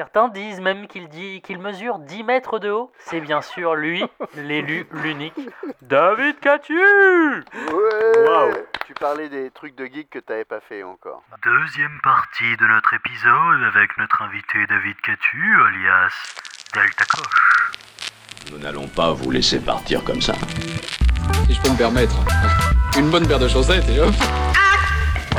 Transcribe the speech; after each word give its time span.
Certains 0.00 0.28
disent 0.28 0.62
même 0.62 0.86
qu'il 0.86 1.10
dit 1.10 1.42
qu'il 1.42 1.58
mesure 1.58 1.98
10 1.98 2.22
mètres 2.24 2.58
de 2.58 2.70
haut. 2.70 2.90
C'est 3.00 3.20
bien 3.20 3.42
sûr 3.42 3.74
lui, 3.74 4.02
l'élu, 4.34 4.86
l'unique, 4.92 5.38
David 5.82 6.40
Catu 6.40 6.72
Ouais 6.78 8.26
Waouh. 8.26 8.54
Tu 8.86 8.94
parlais 8.94 9.28
des 9.28 9.50
trucs 9.50 9.76
de 9.76 9.84
geek 9.84 10.08
que 10.08 10.18
t'avais 10.18 10.46
pas 10.46 10.60
fait 10.60 10.82
encore. 10.82 11.22
Deuxième 11.44 12.00
partie 12.02 12.56
de 12.56 12.66
notre 12.66 12.94
épisode 12.94 13.62
avec 13.74 13.98
notre 13.98 14.22
invité 14.22 14.66
David 14.70 14.98
Catu, 15.02 15.54
alias 15.66 16.14
Delta 16.72 17.04
Koch. 17.04 17.72
Nous 18.50 18.58
n'allons 18.58 18.88
pas 18.88 19.12
vous 19.12 19.30
laisser 19.30 19.60
partir 19.60 20.02
comme 20.02 20.22
ça. 20.22 20.32
si 21.46 21.52
je 21.52 21.60
peux 21.60 21.68
me 21.68 21.76
permettre. 21.76 22.16
Une 22.96 23.10
bonne 23.10 23.28
paire 23.28 23.38
de 23.38 23.48
chaussettes 23.48 23.86
et 23.90 24.00
hop. 24.00 24.14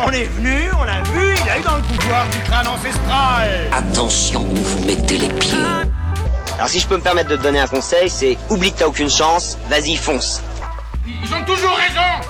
On 0.03 0.11
est 0.11 0.23
venu, 0.23 0.69
on 0.79 0.83
l'a 0.83 1.01
vu, 1.03 1.35
il 1.43 1.49
a 1.49 1.59
eu 1.59 1.61
dans 1.61 1.75
le 1.75 1.81
pouvoir 1.83 2.27
du 2.29 2.39
crâne 2.39 2.67
ancestral. 2.67 3.49
Attention 3.71 4.41
où 4.41 4.55
vous 4.55 4.85
mettez 4.85 5.19
les 5.19 5.29
pieds. 5.29 5.57
Alors 6.55 6.69
si 6.69 6.79
je 6.79 6.87
peux 6.87 6.95
me 6.95 7.01
permettre 7.01 7.29
de 7.29 7.35
te 7.35 7.43
donner 7.43 7.59
un 7.59 7.67
conseil, 7.67 8.09
c'est 8.09 8.37
oublie 8.49 8.71
que 8.71 8.79
t'as 8.79 8.87
aucune 8.87 9.09
chance, 9.09 9.57
vas-y 9.69 9.95
fonce. 9.95 10.41
Ils 11.05 11.33
ont 11.33 11.43
toujours 11.45 11.75
raison. 11.75 12.27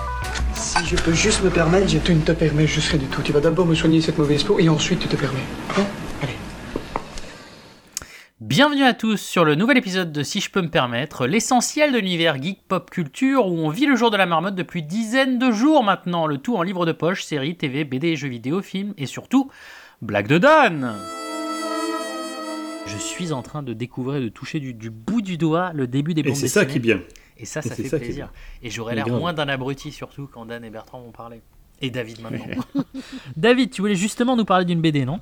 Si 0.53 0.85
je 0.85 0.95
peux 0.95 1.13
juste 1.13 1.43
me 1.43 1.49
permettre, 1.49 1.87
je... 1.87 1.97
Tu 1.97 2.13
ne 2.13 2.21
te 2.21 2.33
permets 2.33 2.67
juste 2.67 2.89
rien 2.89 2.99
du 2.99 3.07
tout. 3.07 3.21
Tu 3.21 3.31
vas 3.31 3.39
d'abord 3.39 3.65
me 3.65 3.75
soigner 3.75 4.01
cette 4.01 4.17
mauvaise 4.17 4.43
peau 4.43 4.59
et 4.59 4.67
ensuite 4.67 4.99
tu 4.99 5.07
te 5.07 5.15
permets. 5.15 5.39
Hein? 5.77 5.83
Bienvenue 8.51 8.83
à 8.83 8.93
tous 8.93 9.15
sur 9.15 9.45
le 9.45 9.55
nouvel 9.55 9.77
épisode 9.77 10.11
de 10.11 10.23
Si 10.23 10.41
je 10.41 10.51
peux 10.51 10.61
me 10.61 10.69
permettre, 10.69 11.25
l'essentiel 11.25 11.93
de 11.93 11.99
l'univers 11.99 12.35
geek 12.35 12.61
pop 12.67 12.89
culture 12.89 13.47
où 13.47 13.57
on 13.57 13.69
vit 13.69 13.85
le 13.85 13.95
jour 13.95 14.11
de 14.11 14.17
la 14.17 14.25
marmotte 14.25 14.55
depuis 14.55 14.83
dizaines 14.83 15.39
de 15.39 15.51
jours 15.51 15.85
maintenant, 15.85 16.27
le 16.27 16.37
tout 16.37 16.57
en 16.57 16.61
livre 16.61 16.85
de 16.85 16.91
poche, 16.91 17.23
séries, 17.23 17.55
TV, 17.55 17.85
BD, 17.85 18.17
jeux 18.17 18.27
vidéo, 18.27 18.61
films 18.61 18.93
et 18.97 19.05
surtout 19.05 19.49
blague 20.01 20.27
de 20.27 20.37
Dan. 20.37 20.95
Je 22.87 22.97
suis 22.97 23.31
en 23.31 23.41
train 23.41 23.63
de 23.63 23.71
découvrir 23.71 24.17
et 24.17 24.23
de 24.25 24.27
toucher 24.27 24.59
du, 24.59 24.73
du 24.73 24.89
bout 24.89 25.21
du 25.21 25.37
doigt 25.37 25.71
le 25.73 25.87
début 25.87 26.13
des 26.13 26.19
Et 26.19 26.23
bandes 26.25 26.35
c'est 26.35 26.49
ça 26.49 26.65
qui 26.65 26.75
est 26.75 26.81
bien. 26.81 26.99
Et 27.37 27.45
ça, 27.45 27.61
Et 27.61 27.69
ça 27.69 27.73
fait 27.73 27.87
ça 27.87 27.99
plaisir. 27.99 28.33
Et 28.61 28.69
j'aurais 28.69 28.95
l'air 28.95 29.07
moins 29.07 29.31
d'un 29.31 29.47
abruti 29.47 29.93
surtout 29.93 30.27
quand 30.29 30.45
Dan 30.45 30.65
et 30.65 30.69
Bertrand 30.69 30.99
vont 30.99 31.11
parler. 31.11 31.41
Et 31.79 31.89
David 31.89 32.19
maintenant. 32.19 32.45
David, 33.37 33.71
tu 33.71 33.81
voulais 33.81 33.95
justement 33.95 34.35
nous 34.35 34.43
parler 34.43 34.65
d'une 34.65 34.81
BD, 34.81 35.05
non? 35.05 35.21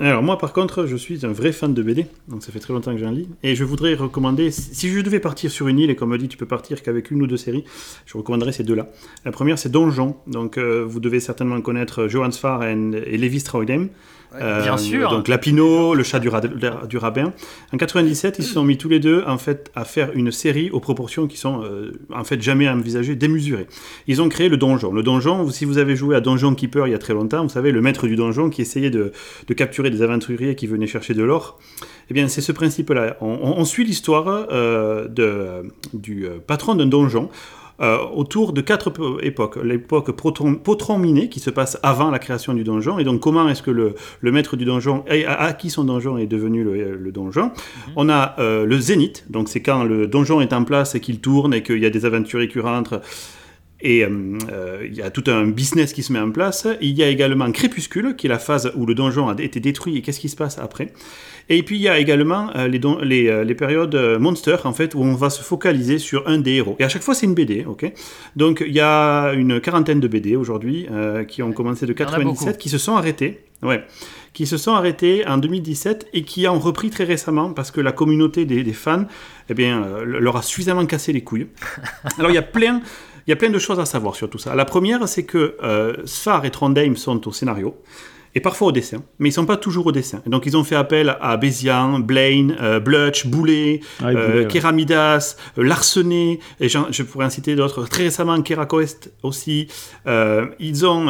Alors 0.00 0.22
moi 0.22 0.38
par 0.38 0.52
contre 0.52 0.86
je 0.86 0.94
suis 0.94 1.26
un 1.26 1.32
vrai 1.32 1.50
fan 1.50 1.74
de 1.74 1.82
BD, 1.82 2.06
donc 2.28 2.44
ça 2.44 2.52
fait 2.52 2.60
très 2.60 2.72
longtemps 2.72 2.92
que 2.92 3.00
j'en 3.00 3.10
lis, 3.10 3.28
et 3.42 3.56
je 3.56 3.64
voudrais 3.64 3.94
recommander, 3.94 4.52
si 4.52 4.88
je 4.88 5.00
devais 5.00 5.18
partir 5.18 5.50
sur 5.50 5.66
une 5.66 5.80
île, 5.80 5.90
et 5.90 5.96
comme 5.96 6.10
on 6.10 6.12
me 6.12 6.18
dit 6.18 6.28
tu 6.28 6.36
peux 6.36 6.46
partir 6.46 6.84
qu'avec 6.84 7.10
une 7.10 7.20
ou 7.20 7.26
deux 7.26 7.36
séries, 7.36 7.64
je 8.06 8.16
recommanderais 8.16 8.52
ces 8.52 8.62
deux-là. 8.62 8.86
La 9.24 9.32
première 9.32 9.58
c'est 9.58 9.70
Donjon, 9.70 10.14
donc 10.28 10.56
euh, 10.56 10.84
vous 10.86 11.00
devez 11.00 11.18
certainement 11.18 11.60
connaître 11.60 12.06
Johan 12.06 12.30
Sfar 12.30 12.62
et, 12.62 12.76
Lévi 12.76 13.40
Strauydem. 13.40 13.88
Euh, 14.34 14.62
bien 14.62 14.76
sûr. 14.76 15.08
Donc 15.10 15.26
Lapino, 15.28 15.94
le 15.94 16.02
chat 16.02 16.18
du, 16.20 16.28
ra- 16.28 16.40
du 16.42 16.98
rabbin. 16.98 17.32
En 17.72 17.76
97, 17.78 18.36
ils 18.38 18.44
se 18.44 18.52
sont 18.52 18.62
mis 18.64 18.76
tous 18.76 18.88
les 18.90 19.00
deux 19.00 19.24
en 19.26 19.38
fait 19.38 19.70
à 19.74 19.84
faire 19.84 20.10
une 20.14 20.30
série 20.32 20.70
aux 20.70 20.80
proportions 20.80 21.26
qui 21.26 21.38
sont 21.38 21.62
euh, 21.64 21.92
en 22.14 22.24
fait 22.24 22.42
jamais 22.42 22.68
envisagées, 22.68 23.16
démesurées. 23.16 23.66
Ils 24.06 24.20
ont 24.20 24.28
créé 24.28 24.48
le 24.50 24.58
donjon. 24.58 24.92
Le 24.92 25.02
donjon, 25.02 25.48
si 25.50 25.64
vous 25.64 25.78
avez 25.78 25.96
joué 25.96 26.14
à 26.14 26.20
Donjon 26.20 26.54
Keeper 26.54 26.86
il 26.86 26.90
y 26.90 26.94
a 26.94 26.98
très 26.98 27.14
longtemps, 27.14 27.42
vous 27.42 27.48
savez 27.48 27.72
le 27.72 27.80
maître 27.80 28.06
du 28.06 28.16
donjon 28.16 28.50
qui 28.50 28.60
essayait 28.60 28.90
de, 28.90 29.12
de 29.46 29.54
capturer 29.54 29.88
des 29.90 30.02
aventuriers 30.02 30.54
qui 30.56 30.66
venaient 30.66 30.86
chercher 30.86 31.14
de 31.14 31.22
l'or. 31.22 31.58
Eh 32.10 32.14
bien, 32.14 32.28
c'est 32.28 32.40
ce 32.42 32.52
principe-là. 32.52 33.16
On, 33.20 33.26
on- 33.42 33.58
on 33.58 33.64
suit 33.64 33.84
l'histoire 33.84 34.46
euh, 34.50 35.08
du 35.94 36.26
euh, 36.26 36.38
patron 36.46 36.74
d'un 36.74 36.86
donjon. 36.86 37.28
Euh, 37.80 37.98
autour 38.14 38.52
de 38.52 38.60
quatre 38.60 38.90
po- 38.90 39.20
époques. 39.20 39.56
L'époque 39.62 40.10
proton- 40.12 40.56
potron-miné, 40.56 41.28
qui 41.28 41.40
se 41.40 41.50
passe 41.50 41.78
avant 41.82 42.10
la 42.10 42.18
création 42.18 42.54
du 42.54 42.64
donjon, 42.64 42.98
et 42.98 43.04
donc 43.04 43.20
comment 43.20 43.48
est-ce 43.48 43.62
que 43.62 43.70
le, 43.70 43.94
le 44.20 44.32
maître 44.32 44.56
du 44.56 44.64
donjon 44.64 45.04
a, 45.08 45.32
acquis 45.44 45.70
son 45.70 45.84
donjon 45.84 46.18
et 46.18 46.22
est 46.22 46.26
devenu 46.26 46.64
le, 46.64 46.96
le 46.96 47.12
donjon? 47.12 47.50
On 47.96 48.08
a 48.08 48.34
euh, 48.38 48.66
le 48.66 48.78
zénith, 48.80 49.24
donc 49.30 49.48
c'est 49.48 49.62
quand 49.62 49.84
le 49.84 50.06
donjon 50.06 50.40
est 50.40 50.52
en 50.52 50.64
place 50.64 50.94
et 50.94 51.00
qu'il 51.00 51.20
tourne 51.20 51.54
et 51.54 51.62
qu'il 51.62 51.78
y 51.78 51.86
a 51.86 51.90
des 51.90 52.04
aventuriers 52.04 52.48
qui 52.48 52.60
rentrent. 52.60 53.00
Et 53.80 54.04
euh, 54.04 54.08
euh, 54.50 54.84
il 54.88 54.94
y 54.96 55.02
a 55.02 55.10
tout 55.10 55.22
un 55.28 55.46
business 55.46 55.92
qui 55.92 56.02
se 56.02 56.12
met 56.12 56.18
en 56.18 56.30
place. 56.32 56.66
Il 56.80 56.96
y 56.98 57.02
a 57.04 57.08
également 57.08 57.50
Crépuscule, 57.52 58.16
qui 58.16 58.26
est 58.26 58.30
la 58.30 58.40
phase 58.40 58.72
où 58.74 58.86
le 58.86 58.94
donjon 58.94 59.28
a 59.28 59.40
été 59.40 59.60
détruit 59.60 59.96
et 59.96 60.02
qu'est-ce 60.02 60.18
qui 60.18 60.28
se 60.28 60.34
passe 60.36 60.58
après. 60.58 60.92
Et 61.48 61.62
puis 61.62 61.76
il 61.76 61.82
y 61.82 61.88
a 61.88 61.98
également 61.98 62.50
euh, 62.56 62.66
les, 62.68 62.78
don- 62.80 62.98
les, 63.00 63.28
euh, 63.28 63.44
les 63.44 63.54
périodes 63.54 63.94
Monster, 64.18 64.56
en 64.64 64.72
fait, 64.72 64.94
où 64.96 65.02
on 65.02 65.14
va 65.14 65.30
se 65.30 65.42
focaliser 65.42 65.98
sur 65.98 66.26
un 66.28 66.38
des 66.38 66.54
héros. 66.54 66.74
Et 66.80 66.84
à 66.84 66.88
chaque 66.88 67.02
fois, 67.02 67.14
c'est 67.14 67.26
une 67.26 67.34
BD, 67.34 67.64
ok? 67.66 67.90
Donc 68.36 68.64
il 68.66 68.72
y 68.74 68.80
a 68.80 69.32
une 69.32 69.60
quarantaine 69.60 70.00
de 70.00 70.08
BD 70.08 70.34
aujourd'hui 70.34 70.86
qui 71.28 71.42
ont 71.42 71.52
commencé 71.52 71.86
de 71.86 71.92
Il 71.92 71.98
y 72.00 72.02
en 72.02 72.06
a 72.08 72.10
97, 72.10 72.46
beaucoup. 72.48 72.58
qui 72.58 72.68
se 72.68 72.78
sont 72.78 72.96
arrêtés. 72.96 73.40
Ouais 73.62 73.84
qui 74.34 74.46
se 74.46 74.56
sont 74.56 74.72
arrêtés 74.72 75.26
en 75.26 75.38
2017 75.38 76.08
et 76.12 76.22
qui 76.22 76.46
ont 76.46 76.60
repris 76.60 76.90
très 76.90 77.02
récemment 77.02 77.52
parce 77.52 77.72
que 77.72 77.80
la 77.80 77.90
communauté 77.90 78.44
des, 78.44 78.62
des 78.62 78.72
fans 78.72 79.06
eh 79.48 79.54
bien, 79.54 79.82
euh, 79.82 80.04
leur 80.04 80.36
a 80.36 80.42
suffisamment 80.42 80.86
cassé 80.86 81.12
les 81.12 81.22
couilles. 81.22 81.48
Alors 82.18 82.30
il 82.30 82.34
y 82.34 82.38
a 82.38 82.42
plein, 82.42 82.80
il 83.28 83.32
y 83.32 83.34
a 83.34 83.36
plein 83.36 83.50
de 83.50 83.58
choses 83.58 83.78
à 83.78 83.84
savoir 83.84 84.16
sur 84.16 84.30
tout 84.30 84.38
ça. 84.38 84.54
La 84.54 84.64
première, 84.64 85.06
c'est 85.06 85.24
que 85.24 85.54
euh, 85.62 85.94
Sfar 86.06 86.46
et 86.46 86.50
Trondheim 86.50 86.96
sont 86.96 87.28
au 87.28 87.32
scénario 87.32 87.76
et 88.34 88.40
parfois 88.40 88.68
au 88.68 88.72
dessin, 88.72 89.02
mais 89.18 89.28
ils 89.28 89.32
sont 89.32 89.44
pas 89.44 89.58
toujours 89.58 89.84
au 89.86 89.92
dessin. 89.92 90.22
Et 90.26 90.30
donc 90.30 90.46
ils 90.46 90.56
ont 90.56 90.64
fait 90.64 90.76
appel 90.76 91.14
à 91.20 91.36
Bézian, 91.36 91.98
Blaine, 91.98 92.56
euh, 92.58 92.80
Blutch, 92.80 93.26
Boulet, 93.26 93.80
Ah, 94.00 94.06
euh, 94.06 94.42
ouais. 94.44 94.46
Kéramidas, 94.46 95.36
euh, 95.58 95.62
Larsenet, 95.62 96.38
et 96.58 96.70
je 96.70 97.02
pourrais 97.02 97.26
en 97.26 97.30
citer 97.30 97.54
d'autres. 97.54 97.84
Très 97.84 98.04
récemment, 98.04 98.40
Kerakoest 98.40 99.12
aussi. 99.22 99.68
Euh, 100.06 100.46
ils 100.58 100.86
ont, 100.86 101.06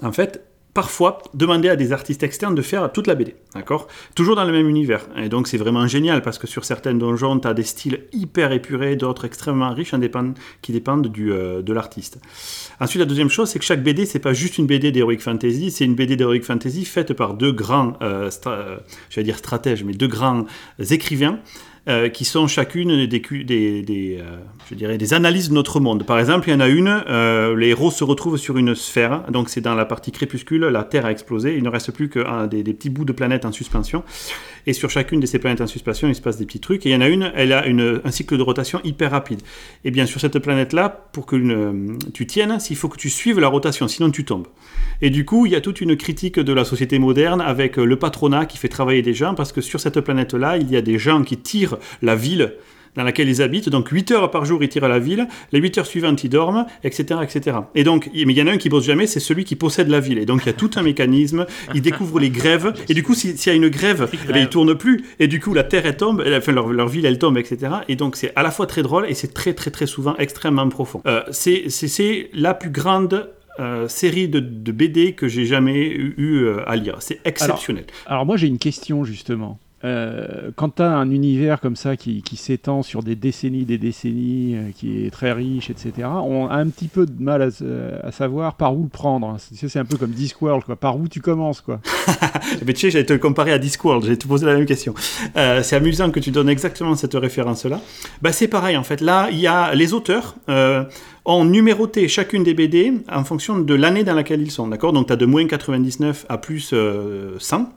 en 0.00 0.12
fait, 0.12 0.44
parfois 0.74 1.22
demandé 1.32 1.68
à 1.68 1.76
des 1.76 1.92
artistes 1.92 2.22
externes 2.22 2.54
de 2.54 2.62
faire 2.62 2.92
toute 2.92 3.06
la 3.06 3.14
BD, 3.14 3.36
d'accord? 3.54 3.86
Toujours 4.14 4.36
dans 4.36 4.44
le 4.44 4.52
même 4.52 4.68
univers. 4.68 5.06
Et 5.16 5.28
donc 5.28 5.46
c'est 5.46 5.56
vraiment 5.56 5.86
génial 5.86 6.20
parce 6.20 6.38
que 6.38 6.46
sur 6.46 6.64
certaines 6.64 6.98
donjons, 6.98 7.38
tu 7.38 7.48
as 7.48 7.54
des 7.54 7.62
styles 7.62 8.00
hyper 8.12 8.52
épurés, 8.52 8.96
d'autres 8.96 9.24
extrêmement 9.24 9.72
riches 9.72 9.94
qui 10.62 10.72
dépendent 10.72 11.06
du, 11.06 11.32
euh, 11.32 11.62
de 11.62 11.72
l'artiste. 11.72 12.18
Ensuite, 12.80 13.00
la 13.00 13.06
deuxième 13.06 13.30
chose, 13.30 13.48
c'est 13.48 13.58
que 13.58 13.64
chaque 13.64 13.82
BD, 13.82 14.04
c'est 14.06 14.18
pas 14.18 14.32
juste 14.32 14.58
une 14.58 14.66
BD 14.66 14.90
d'Heroic 14.90 15.18
Fantasy, 15.18 15.70
c'est 15.70 15.84
une 15.84 15.94
BD 15.94 16.16
d'Heroic 16.16 16.42
Fantasy 16.42 16.84
faite 16.84 17.12
par 17.12 17.34
deux 17.34 17.52
grands, 17.52 17.94
euh, 18.02 18.30
euh, 18.46 18.76
j'allais 19.10 19.24
dire 19.24 19.38
stratèges, 19.38 19.84
mais 19.84 19.92
deux 19.92 20.08
grands 20.08 20.44
écrivains. 20.90 21.38
Euh, 21.86 22.08
qui 22.08 22.24
sont 22.24 22.46
chacune 22.46 23.04
des, 23.04 23.20
euh, 24.18 24.38
je 24.70 24.74
dirais 24.74 24.96
des 24.96 25.12
analyses 25.12 25.50
de 25.50 25.54
notre 25.54 25.80
monde. 25.80 26.06
Par 26.06 26.18
exemple, 26.18 26.48
il 26.48 26.52
y 26.52 26.54
en 26.54 26.60
a 26.60 26.68
une, 26.68 27.02
euh, 27.10 27.54
les 27.54 27.68
héros 27.68 27.90
se 27.90 28.02
retrouvent 28.04 28.38
sur 28.38 28.56
une 28.56 28.74
sphère, 28.74 29.24
donc 29.30 29.50
c'est 29.50 29.60
dans 29.60 29.74
la 29.74 29.84
partie 29.84 30.10
crépuscule, 30.10 30.64
la 30.64 30.82
Terre 30.84 31.04
a 31.04 31.10
explosé, 31.10 31.58
il 31.58 31.62
ne 31.62 31.68
reste 31.68 31.92
plus 31.92 32.08
que 32.08 32.46
des, 32.46 32.64
petits 32.72 32.88
bouts 32.88 33.04
de 33.04 33.12
planètes 33.12 33.44
en 33.44 33.52
suspension, 33.52 34.02
et 34.66 34.72
sur 34.72 34.88
chacune 34.88 35.20
de 35.20 35.26
ces 35.26 35.38
planètes 35.38 35.60
en 35.60 35.66
suspension, 35.66 36.08
il 36.08 36.14
se 36.14 36.22
passe 36.22 36.38
des 36.38 36.46
petits 36.46 36.58
trucs, 36.58 36.86
et 36.86 36.88
il 36.88 36.92
y 36.92 36.96
en 36.96 37.02
a 37.02 37.08
une, 37.08 37.30
elle 37.34 37.52
a 37.52 37.64
un 37.66 38.10
cycle 38.10 38.38
de 38.38 38.42
rotation 38.42 38.80
hyper 38.82 39.10
rapide. 39.10 39.42
Et 39.84 39.90
bien 39.90 40.06
sur 40.06 40.22
cette 40.22 40.38
planète-là, 40.38 40.88
pour 40.88 41.26
que 41.26 41.36
tu 42.14 42.26
tiennes, 42.26 42.56
il 42.70 42.76
faut 42.76 42.88
que 42.88 42.96
tu 42.96 43.10
suives 43.10 43.40
la 43.40 43.48
rotation, 43.48 43.88
sinon 43.88 44.10
tu 44.10 44.24
tombes. 44.24 44.46
Et 45.02 45.10
du 45.10 45.26
coup, 45.26 45.44
il 45.44 45.52
y 45.52 45.54
a 45.54 45.60
toute 45.60 45.82
une 45.82 45.98
critique 45.98 46.40
de 46.40 46.52
la 46.54 46.64
société 46.64 46.98
moderne 46.98 47.42
avec 47.42 47.76
le 47.76 47.98
patronat 47.98 48.46
qui 48.46 48.56
fait 48.56 48.68
travailler 48.68 49.02
des 49.02 49.12
gens, 49.12 49.34
parce 49.34 49.52
que 49.52 49.60
sur 49.60 49.80
cette 49.80 50.00
planète-là, 50.00 50.56
il 50.56 50.70
y 50.70 50.78
a 50.78 50.80
des 50.80 50.98
gens 50.98 51.22
qui 51.24 51.36
tirent 51.36 51.73
la 52.02 52.14
ville 52.16 52.54
dans 52.96 53.02
laquelle 53.02 53.28
ils 53.28 53.42
habitent. 53.42 53.68
Donc 53.70 53.88
8 53.88 54.12
heures 54.12 54.30
par 54.30 54.44
jour, 54.44 54.62
ils 54.62 54.68
tirent 54.68 54.86
la 54.86 55.00
ville. 55.00 55.26
Les 55.50 55.58
8 55.58 55.78
heures 55.78 55.86
suivantes, 55.86 56.22
ils 56.22 56.28
dorment, 56.28 56.64
etc. 56.84 57.18
etc. 57.24 57.56
Et 57.74 57.82
donc, 57.82 58.08
mais 58.14 58.20
il 58.22 58.30
y 58.38 58.40
en 58.40 58.46
a 58.46 58.52
un 58.52 58.56
qui 58.56 58.68
bosse 58.68 58.84
jamais, 58.84 59.08
c'est 59.08 59.18
celui 59.18 59.42
qui 59.42 59.56
possède 59.56 59.88
la 59.88 59.98
ville. 59.98 60.18
Et 60.18 60.26
donc, 60.26 60.42
il 60.44 60.46
y 60.46 60.50
a 60.50 60.52
tout 60.52 60.70
un 60.76 60.82
mécanisme. 60.84 61.44
Ils 61.74 61.82
découvrent 61.82 62.20
les 62.20 62.30
grèves. 62.30 62.72
Et 62.88 62.94
du 62.94 63.02
coup, 63.02 63.14
si- 63.14 63.36
s'il 63.36 63.50
y 63.50 63.52
a 63.52 63.56
une 63.56 63.68
grève, 63.68 64.08
eh 64.12 64.32
bien, 64.32 64.42
ils 64.42 64.48
tournent 64.48 64.76
plus. 64.76 65.04
Et 65.18 65.26
du 65.26 65.40
coup, 65.40 65.54
la 65.54 65.64
terre, 65.64 65.86
elle 65.86 65.96
tombe. 65.96 66.22
Enfin, 66.36 66.52
leur, 66.52 66.68
leur 66.68 66.86
ville, 66.86 67.04
elle 67.04 67.18
tombe, 67.18 67.36
etc. 67.36 67.72
Et 67.88 67.96
donc, 67.96 68.14
c'est 68.14 68.32
à 68.36 68.44
la 68.44 68.52
fois 68.52 68.68
très 68.68 68.82
drôle 68.84 69.06
et 69.08 69.14
c'est 69.14 69.34
très, 69.34 69.54
très, 69.54 69.72
très 69.72 69.86
souvent 69.88 70.14
extrêmement 70.18 70.68
profond. 70.68 71.02
Euh, 71.06 71.22
c'est- 71.32 71.66
la 72.32 72.54
plus 72.54 72.70
grande 72.70 73.28
euh, 73.60 73.86
série 73.88 74.28
de, 74.28 74.40
de 74.40 74.72
BD 74.72 75.12
que 75.14 75.26
j'ai 75.28 75.46
jamais 75.46 75.86
eu, 75.86 76.14
eu, 76.16 76.36
euh, 76.44 76.68
à 76.68 76.74
lire. 76.76 76.96
C'est 77.00 77.20
exceptionnel. 77.24 77.84
Alors 78.06 78.26
moi 78.26 78.36
j'ai 78.36 78.48
une 78.48 78.58
question 78.58 79.04
justement. 79.04 79.60
Euh, 79.84 80.50
quand 80.56 80.76
tu 80.76 80.82
as 80.82 80.90
un 80.90 81.10
univers 81.10 81.60
comme 81.60 81.76
ça 81.76 81.96
qui, 81.96 82.22
s'étend 82.36 82.82
sur 82.82 83.02
des 83.02 83.16
décennies, 83.16 83.64
des 83.64 83.78
décennies, 83.78 84.56
euh, 84.56 84.70
qui 84.74 85.04
est 85.04 85.10
très 85.10 85.32
riche, 85.32 85.70
etc., 85.70 86.08
on 86.24 86.48
a 86.48 86.54
un 86.54 86.68
petit 86.68 86.88
peu 86.88 87.06
de 87.06 87.22
mal 87.22 87.42
à, 88.02 88.12
savoir 88.12 88.54
par 88.54 88.76
où 88.76 88.82
le 88.82 88.88
prendre. 88.88 89.36
C'est 89.38 89.68
c'est 89.68 89.78
un 89.78 89.84
peu 89.84 89.96
comme 89.96 90.10
Discworld, 90.10 90.64
quoi. 90.64 90.76
par 90.76 90.98
où 90.98 91.08
tu 91.08 91.20
commences. 91.20 91.60
quoi. 91.60 91.80
Mais 92.66 92.72
tu 92.72 92.80
sais, 92.80 92.90
j'allais 92.90 93.06
te 93.06 93.14
comparer 93.14 93.52
à 93.52 93.58
Discworld, 93.58 94.04
j'allais 94.04 94.16
te 94.16 94.26
poser 94.26 94.46
la 94.46 94.54
même 94.54 94.66
question. 94.66 94.94
Euh, 95.36 95.62
c'est 95.62 95.76
amusant 95.76 96.10
que 96.10 96.20
tu 96.20 96.30
donnes 96.30 96.48
exactement 96.48 96.94
cette 96.96 97.14
référence-là. 97.14 97.80
Bah, 98.22 98.32
c'est 98.32 98.48
pareil, 98.48 98.76
en 98.76 98.84
fait. 98.84 99.00
Là, 99.00 99.28
il 99.30 99.38
y 99.38 99.46
a 99.46 99.74
les 99.74 99.92
auteurs 99.92 100.36
ont 101.24 101.44
numéroté 101.44 102.06
chacune 102.08 102.44
des 102.44 102.54
BD 102.54 102.92
en 103.10 103.24
fonction 103.24 103.58
de 103.58 103.74
l'année 103.74 104.04
dans 104.04 104.14
laquelle 104.14 104.42
ils 104.42 104.50
sont, 104.50 104.68
d'accord? 104.68 104.92
Donc, 104.92 105.06
tu 105.06 105.12
as 105.12 105.16
de 105.16 105.26
moins 105.26 105.46
99 105.46 106.26
à 106.28 106.38
plus 106.38 106.70
euh, 106.72 107.36
100. 107.38 107.72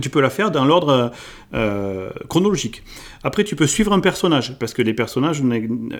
Tu 0.00 0.08
peux 0.08 0.20
la 0.20 0.30
faire 0.30 0.52
dans 0.52 0.64
l'ordre 0.64 1.10
euh, 1.52 2.10
chronologique. 2.28 2.84
Après, 3.24 3.42
tu 3.42 3.56
peux 3.56 3.66
suivre 3.66 3.92
un 3.92 3.98
personnage, 3.98 4.56
parce 4.58 4.72
que 4.72 4.82
les 4.82 4.94
personnages 4.94 5.42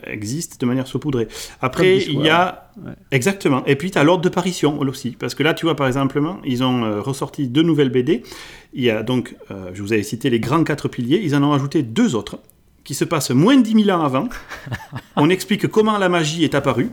existent 0.07 0.57
de 0.61 0.67
manière 0.67 0.87
saupoudrée. 0.87 1.27
Après, 1.61 1.99
il 1.99 2.21
y 2.21 2.29
a... 2.29 2.71
Ouais. 2.85 2.93
Exactement. 3.11 3.65
Et 3.67 3.75
puis, 3.75 3.91
tu 3.91 3.99
as 3.99 4.05
l'ordre 4.05 4.23
de 4.23 4.29
parution 4.29 4.79
aussi. 4.79 5.11
Parce 5.19 5.35
que 5.35 5.43
là, 5.43 5.55
tu 5.55 5.67
vois, 5.67 5.75
par 5.75 5.89
exemple, 5.89 6.23
ils 6.45 6.63
ont 6.63 6.85
euh, 6.85 7.01
ressorti 7.01 7.49
deux 7.49 7.63
nouvelles 7.63 7.91
BD. 7.91 8.23
Il 8.75 8.85
y 8.85 8.91
a 8.91 9.03
donc, 9.03 9.35
euh, 9.51 9.71
je 9.75 9.83
vous 9.83 9.93
avais 9.93 10.05
cité 10.05 10.31
les 10.31 10.39
grands 10.39 10.63
quatre 10.63 10.87
piliers. 10.87 11.21
Ils 11.23 11.35
en 11.35 11.43
ont 11.43 11.53
ajouté 11.53 11.83
deux 11.83 12.15
autres, 12.15 12.39
qui 12.85 12.95
se 12.95 13.05
passent 13.05 13.31
moins 13.31 13.57
de 13.57 13.63
10 13.63 13.85
000 13.85 13.99
ans 13.99 14.05
avant. 14.05 14.29
On 15.17 15.31
explique 15.31 15.67
comment 15.67 15.99
la 15.99 16.09
magie 16.09 16.45
est 16.45 16.55
apparue. 16.55 16.91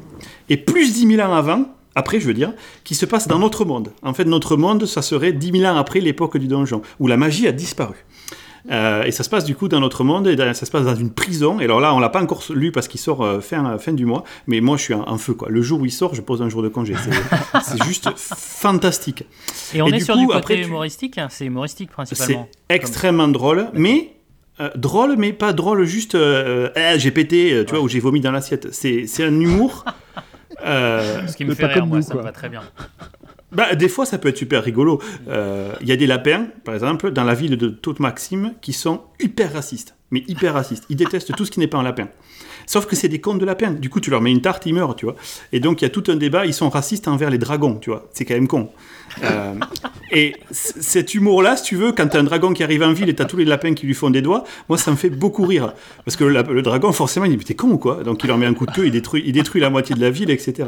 Et 0.49 0.57
plus 0.57 0.94
10 0.94 1.15
000 1.15 1.21
ans 1.21 1.33
avant, 1.35 1.65
après, 1.97 2.19
je 2.19 2.27
veux 2.27 2.33
dire, 2.33 2.53
qui 2.83 2.95
se 2.95 3.05
passe 3.05 3.27
dans 3.27 3.39
notre 3.39 3.65
monde. 3.65 3.89
En 4.03 4.13
fait, 4.13 4.25
notre 4.25 4.55
monde, 4.55 4.85
ça 4.85 5.01
serait 5.01 5.33
10 5.33 5.51
000 5.59 5.63
ans 5.71 5.77
après 5.77 5.99
l'époque 5.99 6.38
du 6.38 6.47
donjon, 6.47 6.81
où 6.99 7.07
la 7.07 7.17
magie 7.17 7.47
a 7.47 7.51
disparu. 7.51 7.95
Euh, 8.69 9.03
et 9.03 9.11
ça 9.11 9.23
se 9.23 9.29
passe 9.29 9.45
du 9.45 9.55
coup 9.55 9.69
dans 9.69 9.79
notre 9.79 10.03
monde, 10.03 10.27
et 10.27 10.35
dans- 10.35 10.53
ça 10.53 10.65
se 10.65 10.71
passe 10.71 10.83
dans 10.83 10.95
une 10.95 11.11
prison. 11.11 11.59
Et 11.61 11.63
alors 11.63 11.79
là, 11.79 11.94
on 11.95 11.99
l'a 11.99 12.09
pas 12.09 12.21
encore 12.21 12.44
lu 12.53 12.73
parce 12.73 12.89
qu'il 12.89 12.99
sort 12.99 13.23
euh, 13.23 13.39
fin, 13.39 13.77
fin 13.77 13.94
du 13.94 14.05
mois, 14.05 14.25
mais 14.45 14.59
moi 14.59 14.75
je 14.75 14.81
suis 14.83 14.94
en, 14.94 15.17
feu. 15.17 15.33
Quoi. 15.35 15.47
Le 15.49 15.61
jour 15.61 15.79
où 15.79 15.85
il 15.85 15.91
sort, 15.91 16.13
je 16.15 16.21
pose 16.21 16.41
un 16.41 16.49
jour 16.49 16.61
de 16.61 16.67
congé. 16.67 16.94
C'est- 17.01 17.59
C'est 17.63 17.83
juste 17.85 18.09
fantastique. 18.17 19.23
Et 19.73 19.81
on 19.81 19.88
Et 19.88 19.91
est 19.91 19.97
du 19.99 20.03
sur 20.03 20.15
coup, 20.15 20.19
du 20.19 20.25
côté 20.27 20.38
après, 20.39 20.55
tu- 20.55 20.63
humoristique, 20.67 21.17
hein, 21.17 21.27
c'est 21.29 21.45
humoristique 21.45 21.89
C'est 21.91 21.94
principalement. 21.94 22.47
extrêmement 22.69 23.27
drôle, 23.29 23.69
mais. 23.73 24.13
euh, 24.59 24.69
drôle, 24.75 25.15
mais 25.17 25.31
pas 25.33 25.53
drôle 25.53 25.85
juste 25.85 26.15
Eh, 26.15 26.99
j'ai 26.99 27.11
pété, 27.11 27.63
tu 27.65 27.73
vois, 27.73 27.81
ou 27.81 27.88
j'ai 27.88 27.99
vomi 28.01 28.19
dans 28.19 28.31
l'assiette. 28.31 28.67
C'est 28.73 29.05
c'est 29.07 29.23
un 29.23 29.39
humour. 29.39 29.85
Euh, 30.65 31.27
Ce 31.27 31.36
qui 31.36 31.45
me 31.45 31.54
fait 31.54 31.63
pas 31.63 31.68
rire, 31.69 31.80
comme 31.80 31.89
moi, 31.89 31.98
nous, 31.98 32.04
ça 32.04 32.15
me 32.15 32.21
va 32.21 32.31
très 32.31 32.50
bien. 32.50 32.62
Bah, 33.51 33.75
des 33.75 33.88
fois, 33.88 34.06
ça 34.06 34.18
peut 34.18 34.27
être 34.30 34.38
super 34.38 34.63
rigolo. 34.63 35.01
Euh, 35.27 35.74
Il 35.81 35.88
y 35.88 35.92
a 35.92 35.95
des 35.95 36.07
lapins, 36.07 36.48
par 36.65 36.74
exemple, 36.74 37.12
dans 37.12 37.24
la 37.24 37.33
ville 37.33 37.57
de 37.57 37.69
Toute 37.69 38.00
Maxime, 38.00 38.54
qui 38.62 38.74
sont 38.74 39.01
hyper 39.19 39.54
racistes. 39.54 39.95
Mais 40.12 40.24
hyper 40.27 40.54
racistes. 40.54 40.86
Ils 40.89 40.95
détestent 40.95 41.36
tout 41.36 41.45
ce 41.45 41.51
qui 41.51 41.59
n'est 41.59 41.68
pas 41.68 41.77
un 41.77 41.83
lapin. 41.83 42.07
Sauf 42.67 42.85
que 42.85 42.95
c'est 42.95 43.07
des 43.07 43.19
contes 43.19 43.39
de 43.39 43.45
lapins. 43.45 43.71
Du 43.71 43.89
coup, 43.89 43.99
tu 43.99 44.11
leur 44.11 44.21
mets 44.21 44.31
une 44.31 44.41
tarte, 44.41 44.65
ils 44.65 44.73
meurent, 44.73 44.95
tu 44.95 45.05
vois. 45.05 45.15
Et 45.53 45.59
donc, 45.59 45.81
il 45.81 45.85
y 45.85 45.87
a 45.87 45.89
tout 45.89 46.03
un 46.07 46.15
débat. 46.15 46.45
Ils 46.45 46.53
sont 46.53 46.69
racistes 46.69 47.07
envers 47.07 47.29
les 47.29 47.37
dragons, 47.37 47.75
tu 47.75 47.89
vois. 47.89 48.07
C'est 48.13 48.25
quand 48.25 48.35
même 48.35 48.47
con. 48.47 48.69
Euh, 49.23 49.53
et 50.11 50.35
cet 50.51 51.15
humour-là, 51.15 51.55
si 51.55 51.63
tu 51.63 51.75
veux, 51.77 51.93
quand 51.93 52.07
t'as 52.07 52.19
un 52.19 52.23
dragon 52.23 52.53
qui 52.53 52.63
arrive 52.63 52.83
en 52.83 52.91
ville 52.91 53.09
et 53.09 53.15
t'as 53.15 53.25
tous 53.25 53.37
les 53.37 53.45
lapins 53.45 53.73
qui 53.73 53.87
lui 53.87 53.93
font 53.93 54.09
des 54.09 54.21
doigts, 54.21 54.43
moi, 54.67 54.77
ça 54.77 54.91
me 54.91 54.97
fait 54.97 55.09
beaucoup 55.09 55.45
rire. 55.45 55.73
Parce 56.05 56.17
que 56.17 56.25
le, 56.25 56.61
dragon, 56.61 56.91
forcément, 56.91 57.25
il 57.25 57.31
dit, 57.31 57.37
mais 57.37 57.43
t'es 57.43 57.55
con 57.55 57.69
ou 57.69 57.77
quoi? 57.77 58.03
Donc, 58.03 58.23
il 58.23 58.27
leur 58.27 58.37
met 58.37 58.45
un 58.45 58.53
coup 58.53 58.65
de 58.65 58.71
queue, 58.71 58.85
il 58.85 58.91
détruit, 58.91 59.23
il 59.25 59.31
détruit 59.31 59.61
la 59.61 59.69
moitié 59.69 59.95
de 59.95 60.01
la 60.01 60.09
ville, 60.09 60.29
etc.. 60.29 60.67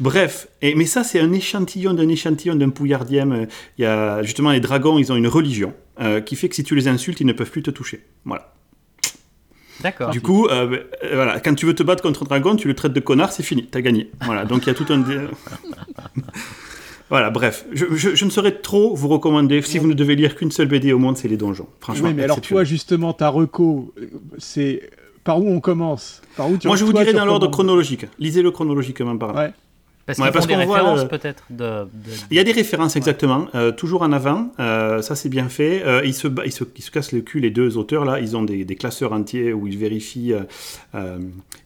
Bref, 0.00 0.48
mais 0.62 0.86
ça 0.86 1.04
c'est 1.04 1.20
un 1.20 1.32
échantillon 1.32 1.94
d'un 1.94 2.08
échantillon 2.08 2.56
d'un 2.56 2.70
pouillardième. 2.70 3.46
Il 3.78 3.82
y 3.82 3.84
a 3.84 4.22
justement 4.22 4.50
les 4.50 4.58
dragons, 4.58 4.98
ils 4.98 5.12
ont 5.12 5.16
une 5.16 5.28
religion 5.28 5.74
euh, 6.00 6.20
qui 6.20 6.34
fait 6.34 6.48
que 6.48 6.56
si 6.56 6.64
tu 6.64 6.74
les 6.74 6.88
insultes, 6.88 7.20
ils 7.20 7.26
ne 7.26 7.32
peuvent 7.32 7.50
plus 7.50 7.62
te 7.62 7.70
toucher. 7.70 8.04
Voilà. 8.24 8.52
D'accord. 9.82 10.10
Du 10.10 10.20
coup, 10.20 10.46
euh, 10.46 10.78
euh, 11.04 11.14
voilà, 11.14 11.40
quand 11.40 11.54
tu 11.54 11.66
veux 11.66 11.74
te 11.74 11.82
battre 11.82 12.02
contre 12.02 12.22
un 12.22 12.26
dragon, 12.26 12.56
tu 12.56 12.68
le 12.68 12.74
traites 12.74 12.92
de 12.92 13.00
connard, 13.00 13.32
c'est 13.32 13.42
fini, 13.42 13.66
t'as 13.66 13.80
gagné. 13.80 14.10
Voilà, 14.24 14.44
donc 14.44 14.64
il 14.64 14.68
y 14.68 14.70
a 14.70 14.74
tout 14.74 14.86
un. 14.90 15.02
voilà, 17.10 17.30
bref, 17.30 17.66
je, 17.72 17.86
je- 17.94 18.14
je 18.14 18.24
ne 18.24 18.30
saurais 18.30 18.52
trop 18.52 18.94
vous 18.94 19.08
recommander. 19.08 19.60
Si 19.62 19.78
vous 19.78 19.86
ne 19.88 19.94
devez 19.94 20.16
lire 20.16 20.34
qu'une 20.36 20.50
seule 20.50 20.68
BD 20.68 20.92
au 20.92 20.98
monde, 20.98 21.16
c'est 21.16 21.28
les 21.28 21.36
donjons. 21.36 21.66
Franchement, 21.80 22.08
Oui, 22.08 22.14
mais 22.14 22.24
alors 22.24 22.40
toi, 22.40 22.64
justement, 22.64 23.12
ta 23.12 23.28
reco, 23.28 23.92
c'est 24.38 24.90
par 25.24 25.38
où 25.40 25.48
on 25.48 25.60
commence? 25.60 26.22
Par 26.36 26.50
où 26.50 26.56
tu 26.56 26.66
Moi, 26.66 26.76
je 26.76 26.84
vous 26.84 26.92
dirais 26.92 27.12
dans 27.12 27.24
l'ordre 27.26 27.48
chronologique. 27.50 28.06
Lisez-le 28.18 28.50
chronologiquement 28.50 29.16
par 29.18 29.34
Ouais. 29.34 29.52
Parce 30.04 30.18
Ouais, 30.18 30.30
qu'ils 30.32 30.40
des 30.48 30.54
qu'on 30.54 30.64
voit 30.66 30.76
références 30.78 31.02
le- 31.02 31.08
peut-être 31.08 31.44
de, 31.50 31.64
de- 31.64 31.88
Il 32.30 32.36
y 32.36 32.40
a 32.40 32.44
des 32.44 32.50
références 32.52 32.96
exactement, 32.96 33.46
euh, 33.54 33.70
toujours 33.70 34.02
en 34.02 34.10
avant, 34.12 34.50
euh, 34.58 35.00
ça 35.00 35.14
c'est 35.14 35.28
bien 35.28 35.48
fait. 35.48 35.82
Euh, 35.86 36.02
ils, 36.04 36.12
se, 36.14 36.26
ils, 36.44 36.50
se, 36.52 36.64
ils 36.76 36.82
se 36.82 36.90
cassent 36.90 37.12
le 37.12 37.20
cul, 37.20 37.38
les 37.40 37.50
deux 37.50 37.76
auteurs 37.76 38.04
là, 38.04 38.18
ils 38.18 38.36
ont 38.36 38.42
des, 38.42 38.64
des 38.64 38.74
classeurs 38.74 39.12
entiers 39.12 39.52
où 39.52 39.66
ils 39.68 39.78
vérifient. 39.78 40.32
euh, 40.32 40.40
euh, 40.96 41.18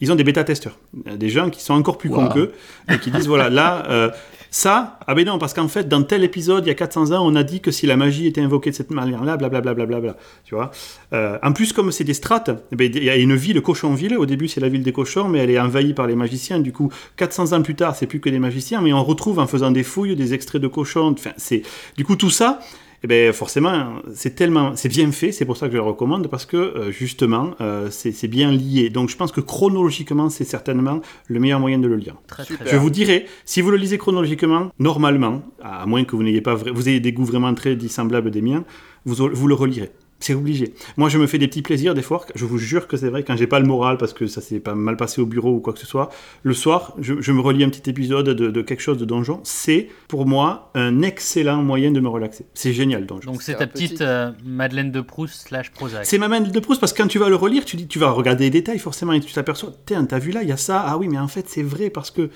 ils 0.03 0.13
ont 0.13 0.17
des 0.17 0.25
bêta-testeurs, 0.25 0.79
des 0.95 1.31
gens 1.31 1.49
qui 1.49 1.63
sont 1.63 1.73
encore 1.75 1.97
plus 1.97 2.11
cons 2.11 2.25
Wow. 2.27 2.33
qu'eux 2.35 2.53
et 2.93 2.99
qui 2.99 3.11
disent 3.11 3.27
voilà, 3.29 3.49
là, 3.49 3.85
euh, 3.89 4.11
ça, 4.51 4.99
ah 5.07 5.15
ben 5.15 5.25
non, 5.27 5.39
parce 5.39 5.53
qu'en 5.55 5.69
fait, 5.69 5.89
dans 5.89 6.03
tel 6.03 6.23
épisode, 6.25 6.65
il 6.65 6.69
y 6.69 6.71
a 6.71 6.75
400 6.75 7.13
ans, 7.13 7.27
on 7.27 7.35
a 7.35 7.43
dit 7.43 7.61
que 7.61 7.71
si 7.71 7.87
la 7.87 7.97
magie 7.97 8.27
était 8.27 8.41
invoquée 8.41 8.71
de 8.71 8.75
cette 8.75 8.91
manière-là, 8.91 9.37
blablabla, 9.37 10.15
tu 10.45 10.55
vois? 10.55 10.71
Euh, 11.13 11.39
en 11.43 11.53
plus, 11.53 11.73
comme 11.73 11.91
c'est 11.93 12.05
des 12.05 12.15
strates, 12.15 12.51
eh 12.73 12.77
ben, 12.77 12.91
il 12.95 13.05
y 13.05 13.11
a 13.11 13.17
une 13.17 13.35
ville, 13.35 13.61
Cochonville, 13.61 14.17
au 14.17 14.25
début 14.27 14.49
c'est 14.49 14.61
la 14.61 14.69
ville 14.69 14.83
des 14.83 14.93
cochons, 14.93 15.29
mais 15.29 15.39
elle 15.41 15.51
est 15.51 15.59
envahie 15.59 15.95
par 15.95 16.07
les 16.07 16.15
magiciens, 16.15 16.59
du 16.61 16.73
coup, 16.73 16.91
400 17.17 17.53
ans 17.53 17.63
plus 17.63 17.75
tard, 17.75 17.97
c'est 17.97 18.07
plus 18.07 18.21
que 18.21 18.31
des 18.31 18.36
magiciens, 18.39 18.81
mais 18.81 18.93
on 18.93 19.05
retrouve 19.05 19.39
en 19.39 19.47
faisant 19.47 19.71
des 19.71 19.83
fouilles 19.83 20.17
des 20.17 20.35
extraits 20.35 20.61
de 20.61 20.69
cochons, 20.69 21.15
enfin, 21.17 21.33
c'est... 21.37 21.63
Du 21.97 22.05
coup, 22.05 22.17
tout 22.17 22.31
ça, 22.31 22.61
eh 23.03 23.07
ben, 23.07 23.33
forcément, 23.33 24.01
c'est 24.15 24.35
tellement, 24.35 24.75
c'est 24.75 24.89
bien 24.89 25.13
fait, 25.13 25.31
c'est 25.31 25.45
pour 25.45 25.57
ça 25.57 25.67
que 25.67 25.73
je 25.73 25.77
le 25.77 25.83
recommande, 25.83 26.29
parce 26.29 26.47
que 26.47 26.57
euh, 26.57 26.91
justement, 26.91 27.51
euh, 27.61 27.89
c'est 27.91 28.29
bien 28.29 28.51
lié. 28.51 28.91
Donc 28.91 29.11
je 29.11 29.17
pense 29.17 29.33
que 29.33 29.41
chronologiquement, 29.41 30.31
c'est 30.31 30.45
certainement 30.45 31.01
le 31.29 31.41
meilleur 31.41 31.61
moyen 31.61 31.79
de 31.79 31.87
le 31.87 31.97
lire. 31.97 32.17
très 32.27 32.45
très 32.45 32.55
Super. 32.55 32.73
Je 32.73 32.77
vous 32.77 32.91
dirais, 32.91 33.27
si 33.45 33.61
vous 33.61 33.71
le 33.71 33.77
lisez 33.77 33.99
chronologiquement, 33.99 34.71
normalement, 34.79 35.43
à 35.63 35.87
moins 35.87 36.05
que 36.05 36.17
vous 36.17 36.23
n'ayez 36.23 36.41
pas, 36.41 36.55
vous 36.55 36.89
ayez 36.89 37.01
des 37.01 37.13
goûts 37.13 37.25
vraiment 37.25 37.53
très 37.55 37.77
dissemblables 37.77 38.31
des 38.31 38.43
miens, 38.43 38.65
vous, 39.05 39.29
vous 39.33 39.47
le 39.47 39.55
relirez. 39.55 39.93
C'est 40.19 40.33
obligé. 40.33 40.73
Moi, 40.97 41.11
je 41.11 41.19
me 41.19 41.27
fais 41.27 41.37
des 41.37 41.47
petits 41.47 41.61
plaisirs 41.61 41.95
des 41.95 42.01
fois. 42.01 42.25
Je 42.35 42.47
vous 42.47 42.57
jure 42.57 42.89
que 42.89 42.97
c'est 42.97 43.11
vrai, 43.11 43.23
quand 43.23 43.37
j'ai 43.37 43.47
pas 43.47 43.61
le 43.61 43.67
moral 43.67 43.99
parce 43.99 44.15
que 44.15 44.27
ça 44.27 44.41
s'est 44.41 44.61
pas 44.61 44.75
mal 44.75 44.97
passé 44.97 45.21
au 45.21 45.27
bureau 45.27 45.53
ou 45.57 45.61
quoi 45.61 45.75
que 45.75 45.79
ce 45.79 45.87
soit, 45.87 46.09
le 46.43 46.55
soir, 46.55 46.95
je, 46.99 47.21
je 47.21 47.33
me 47.33 47.41
relis 47.43 47.63
un 47.65 47.69
petit 47.69 47.89
épisode 47.91 48.31
de, 48.31 48.49
de 48.51 48.63
quelque 48.63 48.81
chose 48.81 48.97
de 48.97 49.05
donjon. 49.05 49.41
C'est, 49.45 49.89
pour 50.09 50.25
moi, 50.27 50.71
un 50.75 51.03
excellent 51.03 51.63
moyen 51.63 51.91
de 51.93 52.01
me 52.01 52.09
relaxer. 52.09 52.47
C'est 52.55 52.73
génial, 52.73 53.05
donjon. 53.05 53.33
Donc 53.33 53.43
c'est 53.43 53.57
ta 53.57 53.67
petite 53.67 54.01
euh, 54.01 54.33
Madeleine 54.43 54.91
de 54.91 55.03
Proust 55.03 55.49
slash 55.49 55.71
Prozac. 55.71 56.07
C'est 56.07 56.17
ma 56.19 56.29
main 56.29 56.41
de 56.41 56.61
Proust 56.61 56.81
parce 56.81 56.95
que 56.95 57.03
quand 57.03 57.09
tu 57.09 57.19
vas 57.19 57.29
le 57.29 57.37
relire, 57.37 57.67
tu, 57.67 57.77
dis, 57.77 57.87
tu 57.87 57.99
vas 57.99 58.11
regarder 58.11 58.45
les 58.45 58.51
détails 58.51 58.79
forcément 58.79 59.13
et 59.13 59.21
tu 59.21 59.33
t'aperçois, 59.35 59.73
tiens, 59.85 60.05
t'as 60.07 60.19
vu 60.19 60.31
là, 60.33 60.43
il 60.43 60.49
y 60.49 60.53
a 60.53 60.57
ça, 60.57 60.83
ah 60.87 60.97
oui, 60.97 61.09
mais 61.09 61.19
en 61.19 61.29
fait 61.29 61.47
c'est 61.49 61.63
vrai 61.63 61.91
parce 61.91 62.11
que. 62.11 62.31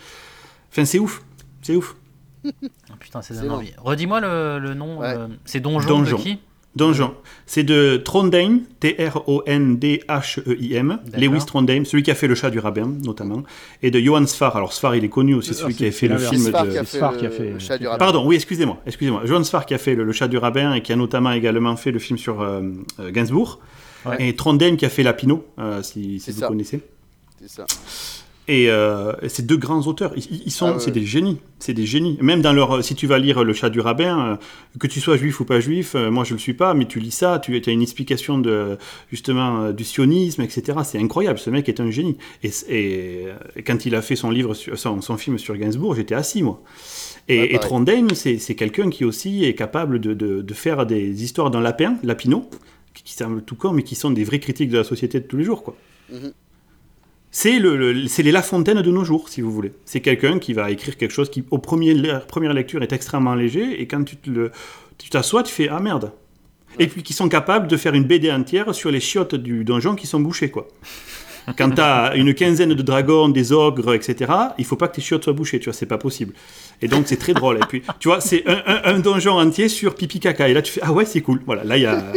Enfin, 0.70 0.84
c'est 0.84 0.98
ouf, 0.98 1.22
c'est 1.62 1.76
ouf. 1.76 1.96
Oh, 2.44 2.50
putain, 3.00 3.22
ça 3.22 3.34
C'est 3.34 3.40
donne 3.40 3.48
bon. 3.48 3.54
envie. 3.56 3.72
Redis-moi 3.78 4.20
le, 4.20 4.58
le 4.58 4.74
nom. 4.74 4.98
Ouais. 5.00 5.14
euh, 5.16 5.28
c'est 5.46 5.60
Donjon, 5.60 5.88
Donjon. 5.88 6.16
de 6.18 6.22
qui? 6.22 6.38
Donjon. 6.76 7.14
C'est 7.46 7.64
de 7.64 7.96
Trondheim, 7.96 8.60
T-R-O-N-D-H-E-I-M, 8.78 10.98
Lewis 11.16 11.44
Trondheim, 11.46 11.84
celui 11.84 12.02
qui 12.02 12.10
a 12.10 12.14
fait 12.14 12.28
Le 12.28 12.34
Chat 12.34 12.50
du 12.50 12.58
Rabbin, 12.58 12.90
notamment, 13.04 13.42
et 13.82 13.90
de 13.90 13.98
Johan 13.98 14.26
Sfar. 14.26 14.56
Alors 14.56 14.72
Sfar, 14.72 14.94
il 14.94 15.04
est 15.04 15.08
connu 15.08 15.34
aussi, 15.34 15.54
celui 15.54 15.74
qui 15.74 15.86
a 15.86 15.90
fait 15.90 16.08
le 16.08 16.18
film 16.18 16.44
de. 16.44 16.50
qui 16.50 16.56
a 16.56 16.64
C'est 16.64 16.84
fait 16.84 16.96
Sfar 16.98 17.12
le- 17.12 17.18
qui 17.18 17.26
a 17.26 17.30
fait- 17.30 17.50
le 17.50 17.58
chat 17.58 17.76
du 17.76 17.82
qui 17.82 17.86
a- 17.86 17.90
rabbin. 17.90 18.04
Pardon, 18.04 18.26
oui, 18.26 18.36
excusez-moi, 18.36 18.78
excusez-moi. 18.86 19.22
Johan 19.24 19.44
Sfar 19.44 19.66
qui 19.66 19.74
a 19.74 19.78
fait 19.78 19.94
le, 19.94 20.10
Chat 20.12 20.28
du 20.28 20.38
Rabbin 20.38 20.74
et 20.74 20.82
qui 20.82 20.92
a 20.92 20.96
notamment 20.96 21.32
également 21.32 21.76
fait 21.76 21.90
le 21.92 21.98
film 21.98 22.18
sur 22.18 22.40
euh, 22.40 22.62
euh, 23.00 23.10
Gainsbourg. 23.10 23.60
Ouais. 24.06 24.28
Et 24.28 24.34
Trondheim 24.36 24.76
qui 24.76 24.86
a 24.86 24.88
fait 24.88 25.02
Lapino, 25.02 25.44
euh, 25.58 25.82
si, 25.82 26.18
vous 26.18 26.32
ça. 26.40 26.48
connaissez. 26.48 26.80
C'est 27.40 27.50
ça. 27.50 27.66
Et 28.48 28.68
euh, 28.68 29.12
ces 29.28 29.42
deux 29.42 29.56
grands 29.56 29.86
auteurs, 29.86 30.12
ils, 30.16 30.42
ils 30.46 30.50
sont, 30.50 30.66
Ah 30.66 30.72
ouais, 30.72 30.80
c'est 30.80 30.90
des 30.90 31.04
génies, 31.06 31.38
c'est 31.60 31.72
des 31.74 31.86
génies. 31.86 32.18
Même 32.20 32.42
dans 32.42 32.52
leur, 32.52 32.82
si 32.82 32.96
tu 32.96 33.06
vas 33.06 33.18
lire 33.18 33.44
Le 33.44 33.52
Chat 33.52 33.70
du 33.70 33.78
Rabbin, 33.78 34.32
euh, 34.32 34.36
que 34.80 34.88
tu 34.88 34.98
sois 35.00 35.16
juif 35.16 35.38
ou 35.38 35.44
pas 35.44 35.60
juif, 35.60 35.94
euh, 35.94 36.10
moi 36.10 36.24
je 36.24 36.32
le 36.32 36.40
suis 36.40 36.54
pas, 36.54 36.74
mais 36.74 36.86
tu 36.86 36.98
lis 36.98 37.12
ça, 37.12 37.38
tu 37.38 37.54
as 37.64 37.70
une 37.70 37.82
explication 37.82 38.38
de 38.38 38.76
justement 39.10 39.62
euh, 39.64 39.72
du 39.72 39.84
sionisme, 39.84 40.42
etc. 40.42 40.78
C'est 40.84 40.98
incroyable. 40.98 41.38
Ce 41.38 41.48
mec 41.48 41.68
est 41.68 41.78
un 41.78 41.90
génie. 41.92 42.16
Et, 42.42 42.48
et, 42.68 43.26
euh, 43.26 43.34
quand 43.64 43.86
il 43.86 43.94
a 43.94 44.02
fait 44.02 44.16
son 44.16 44.30
livre, 44.30 44.54
sur, 44.54 44.76
son, 44.76 45.00
son 45.00 45.16
film 45.16 45.38
sur 45.38 45.56
Gainsbourg, 45.56 45.94
j'étais 45.94 46.16
assis 46.16 46.42
moi. 46.42 46.60
Et, 47.28 47.36
pareil. 47.52 47.60
Trondheim, 47.60 48.08
c'est 48.14 48.54
quelqu'un 48.56 48.90
qui 48.90 49.04
aussi 49.04 49.44
est 49.44 49.54
capable 49.54 50.00
de, 50.00 50.14
de- 50.14 50.42
de 50.42 50.54
faire 50.54 50.86
des 50.86 51.22
histoires 51.22 51.52
d'un 51.52 51.60
lapin, 51.60 51.98
Lapino, 52.02 52.50
qui, 52.94 53.04
qui 53.04 53.12
semblent 53.12 53.42
tout 53.42 53.54
con, 53.54 53.72
mais 53.72 53.84
qui 53.84 53.94
sont 53.94 54.10
des 54.10 54.24
vraies 54.24 54.40
critiques 54.40 54.70
de 54.70 54.78
la 54.78 54.84
société 54.84 55.20
de 55.20 55.26
tous 55.26 55.36
les 55.36 55.44
jours, 55.44 55.62
quoi. 55.62 55.76
Mhm. 56.12 56.32
C'est 57.32 57.58
le, 57.60 57.92
les 57.92 58.32
La 58.32 58.42
Fontaine 58.42 58.82
de 58.82 58.90
nos 58.90 59.04
jours, 59.04 59.28
si 59.28 59.40
vous 59.40 59.52
voulez. 59.52 59.72
C'est 59.84 60.00
quelqu'un 60.00 60.38
qui 60.38 60.52
va 60.52 60.70
écrire 60.70 60.96
quelque 60.96 61.12
chose 61.12 61.30
qui, 61.30 61.44
au 61.50 61.58
premier, 61.58 61.94
première 62.26 62.52
lecture, 62.52 62.82
est 62.82 62.92
extrêmement 62.92 63.34
léger, 63.34 63.80
et 63.80 63.86
quand 63.86 64.02
tu 64.04 64.16
te 64.16 64.50
tu 64.98 65.08
tu 65.10 65.52
fais 65.52 65.68
ah 65.68 65.80
merde. 65.80 66.12
Et 66.78 66.86
puis 66.86 67.02
qui 67.02 67.12
sont 67.12 67.28
capables 67.28 67.66
de 67.68 67.76
faire 67.76 67.94
une 67.94 68.04
BD 68.04 68.30
entière 68.30 68.74
sur 68.74 68.90
les 68.90 69.00
chiottes 69.00 69.34
du 69.34 69.64
donjon 69.64 69.94
qui 69.94 70.06
sont 70.06 70.20
bouchées, 70.20 70.50
quoi. 70.50 70.68
Quand 71.56 71.70
t'as 71.70 72.14
une 72.16 72.34
quinzaine 72.34 72.74
de 72.74 72.82
dragons, 72.82 73.28
des 73.28 73.50
ogres, 73.52 73.94
etc., 73.94 74.30
il 74.58 74.64
faut 74.64 74.76
pas 74.76 74.88
que 74.88 74.96
tes 74.96 75.00
chiottes 75.00 75.24
soient 75.24 75.32
bouchées, 75.32 75.58
tu 75.58 75.64
vois, 75.64 75.72
c'est 75.72 75.86
pas 75.86 75.98
possible. 75.98 76.34
Et 76.82 76.86
donc 76.88 77.04
c'est 77.06 77.16
très 77.16 77.32
drôle. 77.32 77.56
Et 77.56 77.66
puis, 77.66 77.82
tu 77.98 78.08
vois, 78.08 78.20
c'est 78.20 78.44
un- 78.46 78.82
un 78.84 78.98
donjon 79.00 79.32
entier 79.38 79.68
sur 79.68 79.94
pipi 79.94 80.20
caca. 80.20 80.48
Et 80.48 80.54
là, 80.54 80.62
tu 80.62 80.72
fais 80.72 80.80
ah 80.84 80.92
ouais, 80.92 81.04
c'est 81.06 81.22
cool. 81.22 81.40
Voilà, 81.46 81.64
là 81.64 81.76
il 81.76 81.82
y 81.82 81.86
a. 81.86 82.12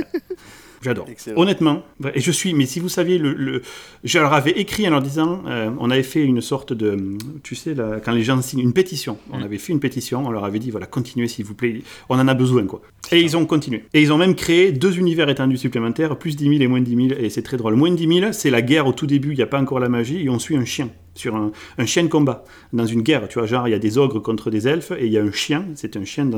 J'adore. 0.83 1.05
Honnêtement, 1.37 1.81
et 2.13 2.19
je 2.19 2.31
suis, 2.31 2.53
mais 2.53 2.65
si 2.65 2.79
vous 2.79 2.89
saviez, 2.89 3.17
le, 3.17 3.33
le- 3.33 3.61
je 4.03 4.19
leur 4.19 4.33
avais 4.33 4.51
écrit 4.51 4.85
en 4.87 4.91
leur 4.91 5.01
disant, 5.01 5.41
euh, 5.47 5.69
on 5.79 5.89
avait 5.89 6.03
fait 6.03 6.23
une 6.23 6.41
sorte 6.41 6.73
de, 6.73 7.17
tu 7.41 7.55
sais, 7.55 7.73
là, 7.73 7.99
quand 8.03 8.11
les 8.11 8.23
gens 8.23 8.41
signent 8.41 8.59
une 8.59 8.73
pétition, 8.73 9.17
on 9.31 9.41
avait 9.41 9.57
fait 9.57 9.71
une 9.73 9.79
pétition, 9.79 10.23
on 10.25 10.31
leur 10.31 10.43
avait 10.45 10.59
dit, 10.59 10.71
voilà, 10.71 10.85
continuez 10.85 11.27
s'il 11.27 11.45
vous 11.45 11.55
plaît, 11.55 11.81
on 12.09 12.19
en 12.19 12.27
a 12.27 12.33
besoin, 12.33 12.65
quoi. 12.65 12.81
Et 13.11 13.21
ils 13.21 13.35
ont 13.37 13.45
continué. 13.45 13.83
Et 13.93 14.01
ils 14.01 14.11
ont 14.13 14.17
même 14.17 14.35
créé 14.35 14.71
deux 14.71 14.97
univers 14.99 15.29
étendus 15.29 15.57
supplémentaires, 15.57 16.17
plus 16.17 16.35
10 16.35 16.49
000 16.49 16.61
et 16.61 16.67
moins 16.67 16.81
10 16.81 16.95
000, 17.09 17.19
et 17.19 17.29
c'est 17.29 17.41
très 17.43 17.57
drôle. 17.57 17.75
Moins 17.75 17.91
10 17.91 18.19
000, 18.19 18.31
c'est 18.33 18.49
la 18.49 18.61
guerre 18.61 18.85
au 18.87 18.93
tout 18.93 19.07
début, 19.07 19.31
il 19.31 19.37
n'y 19.37 19.41
a 19.43 19.47
pas 19.47 19.59
encore 19.61 19.79
la 19.79 19.89
magie, 19.89 20.23
et 20.23 20.29
on 20.29 20.39
suit 20.39 20.57
un 20.57 20.65
chien. 20.65 20.89
Sur 21.15 21.35
un, 21.35 21.51
un 21.77 21.85
chien 21.85 22.03
de 22.03 22.07
combat 22.07 22.43
dans 22.73 22.85
une 22.85 23.01
guerre. 23.01 23.27
Tu 23.27 23.37
vois, 23.39 23.47
genre 23.47 23.67
il 23.67 23.71
y 23.71 23.75
a 23.75 23.79
des 23.79 23.97
ogres 23.97 24.19
contre 24.19 24.49
des 24.49 24.67
elfes 24.67 24.91
et 24.97 25.05
il 25.05 25.11
y 25.11 25.17
a 25.17 25.21
un 25.21 25.31
chien. 25.31 25.65
C'est 25.75 25.95
un 25.97 26.05
chien 26.05 26.29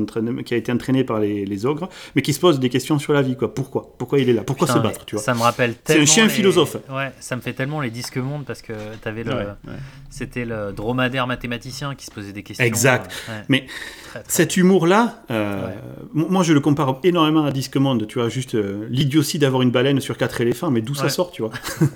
qui 0.46 0.54
a 0.54 0.58
été 0.58 0.72
entraîné 0.72 1.04
par 1.04 1.20
les, 1.20 1.46
les 1.46 1.66
ogres, 1.66 1.90
mais 2.16 2.22
qui 2.22 2.34
se 2.34 2.40
pose 2.40 2.60
des 2.60 2.70
questions 2.70 3.00
sur 3.00 3.14
la 3.14 3.22
vie. 3.22 3.36
Quoi. 3.38 3.54
Pourquoi? 3.54 3.94
Pourquoi 3.98 4.20
il 4.20 4.30
est 4.30 4.34
là? 4.34 4.44
Pourquoi 4.44 4.68
Putain, 4.68 4.80
se 4.80 4.84
battre 4.84 5.06
Tu 5.06 5.16
vois? 5.16 5.24
Ça 5.24 5.34
me 5.34 5.42
rappelle 5.42 5.72
C'est 5.78 5.84
tellement. 5.94 6.04
un 6.04 6.06
chien 6.06 6.24
les- 6.26 6.30
philosophe. 6.30 6.78
Ouais, 6.90 7.12
ça 7.20 7.36
me 7.36 7.42
fait 7.42 7.54
tellement 7.54 7.80
les 7.82 7.90
disques 7.90 8.18
mondes 8.18 8.46
parce 8.46 8.62
que 8.62 8.74
t'avais 9.02 9.24
le. 9.24 9.32
Ouais, 9.32 9.46
ouais. 9.68 9.74
C'était 10.10 10.46
le 10.46 10.72
dromadaire 10.72 11.28
mathématicien 11.28 11.96
qui 11.96 12.06
se 12.06 12.12
posait 12.12 12.32
des 12.34 12.44
questions. 12.44 12.66
Exact. 12.66 13.12
euh, 13.30 13.38
ouais. 13.40 13.46
Mais 13.50 13.66
Très, 14.10 14.24
très 14.24 14.32
cet 14.32 14.58
humour-là, 14.58 15.24
euh, 15.32 15.70
moi 16.14 16.44
je 16.44 16.54
le 16.54 16.60
compare 16.60 17.00
énormément 17.04 17.46
à 17.46 17.52
Disque 17.52 17.78
Monde. 17.78 18.08
Tu 18.08 18.20
vois, 18.20 18.30
juste 18.30 18.56
euh, 18.56 18.88
l'idiotie 18.90 19.40
d'avoir 19.40 19.62
une 19.62 19.72
baleine 19.72 20.00
sur 20.00 20.18
quatre 20.18 20.40
éléphants, 20.42 20.72
mais 20.72 20.82
d'où 20.82 20.96
ça 20.96 21.10
sort, 21.10 21.32
tu 21.32 21.42
vois? 21.42 21.52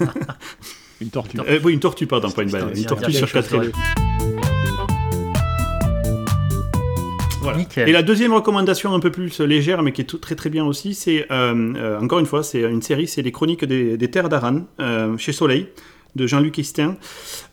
Une 1.01 1.09
tortue. 1.09 1.37
Euh, 1.47 1.59
Oui, 1.63 1.73
une 1.73 1.79
tortue, 1.79 2.07
pardon, 2.07 2.29
pas 2.31 2.43
une 2.43 2.51
baleine. 2.51 2.69
Une 2.75 2.85
tortue 2.85 3.11
quatre 3.11 3.27
chose, 3.49 3.53
éléphants. 3.63 3.79
Voilà. 7.41 7.59
Et 7.87 7.91
la 7.93 8.03
deuxième 8.03 8.33
recommandation 8.33 8.93
un 8.93 8.99
peu 8.99 9.11
plus 9.11 9.39
légère, 9.39 9.81
mais 9.81 9.93
qui 9.93 10.01
est 10.01 10.05
tout- 10.05 10.17
très 10.17 10.35
très 10.35 10.49
bien 10.49 10.65
aussi, 10.65 10.93
c'est 10.93 11.25
euh, 11.31 11.73
euh, 11.77 11.99
encore 11.99 12.19
une 12.19 12.25
fois, 12.25 12.43
c'est 12.43 12.61
une 12.61 12.81
série, 12.81 13.07
c'est 13.07 13.21
les 13.21 13.31
Chroniques 13.31 13.63
des, 13.63 13.97
des 13.97 14.11
Terres 14.11 14.27
d'Aran 14.29 14.65
euh, 14.81 15.17
chez 15.17 15.31
Soleil 15.31 15.67
de 16.15 16.27
Jean-Luc 16.27 16.57
Istin. 16.57 16.97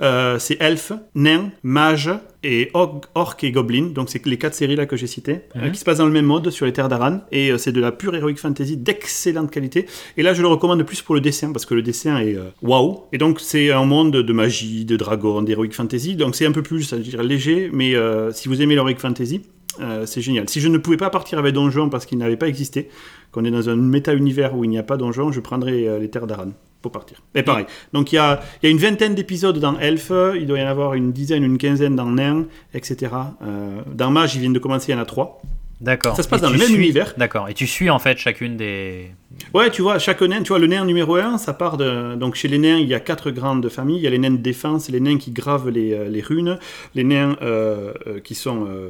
Euh, 0.02 0.38
c'est 0.38 0.60
elfes, 0.60 0.92
nains, 1.14 1.50
mages 1.62 2.10
et 2.42 2.70
orques 2.74 3.44
et 3.44 3.52
gobelins. 3.52 3.88
Donc 3.94 4.08
c'est 4.08 4.24
les 4.26 4.38
quatre 4.38 4.54
séries 4.54 4.76
là 4.76 4.86
que 4.86 4.96
j'ai 4.96 5.06
citées, 5.06 5.40
euh, 5.56 5.70
qui 5.70 5.78
se 5.78 5.84
passent 5.84 5.98
dans 5.98 6.06
le 6.06 6.12
même 6.12 6.26
mode 6.26 6.50
sur 6.50 6.66
les 6.66 6.72
Terres 6.72 6.88
d'Aran. 6.88 7.20
Et 7.32 7.50
euh, 7.50 7.58
c'est 7.58 7.72
de 7.72 7.80
la 7.80 7.92
pure 7.92 8.14
heroic 8.14 8.36
fantasy 8.36 8.76
d'excellente 8.76 9.50
qualité. 9.50 9.86
Et 10.16 10.22
là 10.22 10.34
je 10.34 10.42
le 10.42 10.48
recommande 10.48 10.82
plus 10.84 11.02
pour 11.02 11.14
le 11.14 11.20
dessin 11.20 11.52
parce 11.52 11.66
que 11.66 11.74
le 11.74 11.82
dessin 11.82 12.18
est 12.18 12.36
waouh. 12.62 13.04
Et 13.12 13.18
donc 13.18 13.40
c'est 13.40 13.70
un 13.70 13.84
monde 13.84 14.12
de 14.12 14.32
magie, 14.32 14.84
de 14.84 14.96
dragons, 14.96 15.42
d'heroic 15.42 15.72
fantasy. 15.72 16.16
Donc 16.16 16.36
c'est 16.36 16.46
un 16.46 16.52
peu 16.52 16.62
plus, 16.62 16.90
je 16.90 16.96
dirais, 16.96 17.24
léger. 17.24 17.70
Mais 17.72 17.94
si 18.32 18.48
vous 18.48 18.62
aimez 18.62 18.74
l'heroic 18.74 18.96
fantasy, 18.98 19.42
euh, 19.80 20.06
c'est 20.06 20.20
génial. 20.20 20.48
Si 20.48 20.60
je 20.60 20.68
ne 20.68 20.78
pouvais 20.78 20.96
pas 20.96 21.10
partir 21.10 21.38
avec 21.38 21.54
Donjon 21.54 21.88
parce 21.88 22.06
qu'il 22.06 22.18
n'avait 22.18 22.36
pas 22.36 22.48
existé, 22.48 22.88
qu'on 23.32 23.44
est 23.44 23.50
dans 23.50 23.68
un 23.68 23.76
méta-univers 23.76 24.56
où 24.56 24.64
il 24.64 24.70
n'y 24.70 24.78
a 24.78 24.82
pas 24.82 24.96
Donjon, 24.96 25.32
je 25.32 25.40
prendrais 25.40 25.86
euh, 25.86 25.98
les 25.98 26.08
Terres 26.08 26.26
d'Aran 26.26 26.52
pour 26.82 26.92
partir. 26.92 27.22
Et 27.34 27.42
pareil. 27.42 27.66
Donc 27.92 28.12
il 28.12 28.16
y 28.16 28.18
a, 28.18 28.40
il 28.62 28.66
y 28.66 28.68
a 28.68 28.70
une 28.70 28.78
vingtaine 28.78 29.14
d'épisodes 29.14 29.58
dans 29.58 29.78
Elf, 29.78 30.12
il 30.38 30.46
doit 30.46 30.58
y 30.58 30.62
en 30.62 30.66
avoir 30.68 30.94
une 30.94 31.12
dizaine, 31.12 31.42
une 31.44 31.58
quinzaine 31.58 31.96
dans 31.96 32.06
Nain, 32.10 32.46
etc. 32.74 33.12
Euh, 33.42 33.80
dans 33.92 34.10
Mage, 34.10 34.34
ils 34.36 34.40
viennent 34.40 34.52
de 34.52 34.58
commencer, 34.58 34.92
il 34.92 34.94
y 34.94 34.98
en 34.98 35.02
a 35.02 35.06
trois. 35.06 35.40
D'accord. 35.78 36.16
Ça 36.16 36.22
se 36.22 36.28
passe 36.28 36.40
Et 36.40 36.44
dans 36.44 36.50
le 36.50 36.56
même 36.56 36.68
suis- 36.68 36.76
univers. 36.76 37.12
D'accord. 37.18 37.50
Et 37.50 37.54
tu 37.54 37.66
suis 37.66 37.90
en 37.90 37.98
fait 37.98 38.16
chacune 38.16 38.56
des. 38.56 39.10
Ouais, 39.52 39.70
tu 39.70 39.82
vois, 39.82 39.98
chaque 39.98 40.22
nain, 40.22 40.40
tu 40.42 40.48
vois, 40.48 40.58
le 40.58 40.66
nain 40.68 40.86
numéro 40.86 41.16
1, 41.16 41.36
ça 41.36 41.52
part 41.52 41.76
de. 41.76 42.14
Donc 42.14 42.34
chez 42.34 42.48
les 42.48 42.56
nains, 42.56 42.78
il 42.78 42.88
y 42.88 42.94
a 42.94 43.00
quatre 43.00 43.30
grandes 43.30 43.68
familles. 43.68 43.98
Il 43.98 44.02
y 44.02 44.06
a 44.06 44.10
les 44.10 44.16
nains 44.18 44.30
de 44.30 44.36
défense, 44.38 44.88
les 44.88 45.00
nains 45.00 45.18
qui 45.18 45.32
gravent 45.32 45.68
les, 45.68 45.92
euh, 45.92 46.08
les 46.08 46.22
runes, 46.22 46.58
les 46.94 47.04
nains 47.04 47.36
euh, 47.42 47.92
qui 48.24 48.34
sont 48.34 48.66
euh, 48.66 48.88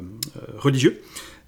religieux. 0.57 1.01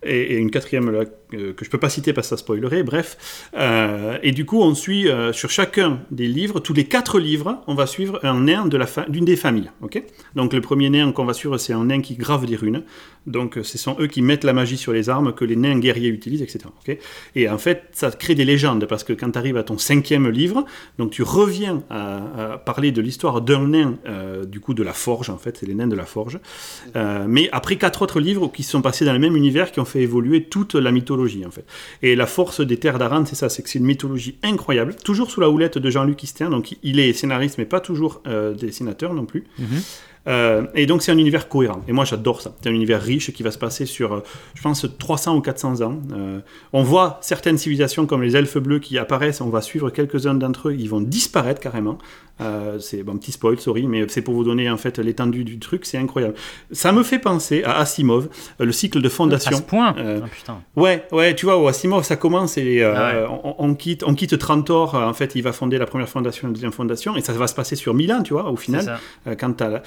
Et, 0.04 0.34
et 0.34 0.38
une 0.38 0.52
quatrième 0.52 0.90
euh, 0.90 1.06
que 1.30 1.66
je 1.66 1.70
peux 1.70 1.78
pas 1.78 1.90
citer 1.90 2.14
parce 2.14 2.28
que 2.28 2.36
ça 2.36 2.38
spoilerait, 2.38 2.84
bref. 2.84 3.50
Euh, 3.56 4.18
et 4.24 4.32
du 4.32 4.46
coup, 4.46 4.62
on 4.62 4.74
suit 4.76 5.08
euh, 5.10 5.34
sur 5.34 5.50
chacun 5.50 6.00
des 6.12 6.28
livres, 6.28 6.60
tous 6.60 6.74
les 6.74 6.86
quatre 6.86 7.20
livres, 7.20 7.62
on 7.68 7.76
va 7.76 7.86
suivre 7.86 8.20
un 8.24 8.42
nain 8.42 8.66
de 8.66 8.78
la 8.78 8.88
fa- 8.88 9.06
d'une 9.10 9.26
des 9.26 9.36
familles. 9.36 9.72
ok? 9.82 10.02
Donc 10.36 10.54
le 10.54 10.62
premier 10.62 10.90
nain 10.90 11.12
qu'on 11.12 11.26
va 11.26 11.34
suivre, 11.34 11.58
c'est 11.58 11.74
un 11.74 11.86
nain 11.86 12.02
qui 12.02 12.16
grave 12.16 12.46
des 12.46 12.56
runes. 12.56 12.84
Donc 13.28 13.58
euh, 13.58 13.64
ce 13.64 13.78
sont 13.78 13.96
eux 14.00 14.08
qui 14.08 14.22
mettent 14.22 14.44
la 14.44 14.54
magie 14.54 14.78
sur 14.78 14.92
les 14.92 15.10
armes 15.10 15.34
que 15.34 15.46
les 15.46 15.56
nains 15.56 15.78
guerriers 15.78 16.10
utilisent, 16.10 16.42
etc. 16.42 16.66
ok? 16.68 16.98
Et 17.36 17.50
en 17.50 17.58
fait, 17.58 17.84
ça 17.92 18.10
crée 18.12 18.34
des 18.36 18.46
légendes 18.46 18.86
parce 18.86 19.04
que 19.04 19.14
quand 19.14 19.32
tu 19.32 19.38
arrives 19.38 19.58
à 19.58 19.64
ton 19.64 19.78
cinquième 19.78 20.30
livre, 20.30 20.66
donc 20.98 21.12
tu 21.12 21.22
reviens 21.22 21.84
à, 21.90 22.62
parler 22.66 22.92
de 22.92 23.02
l'histoire 23.02 23.42
d'un 23.42 23.68
nain, 23.68 23.98
euh, 24.08 24.46
du 24.46 24.60
coup 24.60 24.74
de 24.74 24.84
la 24.84 24.94
forge, 24.94 25.30
en 25.30 25.38
fait, 25.38 25.58
c'est 25.58 25.66
les 25.68 25.76
nains 25.76 25.88
de 25.88 25.96
la 25.96 26.06
forge. 26.06 26.40
Euh, 26.96 27.26
mais 27.28 27.50
après 27.52 27.76
quatre 27.76 28.02
autres 28.02 28.20
livres 28.20 28.52
qui 28.52 28.64
sont 28.64 28.82
passés 28.82 29.06
dans 29.06 29.14
le 29.14 29.20
même 29.20 29.36
univers, 29.36 29.72
qui 29.72 29.80
ont 29.80 29.86
fait 29.86 30.02
évoluer 30.02 30.46
toute 30.46 30.76
la 30.76 30.92
mythologie, 30.92 31.19
Et 32.02 32.16
la 32.16 32.26
force 32.26 32.62
des 32.62 32.78
terres 32.78 33.00
d'Aran, 33.00 33.26
c'est 33.26 33.36
ça, 33.36 33.50
c'est 33.50 33.62
que 33.64 33.70
c'est 33.70 33.80
une 33.80 33.86
mythologie 33.86 34.38
incroyable, 34.44 34.96
toujours 34.96 35.32
sous 35.32 35.42
la 35.42 35.50
houlette 35.50 35.78
de 35.78 35.90
Jean-Luc 35.90 36.22
Istin, 36.24 36.50
donc 36.50 36.78
il 36.84 37.00
est 37.00 37.14
scénariste, 37.14 37.58
mais 37.58 37.66
pas 37.66 37.80
toujours 37.80 38.22
euh, 38.28 38.54
dessinateur 38.54 39.14
non 39.14 39.26
plus. 39.26 39.46
Euh, 40.30 40.64
et 40.76 40.86
donc 40.86 41.02
c'est 41.02 41.12
un 41.12 41.18
univers 41.18 41.50
cohérent. 41.50 41.82
Et 41.88 41.92
moi 41.92 42.06
j'adore 42.06 42.42
ça. 42.42 42.52
C'est 42.62 42.70
un 42.70 42.74
univers 42.74 43.02
riche 43.02 43.32
qui 43.34 43.42
va 43.44 43.52
se 43.52 43.58
passer 43.58 43.86
sur, 43.86 44.14
euh, 44.14 44.24
je 44.54 44.62
pense, 44.62 44.86
300 45.00 45.36
ou 45.36 45.42
400 45.42 45.82
ans. 45.82 46.00
Euh, 46.14 46.40
on 46.72 46.84
voit 46.84 47.18
certaines 47.22 47.58
civilisations 47.58 48.06
comme 48.06 48.22
les 48.22 48.36
elfes 48.38 48.58
bleus 48.58 48.80
qui 48.80 48.98
apparaissent. 48.98 49.42
On 49.42 49.50
va 49.50 49.62
suivre 49.62 49.90
quelques-uns 49.90 50.36
d'entre 50.36 50.70
eux. 50.70 50.76
Ils 50.78 50.90
vont 50.90 51.02
disparaître 51.02 51.60
carrément. 51.60 51.98
Euh, 52.42 52.80
c'est 52.80 53.04
bon, 53.04 53.18
petit 53.18 53.34
spoil, 53.34 53.60
sorry, 53.60 53.86
mais 53.86 54.06
c'est 54.08 54.22
pour 54.22 54.34
vous 54.34 54.46
donner 54.46 54.70
en 54.70 54.78
fait 54.78 54.98
l'étendue 55.00 55.44
du 55.44 55.60
truc. 55.60 55.86
C'est 55.86 55.98
incroyable. 55.98 56.36
Ça 56.72 56.94
me 56.94 57.04
fait 57.04 57.20
penser 57.20 57.64
à 57.66 57.80
Asimov, 57.80 58.30
le 58.60 58.72
cycle 58.72 59.02
de 59.02 59.10
fondation. 59.10 59.52
À 59.52 59.56
ce 59.58 59.62
point 59.62 59.94
Ah, 59.98 60.26
putain. 60.32 60.62
Ouais, 60.78 61.06
ouais, 61.12 61.36
tu 61.36 61.48
vois, 61.48 61.70
Asimov, 61.70 62.04
ça 62.04 62.16
commence 62.16 62.58
et 62.58 62.82
Ah 62.82 63.14
ouais. 63.14 63.26
on, 63.44 63.56
on 63.66 63.74
quitte, 63.76 64.04
on 64.06 64.14
quitte 64.14 64.38
Trantor. 64.38 64.96
En 64.96 65.14
fait, 65.14 65.36
il 65.36 65.42
va 65.42 65.52
fonder 65.52 65.78
la 65.78 65.86
première 65.86 66.08
fondation, 66.08 66.48
la 66.48 66.54
deuxième 66.54 66.72
fondation, 66.72 67.18
et 67.18 67.22
ça 67.22 67.34
va 67.34 67.48
se 67.48 67.56
passer 67.56 67.76
sur 67.76 67.94
mille 67.94 68.14
ans, 68.14 68.24
tu 68.24 68.32
vois, 68.32 68.50
au 68.50 68.56
final. 68.56 69.00
quand 69.38 69.52
t'as 69.58 69.82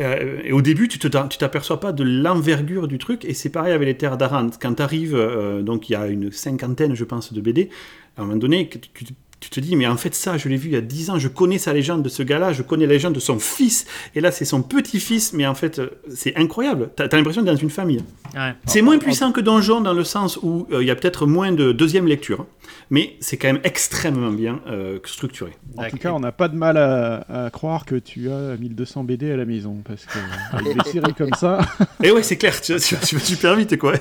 euh, 0.00 0.40
et 0.44 0.52
au 0.52 0.62
début, 0.62 0.88
tu 0.88 0.98
tu 0.98 1.10
t'aperçois 1.10 1.80
pas 1.80 1.92
de 1.92 2.04
l'envergure 2.04 2.88
du 2.88 2.98
truc, 2.98 3.24
et 3.24 3.34
c'est 3.34 3.50
pareil 3.50 3.72
avec 3.72 3.86
les 3.86 3.96
terres 3.96 4.16
d'Aran. 4.16 4.48
Quand 4.60 4.74
tu 4.74 4.82
arrives, 4.82 5.16
donc 5.62 5.88
il 5.88 5.92
y 5.92 5.96
a 5.96 6.06
une 6.06 6.30
cinquantaine, 6.32 6.94
je 6.94 7.04
pense, 7.04 7.32
de 7.32 7.40
BD, 7.40 7.68
à 8.16 8.22
un 8.22 8.24
moment 8.24 8.36
donné, 8.38 8.68
tu, 8.68 8.78
tu- 9.04 9.14
tu 9.42 9.50
te 9.50 9.58
dis, 9.58 9.74
mais 9.74 9.88
en 9.88 9.96
fait, 9.96 10.14
ça, 10.14 10.38
je 10.38 10.48
l'ai 10.48 10.56
vu 10.56 10.68
il 10.68 10.74
y 10.74 10.76
a 10.76 10.80
10 10.80 11.10
ans, 11.10 11.18
je 11.18 11.26
connais 11.26 11.58
sa 11.58 11.72
légende 11.72 12.02
de 12.02 12.08
ce 12.08 12.22
gars-là, 12.22 12.52
je 12.52 12.62
connais 12.62 12.86
la 12.86 12.92
légende 12.92 13.14
de 13.14 13.20
son 13.20 13.40
fils, 13.40 13.86
et 14.14 14.20
là, 14.20 14.30
c'est 14.30 14.44
son 14.44 14.62
petit-fils, 14.62 15.32
mais 15.32 15.46
en 15.46 15.54
fait, 15.54 15.80
euh, 15.80 15.90
c'est 16.14 16.36
incroyable. 16.36 16.90
T'as 16.94 17.06
as, 17.06 17.16
l'impression 17.16 17.42
d'être 17.42 17.54
dans 17.54 17.60
une 17.60 17.70
famille. 17.70 18.04
Ouais. 18.34 18.54
C'est 18.66 18.82
moins 18.82 18.98
puissant 18.98 19.32
que 19.32 19.40
Donjon 19.40 19.80
dans 19.80 19.94
le 19.94 20.04
sens 20.04 20.38
où 20.42 20.68
euh, 20.70 20.82
il 20.82 20.86
y 20.86 20.92
a 20.92 20.94
peut-être 20.94 21.26
moins 21.26 21.50
de 21.50 21.72
deuxième 21.72 22.06
lecture, 22.06 22.46
mais 22.90 23.16
c'est 23.18 23.36
quand 23.36 23.48
même 23.48 23.60
extrêmement 23.64 24.30
bien 24.30 24.60
euh, 24.68 25.00
structuré. 25.04 25.50
En 25.76 25.88
tout 25.88 25.98
cas, 25.98 26.12
on 26.12 26.20
n'a 26.20 26.32
pas 26.32 26.46
de 26.46 26.56
mal 26.56 26.76
à, 26.76 27.46
à 27.46 27.50
croire 27.50 27.84
que 27.84 27.96
tu 27.96 28.30
as 28.30 28.56
1200 28.56 29.02
BD 29.02 29.32
à 29.32 29.36
la 29.36 29.44
maison, 29.44 29.82
parce 29.84 30.06
que 30.06 30.18
avec 30.52 30.76
des 30.76 30.90
séries 30.90 31.14
comme 31.14 31.34
ça. 31.36 31.58
Et 32.02 32.12
ouais, 32.12 32.22
c'est 32.22 32.36
clair, 32.36 32.60
tu, 32.60 32.76
tu, 32.76 32.96
tu 32.96 33.16
vas 33.16 33.20
super 33.20 33.56
vite, 33.56 33.76
quoi. 33.76 33.94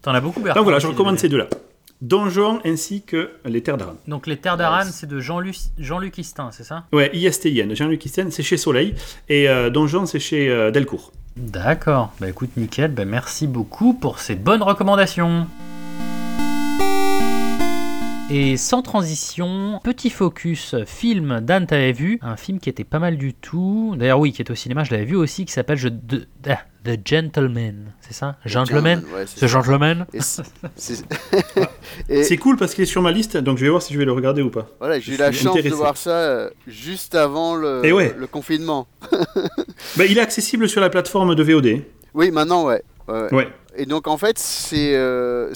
T'en 0.00 0.14
as 0.14 0.20
beaucoup, 0.22 0.40
Donc 0.40 0.62
voilà, 0.62 0.78
je 0.78 0.86
recommande 0.86 1.18
ces 1.18 1.28
deux-là. 1.28 1.48
Donjon 2.00 2.60
ainsi 2.64 3.02
que 3.02 3.30
les 3.44 3.62
Terres 3.62 3.76
d'Aran. 3.76 3.96
Donc 4.08 4.26
les 4.26 4.38
Terres 4.38 4.56
d'Aran, 4.56 4.86
c'est 4.90 5.06
de 5.06 5.20
Jean-Luc 5.20 5.56
Jean-Luc 5.78 6.16
Istin, 6.18 6.50
c'est 6.50 6.64
ça? 6.64 6.84
Ouais, 6.92 7.10
ISTIN, 7.12 7.74
Jean-Luc 7.74 8.04
Istin, 8.04 8.28
c'est 8.30 8.42
chez 8.42 8.56
Soleil, 8.56 8.94
et 9.28 9.48
euh, 9.48 9.68
Donjon, 9.70 10.06
c'est 10.06 10.18
chez 10.18 10.48
euh, 10.48 10.70
Delcourt. 10.70 11.12
D'accord. 11.36 12.12
Bah 12.20 12.28
écoute, 12.28 12.50
nickel. 12.56 12.92
Bah 12.92 13.04
merci 13.04 13.46
beaucoup 13.46 13.94
pour 13.94 14.18
ces 14.18 14.34
bonnes 14.34 14.62
recommandations. 14.62 15.46
Et 18.32 18.56
sans 18.56 18.80
transition, 18.80 19.80
petit 19.82 20.08
focus 20.08 20.76
film. 20.86 21.40
Dan, 21.42 21.66
t'avais 21.66 21.90
vu 21.90 22.20
un 22.22 22.36
film 22.36 22.60
qui 22.60 22.68
était 22.70 22.84
pas 22.84 23.00
mal 23.00 23.16
du 23.18 23.34
tout. 23.34 23.94
D'ailleurs, 23.98 24.20
oui, 24.20 24.32
qui 24.32 24.40
est 24.40 24.50
au 24.50 24.54
cinéma, 24.54 24.84
je 24.84 24.92
l'avais 24.92 25.04
vu 25.04 25.16
aussi, 25.16 25.44
qui 25.44 25.52
s'appelle 25.52 25.78
je- 25.78 25.88
The, 25.88 26.28
ah, 26.48 26.60
The 26.84 26.96
Gentleman. 27.04 27.92
C'est 28.00 28.12
ça? 28.14 28.36
Gentleman? 28.46 29.00
Gentleman, 29.00 29.14
ouais, 29.18 29.24
c'est 29.26 29.40
Ce 29.40 29.48
ça. 29.48 29.60
Gentleman? 29.60 30.06
Et 32.08 32.22
c'est- 32.22 32.36
cool 32.36 32.56
parce 32.56 32.74
qu'il 32.74 32.82
est 32.82 32.86
sur 32.86 33.02
ma 33.02 33.10
liste, 33.10 33.36
donc 33.36 33.58
je 33.58 33.64
vais 33.64 33.68
voir 33.70 33.82
si 33.82 33.92
je 33.94 33.98
vais 33.98 34.04
le 34.04 34.12
regarder 34.12 34.42
ou 34.42 34.50
pas. 34.50 34.68
Voilà, 34.78 35.00
j'ai 35.00 35.12
eu 35.12 35.14
Je 35.16 35.20
la 35.20 35.32
suis 35.32 35.44
chance 35.46 35.56
de 35.60 35.68
voir 35.70 35.96
ça 35.96 36.10
euh, 36.10 36.50
juste 36.68 37.16
avant 37.16 37.56
le, 37.56 37.84
Et 37.84 37.90
ouais. 37.92 38.14
le 38.16 38.26
confinement. 38.28 38.86
Bah, 39.96 40.04
il 40.08 40.16
est 40.18 40.20
accessible 40.20 40.68
sur 40.68 40.80
la 40.80 40.88
plateforme 40.90 41.34
de 41.34 41.42
VOD. 41.42 41.82
Oui, 42.14 42.30
maintenant, 42.30 42.64
ouais. 42.66 42.82
ouais, 43.08 43.34
ouais. 43.34 43.48
Et 43.76 43.86
donc, 43.86 44.06
en 44.08 44.16
fait, 44.16 44.38
c'est 44.38 44.94
euh, 44.94 45.52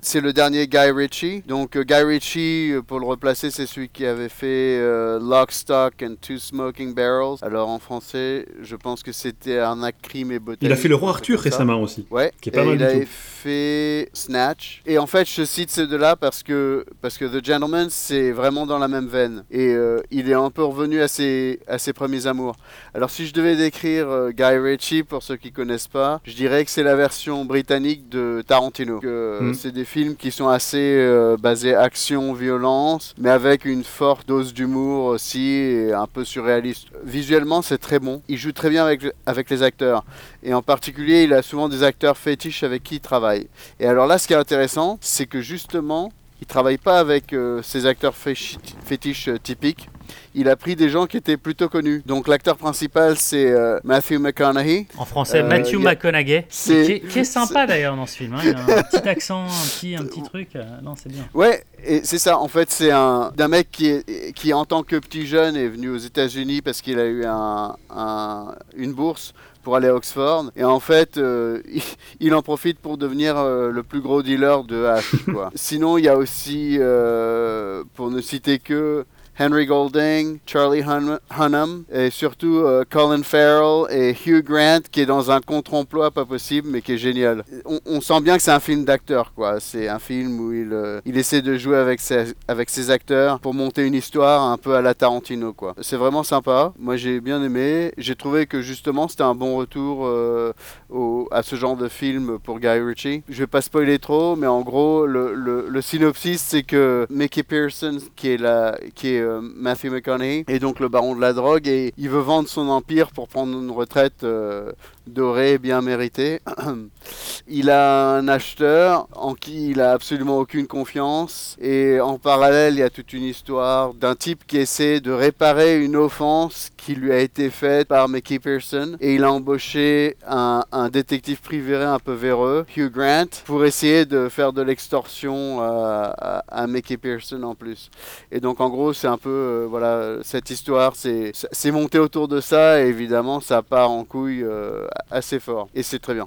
c'est 0.00 0.20
le 0.20 0.32
dernier 0.32 0.66
Guy 0.66 0.90
Ritchie. 0.90 1.42
Donc, 1.46 1.76
euh, 1.76 1.82
Guy 1.84 1.94
Ritchie, 2.02 2.72
euh, 2.72 2.82
pour 2.82 3.00
le 3.00 3.06
replacer, 3.06 3.50
c'est 3.50 3.66
celui 3.66 3.88
qui 3.88 4.04
avait 4.04 4.28
fait 4.28 4.78
euh, 4.78 5.18
Lock, 5.20 5.52
Stock 5.52 5.94
and 6.02 6.14
Two 6.20 6.38
Smoking 6.38 6.94
Barrels. 6.94 7.38
Alors, 7.42 7.68
en 7.68 7.78
français, 7.78 8.46
je 8.62 8.76
pense 8.76 9.02
que 9.02 9.12
c'était 9.12 9.58
Arnaque, 9.58 9.96
Crime 10.02 10.32
et 10.32 10.38
Botanique. 10.38 10.62
Il 10.62 10.72
a 10.72 10.76
fait 10.76 10.88
Le 10.88 10.96
Roi 10.96 11.10
Arthur 11.10 11.40
récemment 11.40 11.80
aussi. 11.80 12.06
Ouais, 12.10 12.32
Qui 12.40 12.50
est 12.50 12.52
pas 12.52 12.62
et 12.62 12.64
mal 12.66 12.74
il 12.74 12.78
du 12.78 12.84
avait 12.84 13.00
tout. 13.04 13.10
fait 13.10 14.10
Snatch. 14.12 14.82
Et 14.86 14.98
en 14.98 15.06
fait, 15.06 15.26
je 15.28 15.44
cite 15.44 15.70
ces 15.70 15.86
deux-là 15.86 16.16
parce 16.16 16.42
que, 16.42 16.84
parce 17.00 17.16
que 17.16 17.24
The 17.24 17.44
Gentleman, 17.44 17.88
c'est 17.90 18.32
vraiment 18.32 18.66
dans 18.66 18.78
la 18.78 18.88
même 18.88 19.06
veine. 19.06 19.44
Et 19.50 19.68
euh, 19.68 20.00
il 20.10 20.28
est 20.30 20.34
un 20.34 20.50
peu 20.50 20.64
revenu 20.64 21.00
à 21.00 21.08
ses, 21.08 21.60
à 21.66 21.78
ses 21.78 21.92
premiers 21.92 22.26
amours. 22.26 22.56
Alors, 22.94 23.10
si 23.10 23.26
je 23.26 23.32
devais 23.32 23.56
décrire 23.56 24.06
Guy 24.32 24.42
Ritchie, 24.58 25.02
pour 25.04 25.22
ceux 25.22 25.36
qui 25.36 25.52
connaissent 25.52 25.88
pas, 25.88 26.20
je 26.24 26.34
dirais 26.34 26.64
que 26.64 26.70
c'est 26.70 26.82
la 26.82 26.96
version 26.96 27.45
britannique 27.46 28.08
de 28.08 28.42
Tarantino. 28.46 29.00
Euh, 29.04 29.46
Mm. 29.46 29.54
C'est 29.54 29.72
des 29.72 29.84
films 29.84 30.16
qui 30.16 30.30
sont 30.30 30.48
assez 30.48 30.96
euh, 30.96 31.36
basés 31.36 31.74
action, 31.74 32.32
violence, 32.32 33.14
mais 33.18 33.30
avec 33.30 33.64
une 33.64 33.84
forte 33.84 34.26
dose 34.26 34.52
d'humour 34.52 35.06
aussi 35.06 35.48
et 35.48 35.92
un 35.92 36.06
peu 36.06 36.24
surréaliste. 36.24 36.88
Visuellement, 37.04 37.62
c'est 37.62 37.78
très 37.78 37.98
bon. 37.98 38.22
Il 38.28 38.38
joue 38.38 38.52
très 38.52 38.70
bien 38.70 38.84
avec, 38.84 39.02
avec 39.26 39.50
les 39.50 39.62
acteurs. 39.62 40.04
Et 40.42 40.54
en 40.54 40.62
particulier, 40.62 41.24
il 41.24 41.32
a 41.32 41.42
souvent 41.42 41.68
des 41.68 41.82
acteurs 41.82 42.16
fétiches 42.16 42.62
avec 42.62 42.82
qui 42.82 42.96
il 42.96 43.00
travaille. 43.00 43.48
Et 43.80 43.86
alors 43.86 44.06
là, 44.06 44.18
ce 44.18 44.26
qui 44.26 44.32
est 44.32 44.36
intéressant, 44.36 44.98
c'est 45.00 45.26
que 45.26 45.40
justement, 45.40 46.12
il 46.40 46.46
travaille 46.46 46.78
pas 46.78 46.98
avec 46.98 47.32
euh, 47.32 47.62
ces 47.62 47.86
acteurs 47.86 48.14
fétiches 48.14 49.30
typiques. 49.42 49.88
Il 50.34 50.48
a 50.48 50.56
pris 50.56 50.76
des 50.76 50.88
gens 50.88 51.06
qui 51.06 51.16
étaient 51.16 51.36
plutôt 51.36 51.68
connus. 51.68 52.02
Donc 52.06 52.28
l'acteur 52.28 52.56
principal 52.56 53.16
c'est 53.16 53.50
euh, 53.50 53.78
Matthew 53.84 54.18
McConaughey. 54.18 54.86
En 54.96 55.04
français, 55.04 55.40
Euh, 55.42 55.48
Matthew 55.48 55.74
a- 55.76 55.78
McConaughey, 55.90 56.46
c'est- 56.48 56.84
qui, 56.84 56.92
est- 56.92 57.00
qui 57.00 57.18
est 57.20 57.24
sympa 57.24 57.66
d'ailleurs 57.66 57.96
dans 57.96 58.06
ce 58.06 58.16
film. 58.16 58.34
hein. 58.34 58.40
Il 58.44 58.54
a 58.54 58.60
un 58.78 58.82
petit 58.82 59.08
accent, 59.08 59.44
un 59.44 59.66
petit, 59.78 59.96
un 59.96 60.04
petit 60.04 60.22
truc. 60.22 60.56
euh, 60.56 60.62
non, 60.82 60.94
c'est 60.96 61.10
bien. 61.10 61.26
Ouais, 61.34 61.64
et 61.84 62.00
c'est 62.04 62.18
ça. 62.18 62.38
En 62.38 62.48
fait, 62.48 62.70
c'est 62.70 62.90
un 62.90 63.32
d'un 63.36 63.48
mec 63.48 63.70
qui 63.70 63.86
est 63.88 64.32
qui 64.34 64.52
en 64.52 64.64
tant 64.64 64.82
que 64.82 64.96
petit 64.96 65.26
jeune 65.26 65.56
est 65.56 65.68
venu 65.68 65.90
aux 65.90 65.96
États-Unis 65.98 66.62
parce 66.62 66.80
qu'il 66.82 66.98
a 66.98 67.06
eu 67.06 67.24
un, 67.24 67.74
un- 67.90 68.54
une 68.76 68.92
bourse 68.92 69.32
pour 69.62 69.74
aller 69.76 69.88
à 69.88 69.94
Oxford. 69.96 70.52
Et 70.56 70.62
en 70.62 70.78
fait, 70.78 71.16
euh, 71.18 71.60
il, 71.72 71.82
il 72.20 72.34
en 72.34 72.42
profite 72.42 72.78
pour 72.78 72.98
devenir 72.98 73.36
euh, 73.36 73.70
le 73.72 73.82
plus 73.82 74.00
gros 74.00 74.22
dealer 74.22 74.62
de 74.64 74.84
hash. 74.84 75.14
Quoi. 75.32 75.50
Sinon, 75.56 75.98
il 75.98 76.04
y 76.04 76.08
a 76.08 76.16
aussi, 76.16 76.76
euh, 76.78 77.82
pour 77.94 78.10
ne 78.10 78.20
citer 78.20 78.58
que 78.58 79.04
Henry 79.38 79.66
Golding, 79.66 80.38
Charlie 80.46 80.82
Hun- 80.82 81.18
Hunnam 81.38 81.84
et 81.92 82.10
surtout 82.10 82.56
euh, 82.58 82.84
Colin 82.88 83.22
Farrell 83.22 83.84
et 83.90 84.14
Hugh 84.26 84.42
Grant 84.44 84.80
qui 84.90 85.00
est 85.02 85.06
dans 85.06 85.30
un 85.30 85.40
contre-emploi 85.40 86.10
pas 86.10 86.24
possible 86.24 86.68
mais 86.70 86.80
qui 86.82 86.92
est 86.92 86.98
génial. 86.98 87.44
On, 87.64 87.78
on 87.86 88.00
sent 88.00 88.20
bien 88.22 88.36
que 88.36 88.42
c'est 88.42 88.50
un 88.50 88.60
film 88.60 88.84
d'acteur 88.84 89.32
quoi. 89.34 89.60
C'est 89.60 89.88
un 89.88 89.98
film 89.98 90.40
où 90.40 90.52
il, 90.52 90.72
euh, 90.72 91.00
il 91.04 91.18
essaie 91.18 91.42
de 91.42 91.56
jouer 91.56 91.76
avec 91.76 92.00
ses, 92.00 92.32
avec 92.48 92.70
ses 92.70 92.90
acteurs 92.90 93.40
pour 93.40 93.54
monter 93.54 93.82
une 93.86 93.94
histoire 93.94 94.42
un 94.50 94.56
peu 94.56 94.74
à 94.74 94.82
la 94.82 94.94
Tarantino 94.94 95.52
quoi. 95.52 95.74
C'est 95.80 95.96
vraiment 95.96 96.22
sympa. 96.22 96.72
Moi 96.78 96.96
j'ai 96.96 97.20
bien 97.20 97.42
aimé. 97.42 97.92
J'ai 97.98 98.16
trouvé 98.16 98.46
que 98.46 98.62
justement 98.62 99.08
c'était 99.08 99.22
un 99.22 99.34
bon 99.34 99.56
retour 99.56 100.06
euh, 100.06 100.52
au- 100.88 101.28
à 101.30 101.42
ce 101.42 101.56
genre 101.56 101.76
de 101.76 101.88
film 101.88 102.38
pour 102.38 102.58
Guy 102.58 102.68
Ritchie. 102.68 103.22
Je 103.28 103.38
vais 103.38 103.46
pas 103.46 103.60
spoiler 103.60 103.98
trop 103.98 104.34
mais 104.36 104.46
en 104.46 104.62
gros 104.62 105.06
le, 105.06 105.34
le- 105.34 105.66
le 105.68 105.82
synopsis 105.82 106.40
c'est 106.40 106.62
que 106.62 107.06
Mickey 107.10 107.42
Pearson 107.42 107.98
qui 108.16 108.30
est 108.30 108.36
la 108.38 108.78
qui 108.94 109.08
est 109.14 109.25
euh, 109.26 109.40
Matthew 109.42 109.86
McConaughey 109.90 110.44
est 110.48 110.58
donc 110.58 110.80
le 110.80 110.88
baron 110.88 111.14
de 111.14 111.20
la 111.20 111.32
drogue 111.32 111.66
et 111.68 111.92
il 111.96 112.08
veut 112.08 112.20
vendre 112.20 112.48
son 112.48 112.68
empire 112.68 113.10
pour 113.10 113.28
prendre 113.28 113.58
une 113.58 113.70
retraite 113.70 114.24
euh, 114.24 114.72
dorée 115.06 115.58
bien 115.58 115.82
méritée. 115.82 116.40
il 117.48 117.70
a 117.70 118.16
un 118.16 118.28
acheteur 118.28 119.08
en 119.14 119.34
qui 119.34 119.70
il 119.70 119.80
a 119.80 119.92
absolument 119.92 120.38
aucune 120.38 120.66
confiance 120.66 121.56
et 121.60 122.00
en 122.00 122.18
parallèle 122.18 122.74
il 122.74 122.80
y 122.80 122.82
a 122.82 122.90
toute 122.90 123.12
une 123.12 123.22
histoire 123.22 123.94
d'un 123.94 124.14
type 124.14 124.46
qui 124.46 124.58
essaie 124.58 125.00
de 125.00 125.12
réparer 125.12 125.82
une 125.82 125.96
offense 125.96 126.70
qui 126.76 126.94
lui 126.94 127.12
a 127.12 127.18
été 127.18 127.50
faite 127.50 127.88
par 127.88 128.08
Mickey 128.08 128.38
Pearson 128.38 128.96
et 129.00 129.14
il 129.14 129.24
a 129.24 129.32
embauché 129.32 130.16
un, 130.26 130.64
détective 130.92 131.40
privé 131.40 131.76
un 131.76 131.98
peu 131.98 132.12
véreux, 132.12 132.64
Hugh 132.76 132.90
Grant, 132.92 133.42
pour 133.44 133.64
essayer 133.64 134.04
de 134.04 134.28
faire 134.28 134.52
de 134.52 134.62
l'extorsion 134.62 135.60
euh, 135.60 136.10
à, 136.16 136.44
à 136.48 136.66
Mickey 136.66 136.96
Pearson 136.96 137.42
en 137.42 137.54
plus. 137.54 137.90
Et 138.30 138.40
donc 138.40 138.60
en 138.60 138.70
gros 138.70 138.92
c'est 138.92 139.08
un 139.08 139.15
peu 139.16 139.30
euh, 139.30 139.66
voilà 139.68 140.18
cette 140.22 140.50
histoire 140.50 140.96
c'est 140.96 141.32
c'est 141.34 141.70
monté 141.70 141.98
autour 141.98 142.28
de 142.28 142.40
ça 142.40 142.82
et 142.82 142.88
évidemment 142.88 143.40
ça 143.40 143.62
part 143.62 143.90
en 143.90 144.04
couille 144.04 144.42
euh, 144.42 144.86
assez 145.10 145.40
fort. 145.40 145.68
Et 145.74 145.82
c'est 145.82 145.98
très 145.98 146.14
bien. 146.14 146.26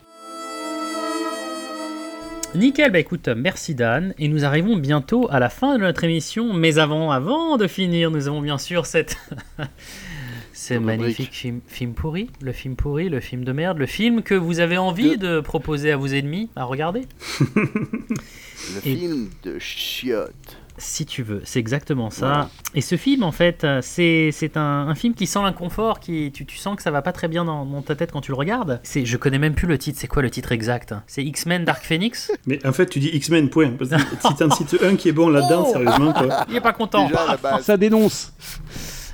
Nickel, 2.55 2.91
bah 2.91 2.97
écoute, 2.97 3.27
merci 3.27 3.75
Dan, 3.75 4.15
et 4.17 4.27
nous 4.27 4.43
arrivons 4.43 4.75
bientôt 4.75 5.27
à 5.29 5.39
la 5.39 5.49
fin 5.49 5.77
de 5.77 5.83
notre 5.83 6.03
émission, 6.03 6.51
mais 6.51 6.79
avant, 6.79 7.11
avant 7.11 7.57
de 7.57 7.67
finir, 7.67 8.09
nous 8.09 8.27
avons 8.27 8.41
bien 8.41 8.57
sûr 8.57 8.87
cette... 8.87 9.17
Ce 10.61 10.73
magnifique 10.73 11.31
film, 11.31 11.61
film 11.67 11.93
pourri, 11.93 12.29
le 12.41 12.51
film 12.51 12.75
pourri, 12.75 13.07
le 13.07 13.21
film 13.21 13.45
de 13.45 13.53
merde, 13.53 13.77
le 13.77 13.85
film 13.85 14.21
que 14.23 14.35
vous 14.35 14.59
avez 14.59 14.77
envie 14.77 15.17
de 15.17 15.39
proposer 15.39 15.89
à 15.89 15.95
vos 15.95 16.07
ennemis 16.07 16.49
à 16.57 16.65
regarder. 16.65 17.03
Le 18.75 18.87
Et- 18.87 18.95
film 18.97 19.29
de 19.43 19.57
chiottes. 19.57 20.57
Si 20.77 21.05
tu 21.05 21.23
veux, 21.23 21.41
c'est 21.45 21.59
exactement 21.59 22.09
ça. 22.09 22.49
Et 22.75 22.81
ce 22.81 22.95
film, 22.97 23.23
en 23.23 23.31
fait, 23.31 23.63
euh, 23.63 23.79
c'est 23.81 24.29
c'est 24.33 24.55
un, 24.57 24.87
un 24.87 24.95
film 24.95 25.13
qui 25.13 25.27
sent 25.27 25.39
l'inconfort, 25.41 25.99
qui 26.01 26.31
tu, 26.33 26.45
tu 26.45 26.57
sens 26.57 26.75
que 26.75 26.81
ça 26.83 26.91
va 26.91 27.01
pas 27.01 27.11
très 27.13 27.27
bien 27.29 27.43
dans, 27.45 27.65
dans 27.65 27.81
ta 27.81 27.95
tête 27.95 28.11
quand 28.11 28.21
tu 28.21 28.31
le 28.31 28.37
regardes. 28.37 28.79
C'est, 28.83 29.05
je 29.05 29.17
connais 29.17 29.39
même 29.39 29.55
plus 29.55 29.67
le 29.67 29.77
titre. 29.77 29.97
C'est 29.99 30.07
quoi 30.07 30.21
le 30.21 30.29
titre 30.29 30.51
exact? 30.51 30.93
C'est 31.07 31.23
X-Men 31.23 31.63
Dark 31.65 31.83
Phoenix? 31.83 32.31
Mais 32.45 32.65
en 32.65 32.71
fait, 32.73 32.85
tu 32.87 32.99
dis 32.99 33.09
X-Men, 33.13 33.49
point. 33.49 33.71
Parce 33.71 33.89
que 33.91 33.97
si 34.27 34.35
t'en 34.35 34.51
cites 34.51 34.77
un 34.83 34.95
qui 34.97 35.07
est 35.09 35.13
bon 35.13 35.29
là-dedans, 35.29 35.65
Oh 35.67 35.71
sérieusement, 35.71 36.13
quoi. 36.13 36.45
Il 36.49 36.55
est 36.57 36.61
pas 36.61 36.73
content. 36.73 37.07
Déjà. 37.07 37.37
Ça 37.61 37.75
dénonce. 37.77 38.33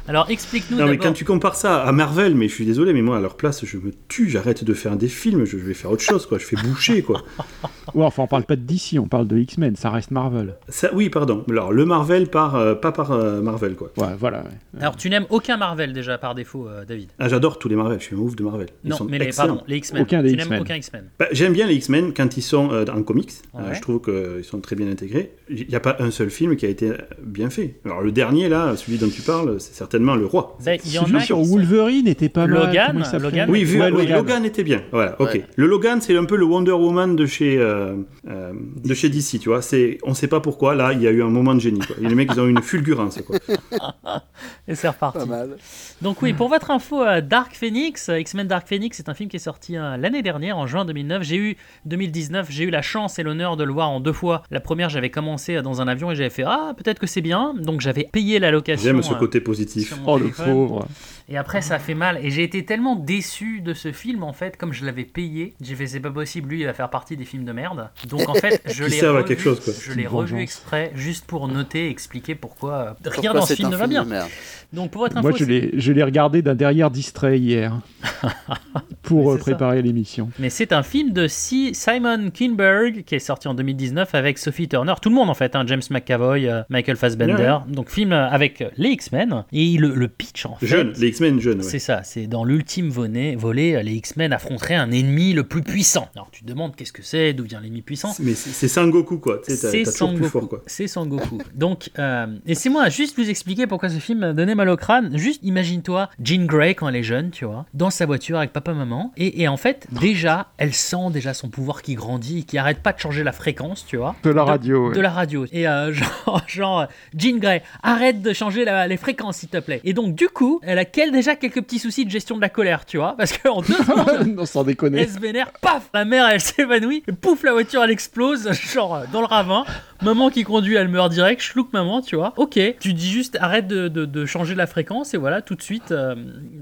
Alors 0.08 0.30
explique-nous 0.30 0.78
Non, 0.78 0.88
mais 0.88 0.98
quand 0.98 1.14
tu 1.14 1.26
compares 1.26 1.56
ça 1.56 1.82
à 1.84 1.92
Marvel, 1.92 2.36
mais 2.36 2.48
je 2.48 2.54
suis 2.54 2.66
désolé, 2.66 2.94
mais 2.94 3.02
moi, 3.02 3.18
à 3.18 3.22
leur 3.22 3.36
place, 3.36 3.66
je 3.66 3.78
me 3.78 3.92
tue, 4.08 4.30
j'arrête 4.30 4.64
de 4.64 4.74
faire 4.74 4.96
des 4.98 5.08
films, 5.08 5.46
je 5.46 5.56
je 5.56 5.64
vais 5.66 5.74
faire 5.74 5.90
autre 5.90 6.04
chose, 6.04 6.26
quoi. 6.26 6.38
Je 6.38 6.46
fais 6.46 6.58
boucher, 6.58 7.02
quoi. 7.02 7.24
Ouais, 7.94 8.04
enfin, 8.04 8.24
on 8.24 8.28
parle 8.28 8.44
pas 8.44 8.58
de 8.58 8.62
DC, 8.62 9.00
on 9.00 9.08
parle 9.08 9.26
de 9.28 9.38
X-Men, 9.38 9.76
ça 9.78 9.90
reste 9.90 10.12
Marvel. 10.12 10.56
Ça, 10.68 10.90
oui, 10.94 11.10
pardon. 11.10 11.46
Alors, 11.50 11.72
le 11.72 11.86
Marvel 11.86 12.28
par, 12.28 12.56
euh, 12.56 12.74
pas 12.76 12.92
par 12.92 13.12
euh, 13.12 13.42
Marvel, 13.42 13.76
quoi. 13.76 13.92
Ouais, 13.96 14.16
voilà. 14.20 14.40
ouais. 14.40 14.82
Alors 14.82 14.98
tu 14.98 15.10
n'aimes 15.10 15.28
aucun 15.30 15.56
Marvel 15.56 15.94
déjà 15.94 16.18
par 16.18 16.36
défaut, 16.36 16.68
euh, 16.68 16.84
David? 16.84 17.10
Ah, 17.20 17.30
j'adore 17.30 17.58
tous 17.58 17.70
les 17.70 17.76
Marvel, 17.76 18.00
je 18.00 18.06
suis 18.06 18.16
un 18.16 18.20
ouf 18.20 18.36
de 18.36 18.44
Marvel. 18.44 18.68
Ils 18.84 18.90
non, 18.90 18.98
sont 18.98 19.06
mais 19.06 19.20
les, 19.20 19.28
excellents. 19.28 19.48
pardon, 19.56 19.64
les 19.68 19.78
X-Men. 19.78 20.02
Aucun 20.02 20.24
des 20.24 20.32
tu 20.32 20.36
n'aimes 20.36 20.42
X-Men. 20.48 20.62
aucun 20.62 20.76
X-Men. 20.76 21.04
Bah, 21.20 21.28
J'aime 21.32 21.54
bien 21.54 21.68
les 21.68 21.76
X-Men 21.76 22.14
quand 22.14 22.36
ils 22.36 22.42
sont 22.42 22.72
euh, 22.72 22.86
en 22.94 23.02
comics. 23.04 23.32
Euh, 23.58 23.74
je 23.74 23.82
trouve 23.82 24.02
qu'ils 24.02 24.44
sont 24.44 24.60
très 24.60 24.76
bien 24.76 24.90
intégrés. 24.90 25.32
Il 25.50 25.68
n'y 25.68 25.76
a 25.76 25.80
pas 25.80 25.96
un 26.00 26.12
seul 26.12 26.30
film 26.32 26.58
qui 26.58 26.66
a 26.66 26.70
été 26.70 26.92
bien 27.22 27.50
fait. 27.50 27.80
Alors, 27.86 28.02
le 28.02 28.12
dernier, 28.12 28.50
là, 28.50 28.76
celui 28.76 28.98
dont 28.98 29.10
tu 29.10 29.22
parles, 29.22 29.60
c'est 29.62 29.74
certainement 29.96 30.16
Le 30.16 30.26
Roi. 30.26 30.58
Ben, 30.64 30.80
il 30.84 30.92
y 30.92 31.00
en 31.00 31.06
Celui 31.06 31.18
a 31.18 31.22
sur 31.22 31.40
Wolverine 31.40 32.08
était 32.08 32.30
pas 32.30 32.48
mal. 32.48 32.66
Logan, 32.66 33.04
s'appelait 33.04 33.30
Logan. 33.30 33.50
Oui, 33.50 33.64
vu, 33.64 33.80
Ouais, 33.80 33.92
oui, 33.92 34.04
Logan. 34.04 34.18
Logan. 34.18 34.46
était 34.46 34.64
bien. 34.64 34.82
Voilà, 34.92 35.16
ok. 35.20 35.34
Ouais. 35.34 35.46
Le 35.56 35.68
Logan, 35.68 36.02
c'est 36.02 36.16
un 36.18 36.26
peu 36.26 36.36
le 36.36 36.46
Wonder 36.46 36.72
Woman 36.72 37.16
de 37.16 37.26
chez, 37.26 37.58
euh, 37.58 37.96
euh, 38.28 38.52
de 38.84 38.94
chez 38.94 39.10
DC, 39.10 39.40
tu 39.40 39.50
vois. 39.50 39.62
C'est, 39.62 39.98
on 40.04 40.14
sait 40.14 40.28
pas 40.28 40.42
pourquoi. 40.42 40.76
Là, 40.76 40.94
il 40.94 41.02
y 41.02 41.08
a 41.08 41.12
eu 41.12 41.24
un 41.24 41.30
moment 41.30 41.56
de 41.56 41.60
génie. 41.60 41.80
Quoi. 41.80 41.96
Et 42.02 42.08
les 42.08 42.16
mecs, 42.16 42.30
ils 42.34 42.40
ont 42.40 42.46
eu 42.46 42.52
une 42.52 42.62
fulgurance. 42.62 43.20
Quoi. 43.22 43.38
Et 44.68 44.76
c'est 44.76 44.90
reparti. 44.90 45.20
Pas 45.20 45.26
mal. 45.26 45.58
Donc 46.02 46.22
oui, 46.22 46.34
pour 46.34 46.50
votre 46.50 46.72
info, 46.72 47.02
euh, 47.02 47.22
Dark 47.22 47.56
Phoenix, 47.56 48.12
X-Men 48.14 48.48
Dark 48.48 48.68
Phoenix, 48.68 48.98
c'est 48.98 49.10
un 49.10 49.14
film 49.14 49.30
qui 49.30 49.38
est 49.38 49.40
sorti 49.40 49.74
l'année 49.74 50.22
dernière, 50.22 50.58
en 50.58 50.68
juin 50.68 50.86
2009. 50.86 51.24
J'ai 51.24 51.38
eu 51.38 51.58
2019, 51.86 52.48
j'ai 52.50 52.66
eu 52.66 52.70
la 52.70 52.82
chance 52.82 53.18
et 53.20 53.24
l'honneur 53.24 53.56
de 53.58 53.64
le 53.64 53.72
voir 53.72 53.90
en 53.90 54.00
deux 54.00 54.14
fois. 54.14 54.44
La 54.52 54.60
première, 54.60 54.90
j'avais 54.90 55.10
commencé 55.10 55.62
dans 55.62 55.82
un 55.82 55.88
avion 55.88 56.12
et 56.12 56.16
j'avais 56.16 56.30
fait 56.30 56.44
ah 56.46 56.74
peut-être 56.76 57.00
que 57.00 57.08
c'est 57.08 57.22
bien, 57.22 57.54
donc 57.54 57.82
j'avais 57.82 58.04
payé 58.04 58.40
la 58.40 58.52
location. 58.52 58.84
J'aime 58.84 59.04
ce 59.04 59.14
euh, 59.14 59.18
côté 59.18 59.40
positif. 59.40 59.85
Oh, 60.06 60.18
le 60.18 60.30
pauvre. 60.30 60.88
Et 61.28 61.38
après, 61.38 61.62
ça 61.62 61.76
a 61.76 61.80
fait 61.80 61.96
mal. 61.96 62.20
Et 62.24 62.30
j'ai 62.30 62.44
été 62.44 62.66
tellement 62.66 62.96
déçu 62.96 63.62
de 63.62 63.74
ce 63.74 63.92
film, 63.92 64.22
en 64.24 64.34
fait, 64.34 64.58
comme 64.58 64.74
je 64.74 64.86
l'avais 64.86 65.06
payé. 65.06 65.56
J'ai 65.60 65.74
fait, 65.76 65.88
c'est 65.88 66.00
pas 66.00 66.12
possible, 66.12 66.50
lui, 66.50 66.60
il 66.62 66.66
va 66.66 66.74
faire 66.74 66.90
partie 66.90 67.18
des 67.18 67.26
films 67.26 67.46
de 67.46 67.52
merde. 67.52 67.90
Donc, 68.08 68.30
en 68.30 68.36
fait, 68.36 68.62
je 68.72 68.84
l'ai 68.86 69.02
revu, 69.02 69.24
quelque 69.26 69.42
chose, 69.42 69.60
quoi. 69.60 69.74
je 69.82 69.92
l'ai 69.94 70.06
revu 70.08 70.40
exprès, 70.40 70.92
juste 70.96 71.26
pour 71.26 71.48
noter 71.48 71.88
et 71.88 71.90
expliquer 71.90 72.36
pourquoi 72.36 72.74
euh, 72.74 72.84
rien 73.06 73.32
Pourquoi 73.32 73.34
dans 73.40 73.46
ce 73.46 73.54
film 73.56 73.70
ne 73.70 73.76
va 73.76 73.88
film 73.88 74.06
bien. 74.08 74.28
Donc, 74.72 74.92
pour 74.92 75.02
votre 75.02 75.18
info, 75.18 75.30
Moi, 75.30 75.38
je 75.38 75.46
l'ai, 75.46 75.72
je 75.80 75.92
l'ai 75.94 76.04
regardé 76.04 76.42
d'un 76.44 76.54
derrière 76.56 76.92
distrait 76.92 77.40
hier 77.40 77.80
pour 79.02 79.32
euh, 79.32 79.38
préparer 79.38 79.82
l'émission. 79.82 80.30
Mais 80.40 80.50
c'est 80.50 80.74
un 80.74 80.84
film 80.84 81.12
de 81.12 81.28
Si- 81.28 81.74
Simon 81.74 82.30
Kinberg 82.32 83.04
qui 83.04 83.16
est 83.16 83.20
sorti 83.20 83.48
en 83.48 83.54
2019 83.54 84.14
avec 84.16 84.38
Sophie 84.38 84.68
Turner, 84.68 84.94
tout 85.02 85.10
le 85.10 85.16
monde 85.16 85.30
en 85.30 85.34
fait, 85.34 85.56
hein, 85.56 85.64
James 85.68 85.82
McAvoy, 85.90 86.48
euh, 86.48 86.62
Michael 86.70 86.98
Fassbender. 86.98 87.58
Donc 87.68 87.90
film 87.90 88.12
avec 88.12 88.64
les 88.78 88.90
X-Men 88.90 89.46
et 89.52 89.78
le, 89.78 89.94
le 89.94 90.08
pitch 90.08 90.46
en 90.46 90.56
fait. 90.56 90.66
Jeunes, 90.68 90.94
les 90.98 91.08
X-Men 91.16 91.40
jeunes. 91.40 91.58
ouais. 91.60 91.64
C'est 91.64 91.80
ça, 91.80 92.02
c'est 92.04 92.28
dans 92.28 92.44
l'ultime 92.44 92.90
volet, 92.90 93.36
volet, 93.36 93.76
euh, 93.76 93.82
les 93.84 93.94
X-Men 93.94 94.34
affronteraient 94.34 94.76
un 94.76 94.92
ennemi 94.92 95.34
le 95.34 95.44
plus 95.44 95.62
puissant. 95.64 96.08
Alors 96.16 96.30
tu 96.32 96.44
te 96.44 96.48
demandes 96.48 96.76
qu'est-ce 96.76 96.94
que 96.94 97.02
c'est, 97.04 97.34
d'où 97.34 97.44
vient 97.46 97.60
l'ennemi 97.62 97.82
puissant 97.82 98.14
Mais 98.20 98.34
c'est, 98.36 98.50
c'est 98.52 98.68
Sangoku, 98.68 99.18
quoi. 99.20 99.40
Tu 99.46 99.56
sais, 99.56 99.62
t'as- 99.62 99.72
c'est 99.72 99.86
Sangoku. 99.86 100.30
fort, 100.30 100.50
quoi. 100.50 100.62
C'est 100.68 100.88
Sangoku. 100.88 101.40
Donc, 101.54 101.90
euh, 102.00 102.28
laissez-moi 102.46 102.90
juste 102.90 103.18
vous 103.18 103.30
expliquer 103.30 103.68
pourquoi 103.68 103.90
ce 103.90 104.00
film 104.00 104.34
donnait 104.34 104.56
mal 104.56 104.70
au 104.70 104.78
crâne. 104.78 105.18
Juste 105.18 105.42
imagine-toi 105.44 106.10
Jean 106.24 106.46
Grey 106.46 106.76
quand 106.76 106.88
elle 106.90 106.96
est 106.98 107.04
jeune, 107.04 107.32
tu 107.32 107.46
vois, 107.46 107.66
dans 107.74 107.90
sa 107.90 108.06
voiture 108.06 108.38
avec 108.38 108.52
papa-maman. 108.54 109.12
Et, 109.18 109.42
et 109.42 109.48
en 109.48 109.58
fait, 109.58 109.88
déjà, 109.92 110.48
elle 110.58 110.74
sent 110.74 111.10
déjà 111.12 111.34
son 111.34 111.50
pouvoir 111.50 111.82
qui 111.82 111.96
grandit, 111.96 112.46
qui 112.46 112.58
arrête 112.58 112.80
pas 112.80 112.94
de 112.94 113.00
changer 113.00 113.24
la 113.24 113.32
fréquence, 113.32 113.86
tu 113.88 113.98
vois. 113.98 114.16
De 114.24 114.30
la 114.32 114.44
radio. 114.44 114.90
ouais. 114.90 114.96
De 114.96 115.02
la 115.02 115.10
radio. 115.12 115.46
Et 115.52 115.68
euh, 115.68 115.94
genre, 116.26 116.44
genre, 116.48 116.88
Jean 117.18 117.38
Grey, 117.40 117.64
arrête 117.84 118.22
de 118.22 118.34
changer 118.34 118.66
la- 118.66 118.88
les 118.88 118.98
fréquences, 118.98 119.38
s'il 119.38 119.50
te 119.50 119.58
plaît. 119.58 119.82
Et 119.84 119.94
donc, 119.94 120.16
du 120.16 120.28
coup, 120.28 120.60
elle 120.64 120.80
a 120.80 120.86
déjà 121.12 121.36
quelques 121.36 121.62
petits 121.62 121.80
soucis 121.80 122.06
de 122.06 122.10
gestion 122.12 122.36
de 122.36 122.42
la 122.42 122.50
colère, 122.50 122.86
tu 122.86 122.98
vois. 122.98 123.16
Parce 123.18 123.38
qu'en 123.38 123.62
deux 123.62 123.74
secondes, 123.74 124.36
non, 124.36 124.46
sans 124.46 124.64
déconner. 124.64 125.02
elle 125.02 125.10
se 125.10 125.20
vénère, 125.20 125.52
paf, 125.62 125.90
la 125.94 126.06
mère 126.06 126.28
elle 126.30 126.42
s'évanouit, 126.42 127.04
et 127.08 127.12
pouf, 127.12 127.44
la 127.44 127.54
voiture 127.54 127.84
elle 127.84 127.92
explose, 127.92 128.52
genre 128.74 128.96
euh, 128.96 129.04
dans 129.12 129.22
le 129.22 129.28
ravin. 129.28 129.66
Maman 130.02 130.30
qui 130.30 130.44
conduit, 130.44 130.76
elle 130.76 130.90
meurt 130.90 131.10
direct, 131.10 131.42
chlouk 131.42 131.72
maman, 131.72 132.02
tu 132.02 132.18
vois. 132.18 132.34
Ok, 132.36 132.60
tu 132.82 132.94
dis 132.94 133.10
juste 133.10 133.38
arrête 133.40 133.66
de, 133.68 133.88
de- 133.88 134.04
de 134.06 134.26
changer 134.26 134.54
la 134.54 134.68
fréquence 134.68 135.14
et 135.14 135.18
voilà, 135.18 135.42
tout 135.42 135.56
de 135.56 135.62
suite, 135.62 135.92
euh, 135.92 136.16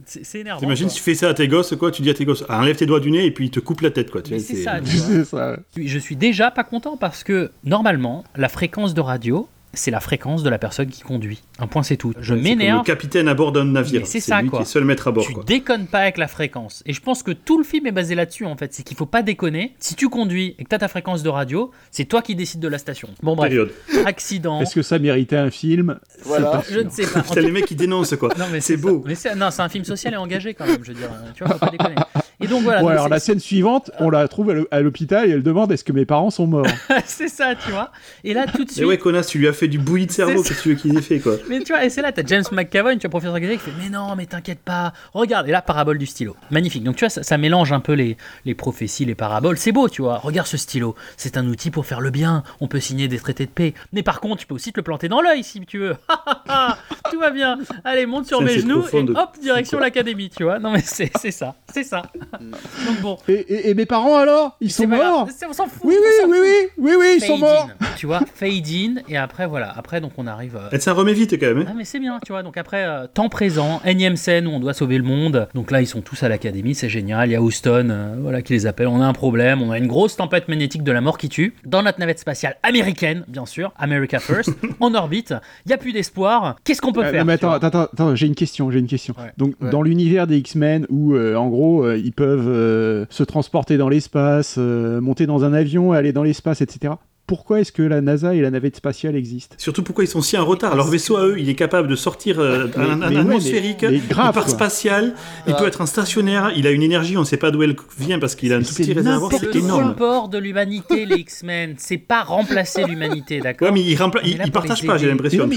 c'est 0.05 0.23
c'est 0.23 0.39
énervant. 0.41 0.59
T'imagines 0.59 0.85
quoi. 0.85 0.91
si 0.91 0.97
tu 0.97 1.03
fais 1.03 1.15
ça 1.15 1.29
à 1.29 1.33
tes 1.33 1.47
gosses, 1.47 1.75
quoi, 1.75 1.89
tu 1.91 2.03
dis 2.03 2.11
à 2.11 2.13
tes 2.13 2.25
gosses, 2.25 2.43
enlève 2.47 2.75
tes 2.75 2.85
doigts 2.85 2.99
du 2.99 3.09
nez 3.09 3.25
et 3.25 3.31
puis 3.31 3.45
ils 3.45 3.51
te 3.51 3.59
coupent 3.59 3.81
la 3.81 3.89
tête, 3.89 4.11
quoi. 4.11 4.21
Tu 4.21 4.33
Mais 4.33 4.37
vois, 4.37 4.47
c'est 4.47 4.61
ça, 4.61 4.79
tu 4.79 4.97
vois. 4.97 5.07
C'est 5.07 5.23
ça. 5.25 5.57
Je 5.75 5.97
suis 5.99 6.15
déjà 6.15 6.51
pas 6.51 6.63
content 6.63 6.95
parce 6.95 7.23
que 7.23 7.49
normalement, 7.63 8.23
la 8.35 8.49
fréquence 8.49 8.93
de 8.93 9.01
radio, 9.01 9.47
c'est 9.73 9.91
la 9.91 9.99
fréquence 9.99 10.43
de 10.43 10.49
la 10.49 10.57
personne 10.59 10.87
qui 10.89 11.01
conduit. 11.01 11.41
Un 11.59 11.67
point, 11.67 11.83
c'est 11.83 11.97
tout. 11.97 12.13
Je 12.19 12.35
C'est 12.35 12.39
m'énerve. 12.41 12.79
Le 12.79 12.83
capitaine 12.85 13.27
à 13.27 13.33
bord 13.33 13.51
d'un 13.51 13.65
navire. 13.65 14.01
C'est 14.05 14.19
ça, 14.19 14.41
lui 14.41 14.49
quoi. 14.49 14.59
qui 14.59 14.63
est 14.63 14.67
seul 14.67 14.83
maître 14.85 15.07
à 15.07 15.11
bord. 15.11 15.25
Tu 15.25 15.33
quoi. 15.33 15.43
déconnes 15.43 15.87
pas 15.87 15.99
avec 15.99 16.17
la 16.17 16.27
fréquence. 16.27 16.83
Et 16.85 16.93
je 16.93 17.01
pense 17.01 17.23
que 17.23 17.31
tout 17.31 17.57
le 17.57 17.63
film 17.63 17.87
est 17.87 17.91
basé 17.91 18.15
là-dessus 18.15 18.45
en 18.45 18.55
fait. 18.55 18.73
C'est 18.73 18.83
qu'il 18.83 18.95
faut 18.97 19.05
pas 19.05 19.21
déconner. 19.23 19.73
Si 19.79 19.95
tu 19.95 20.09
conduis 20.09 20.55
et 20.59 20.63
que 20.63 20.69
tu 20.69 20.75
as 20.75 20.79
ta 20.79 20.87
fréquence 20.87 21.23
de 21.23 21.29
radio, 21.29 21.71
c'est 21.91 22.05
toi 22.05 22.21
qui 22.21 22.35
décides 22.35 22.59
de 22.59 22.67
la 22.67 22.77
station. 22.77 23.09
Bon 23.23 23.35
bref, 23.35 23.49
Période. 23.49 23.71
accident. 24.05 24.61
Est-ce 24.61 24.75
que 24.75 24.81
ça 24.81 24.99
méritait 24.99 25.37
un 25.37 25.49
film? 25.51 25.97
Voilà. 26.23 26.61
Je 26.69 26.79
ne 26.79 26.89
sais 26.89 27.07
pas. 27.07 27.21
Putain, 27.23 27.41
les 27.41 27.51
mecs 27.51 27.65
qui 27.65 27.75
dénoncent 27.75 28.15
quoi. 28.15 28.29
Non, 28.37 28.45
mais 28.51 28.61
c'est 28.61 28.75
ça. 28.77 28.81
beau. 28.81 29.03
Mais 29.05 29.15
c'est, 29.15 29.35
non, 29.35 29.49
c'est 29.51 29.61
un 29.61 29.69
film 29.69 29.83
social 29.85 30.13
et 30.13 30.17
engagé 30.17 30.53
quand 30.53 30.65
même, 30.67 30.83
je 30.83 30.91
veux 30.91 30.97
dire. 30.97 31.09
Tu 31.35 31.43
vois, 31.43 31.53
faut 31.53 31.59
pas 31.65 31.71
déconner. 31.71 31.95
Et 32.39 32.47
donc 32.47 32.63
voilà. 32.63 32.79
Bon, 32.81 32.85
donc 32.87 32.91
alors 32.93 33.05
c'est- 33.05 33.09
la 33.11 33.19
scène 33.19 33.39
suivante, 33.39 33.91
on 33.99 34.09
la 34.09 34.27
trouve 34.27 34.49
à 34.49 34.53
l'hô- 34.53 34.67
à 34.71 34.81
l'hôpital 34.81 35.27
et 35.29 35.31
elle 35.31 35.43
demande 35.43 35.71
est-ce 35.71 35.83
que 35.83 35.93
mes 35.93 36.05
parents 36.05 36.29
sont 36.31 36.45
morts? 36.47 36.65
C'est 37.05 37.27
ça, 37.29 37.53
tu 37.55 37.71
vois. 37.71 37.91
Et 38.23 38.33
là, 38.33 38.45
tout 38.53 38.65
de 38.65 38.69
suite. 38.71 38.83
ouais, 38.85 38.97
connasse, 38.97 39.27
tu 39.27 39.39
lui 39.39 39.47
as 39.47 39.53
fait 39.53 39.62
du 39.67 39.79
bouilli 39.79 40.05
de 40.07 40.11
cerveau. 40.11 40.43
C'est 40.43 40.49
Qu'est-ce 40.49 40.57
que 40.59 40.63
tu 40.63 40.69
veux 40.69 40.75
qu'il 40.75 40.97
ait 40.97 41.01
fait 41.01 41.19
quoi 41.19 41.35
Mais 41.49 41.59
tu 41.61 41.73
vois, 41.73 41.83
et 41.85 41.89
c'est 41.89 42.01
là, 42.01 42.11
t'as 42.11 42.23
James 42.25 42.43
McAvoy, 42.51 42.97
tu 42.97 43.05
as 43.05 43.09
professeur 43.09 43.37
Xavier 43.39 43.57
qui 43.57 43.63
fait 43.63 43.71
Mais 43.81 43.89
non, 43.89 44.15
mais 44.15 44.25
t'inquiète 44.25 44.59
pas, 44.59 44.93
regarde, 45.13 45.47
et 45.47 45.51
là, 45.51 45.61
parabole 45.61 45.97
du 45.97 46.05
stylo. 46.05 46.35
Magnifique. 46.51 46.83
Donc 46.83 46.95
tu 46.95 47.05
vois, 47.05 47.09
ça, 47.09 47.23
ça 47.23 47.37
mélange 47.37 47.71
un 47.71 47.79
peu 47.79 47.93
les, 47.93 48.17
les 48.45 48.55
prophéties, 48.55 49.05
les 49.05 49.15
paraboles. 49.15 49.57
C'est 49.57 49.71
beau, 49.71 49.89
tu 49.89 50.01
vois. 50.01 50.17
Regarde 50.17 50.47
ce 50.47 50.57
stylo, 50.57 50.95
c'est 51.17 51.37
un 51.37 51.47
outil 51.47 51.71
pour 51.71 51.85
faire 51.85 52.01
le 52.01 52.09
bien. 52.11 52.43
On 52.61 52.67
peut 52.67 52.79
signer 52.79 53.07
des 53.07 53.19
traités 53.19 53.45
de 53.45 53.51
paix. 53.51 53.73
Mais 53.91 54.03
par 54.03 54.19
contre, 54.21 54.41
tu 54.41 54.47
peux 54.47 54.55
aussi 54.55 54.71
te 54.71 54.79
le 54.79 54.83
planter 54.83 55.07
dans 55.09 55.21
l'œil 55.21 55.43
si 55.43 55.59
tu 55.61 55.77
veux. 55.79 55.95
Tout 57.11 57.19
va 57.19 57.31
bien. 57.31 57.59
Allez, 57.83 58.05
monte 58.05 58.25
sur 58.27 58.39
Ça, 58.39 58.43
mes 58.45 58.59
genoux 58.59 58.83
et 58.93 59.03
de- 59.03 59.11
hop, 59.13 59.37
direction 59.41 59.79
l'académie, 59.79 60.29
tu 60.29 60.43
vois. 60.43 60.59
Non, 60.59 60.71
mais 60.71 60.81
c'est 60.83 61.11
c'est 61.19 61.31
ça, 61.31 61.55
c'est 61.73 61.83
ça. 61.83 62.03
Donc 62.41 63.01
bon. 63.01 63.17
et, 63.27 63.33
et- 63.33 63.69
et 63.69 63.73
mes 63.73 63.85
parents 63.85 64.17
alors? 64.17 64.57
Ils 64.61 64.71
sont 64.71 64.87
morts? 64.87 65.27
C'est- 65.37 65.45
On 65.45 65.53
s'en 65.53 65.67
fout. 65.67 65.81
Oui, 65.83 65.95
oui, 65.99 66.25
oui, 66.29 66.37
oui, 66.41 66.67
oui, 66.77 66.95
oui, 66.99 67.07
ils 67.17 67.21
sont 67.21 67.33
Fade 67.33 67.39
morts 67.39 67.69
in. 67.81 67.85
Tu 67.97 68.05
vois, 68.07 68.21
fade 68.33 68.67
in, 68.67 68.95
et 69.09 69.17
après, 69.17 69.45
voilà. 69.53 69.71
Après, 69.77 70.01
donc 70.01 70.13
on 70.17 70.25
arrive. 70.25 70.57
euh, 70.73 70.79
s'en 70.79 70.95
remet 70.95 71.13
vite 71.13 71.39
quand 71.39 71.45
même. 71.45 71.59
hein. 71.59 71.65
ah 71.69 71.73
mais 71.77 71.85
c'est 71.85 71.99
bien, 71.99 72.19
tu 72.25 72.31
vois. 72.31 72.41
Donc 72.41 72.57
après, 72.57 72.83
euh, 72.85 73.05
temps 73.07 73.29
présent, 73.29 73.81
énième 73.85 74.15
scène 74.15 74.47
où 74.47 74.49
on 74.51 74.59
doit 74.59 74.73
sauver 74.73 74.97
le 74.97 75.03
monde. 75.03 75.47
Donc 75.53 75.69
là, 75.69 75.79
ils 75.81 75.85
sont 75.87 76.01
tous 76.01 76.23
à 76.23 76.29
l'académie, 76.29 76.73
c'est 76.75 76.89
génial. 76.89 77.29
Il 77.29 77.33
y 77.33 77.35
a 77.35 77.41
Houston, 77.41 77.87
euh, 77.91 78.15
voilà, 78.19 78.41
qui 78.41 78.53
les 78.53 78.65
appelle. 78.65 78.87
On 78.87 78.99
a 79.01 79.05
un 79.05 79.13
problème, 79.13 79.61
on 79.61 79.69
a 79.71 79.77
une 79.77 79.85
grosse 79.87 80.15
tempête 80.15 80.47
magnétique 80.47 80.83
de 80.83 80.91
la 80.91 81.01
mort 81.01 81.17
qui 81.19 81.29
tue. 81.29 81.53
Dans 81.65 81.83
notre 81.83 81.99
navette 81.99 82.19
spatiale 82.19 82.55
américaine, 82.63 83.23
bien 83.27 83.45
sûr, 83.45 83.71
America 83.77 84.19
First, 84.19 84.49
en 84.79 84.93
orbite. 84.95 85.33
Il 85.65 85.69
y 85.71 85.73
a 85.73 85.77
plus 85.77 85.93
d'espoir. 85.93 86.55
Qu'est-ce 86.63 86.81
qu'on 86.81 86.91
peut 86.91 87.05
Euh, 87.05 87.11
faire 87.11 87.23
mais 87.25 87.33
attends, 87.33 87.49
vois 87.49 87.57
attends, 87.57 87.67
attends, 87.67 87.89
attends, 87.93 88.15
j'ai 88.15 88.25
une 88.27 88.35
question, 88.35 88.71
j'ai 88.71 88.79
une 88.79 88.87
question. 88.87 89.13
Ouais. 89.19 89.31
Donc, 89.37 89.53
Ouais. 89.61 89.69
dans 89.69 89.83
l'univers 89.83 90.25
des 90.25 90.37
X-Men, 90.37 90.87
où 90.89 91.13
euh, 91.13 91.35
en 91.35 91.47
gros, 91.49 91.83
euh, 91.85 91.97
ils 91.97 92.11
peuvent 92.13 92.47
euh, 92.49 93.05
se 93.11 93.23
transporter 93.23 93.77
dans 93.77 93.87
l'espace, 93.89 94.55
euh, 94.57 94.99
monter 94.99 95.25
dans 95.27 95.43
un 95.45 95.53
avion, 95.53 95.91
aller 95.91 96.11
dans 96.11 96.23
l'espace, 96.23 96.61
etc. 96.61 96.93
Pourquoi 97.25 97.61
est-ce 97.61 97.71
que 97.71 97.81
la 97.81 98.01
NASA 98.01 98.35
et 98.35 98.41
la 98.41 98.51
navette 98.51 98.75
spatiale 98.75 99.15
existent 99.15 99.55
Surtout 99.57 99.81
pourquoi 99.81 100.03
ils 100.03 100.07
sont 100.07 100.21
si 100.21 100.37
en 100.37 100.45
retard. 100.45 100.75
Leur 100.75 100.87
vaisseau 100.87 101.15
à 101.15 101.25
eux, 101.25 101.35
il 101.39 101.47
est 101.47 101.55
capable 101.55 101.87
de 101.87 101.95
sortir 101.95 102.39
euh, 102.39 102.67
Mais- 102.77 102.83
un, 102.83 103.01
un 103.01 103.09
ouais, 103.11 103.17
atmosphérique, 103.19 103.81
mais- 103.83 103.91
mais 103.91 103.97
grave, 104.09 104.31
il 104.31 104.33
part 104.33 104.43
quoi. 104.45 104.53
spatial, 104.53 105.13
il 105.47 105.55
peut 105.55 105.65
être 105.65 105.79
un 105.81 105.85
stationnaire, 105.85 106.51
il 106.55 106.67
a 106.67 106.71
une 106.71 106.83
énergie, 106.83 107.15
on 107.15 107.21
ne 107.21 107.25
sait 107.25 107.37
pas 107.37 107.49
d'où 107.51 107.63
elle 107.63 107.75
vient 107.97 108.19
parce 108.19 108.35
qu'il 108.35 108.51
a 108.51 108.57
un 108.57 108.61
tout 108.61 108.73
petit 108.73 108.91
réservoir, 108.91 109.31
C'est 109.31 109.39
c'est 109.39 109.45
le 109.53 109.55
énorme. 109.57 109.89
support 109.91 110.27
de 110.27 110.37
l'humanité, 110.37 111.05
les 111.05 111.15
X-Men. 111.15 111.75
C'est 111.77 111.97
pas 111.97 112.23
remplacer 112.23 112.83
l'humanité, 112.83 113.39
d'accord 113.39 113.69
Ouais, 113.69 113.73
mais 113.73 113.79
ils, 113.81 113.91
ils, 114.25 114.41
ils 114.45 114.51
partagent 114.51 114.85
pas, 114.85 114.97
j'ai 114.97 115.07
l'impression. 115.07 115.49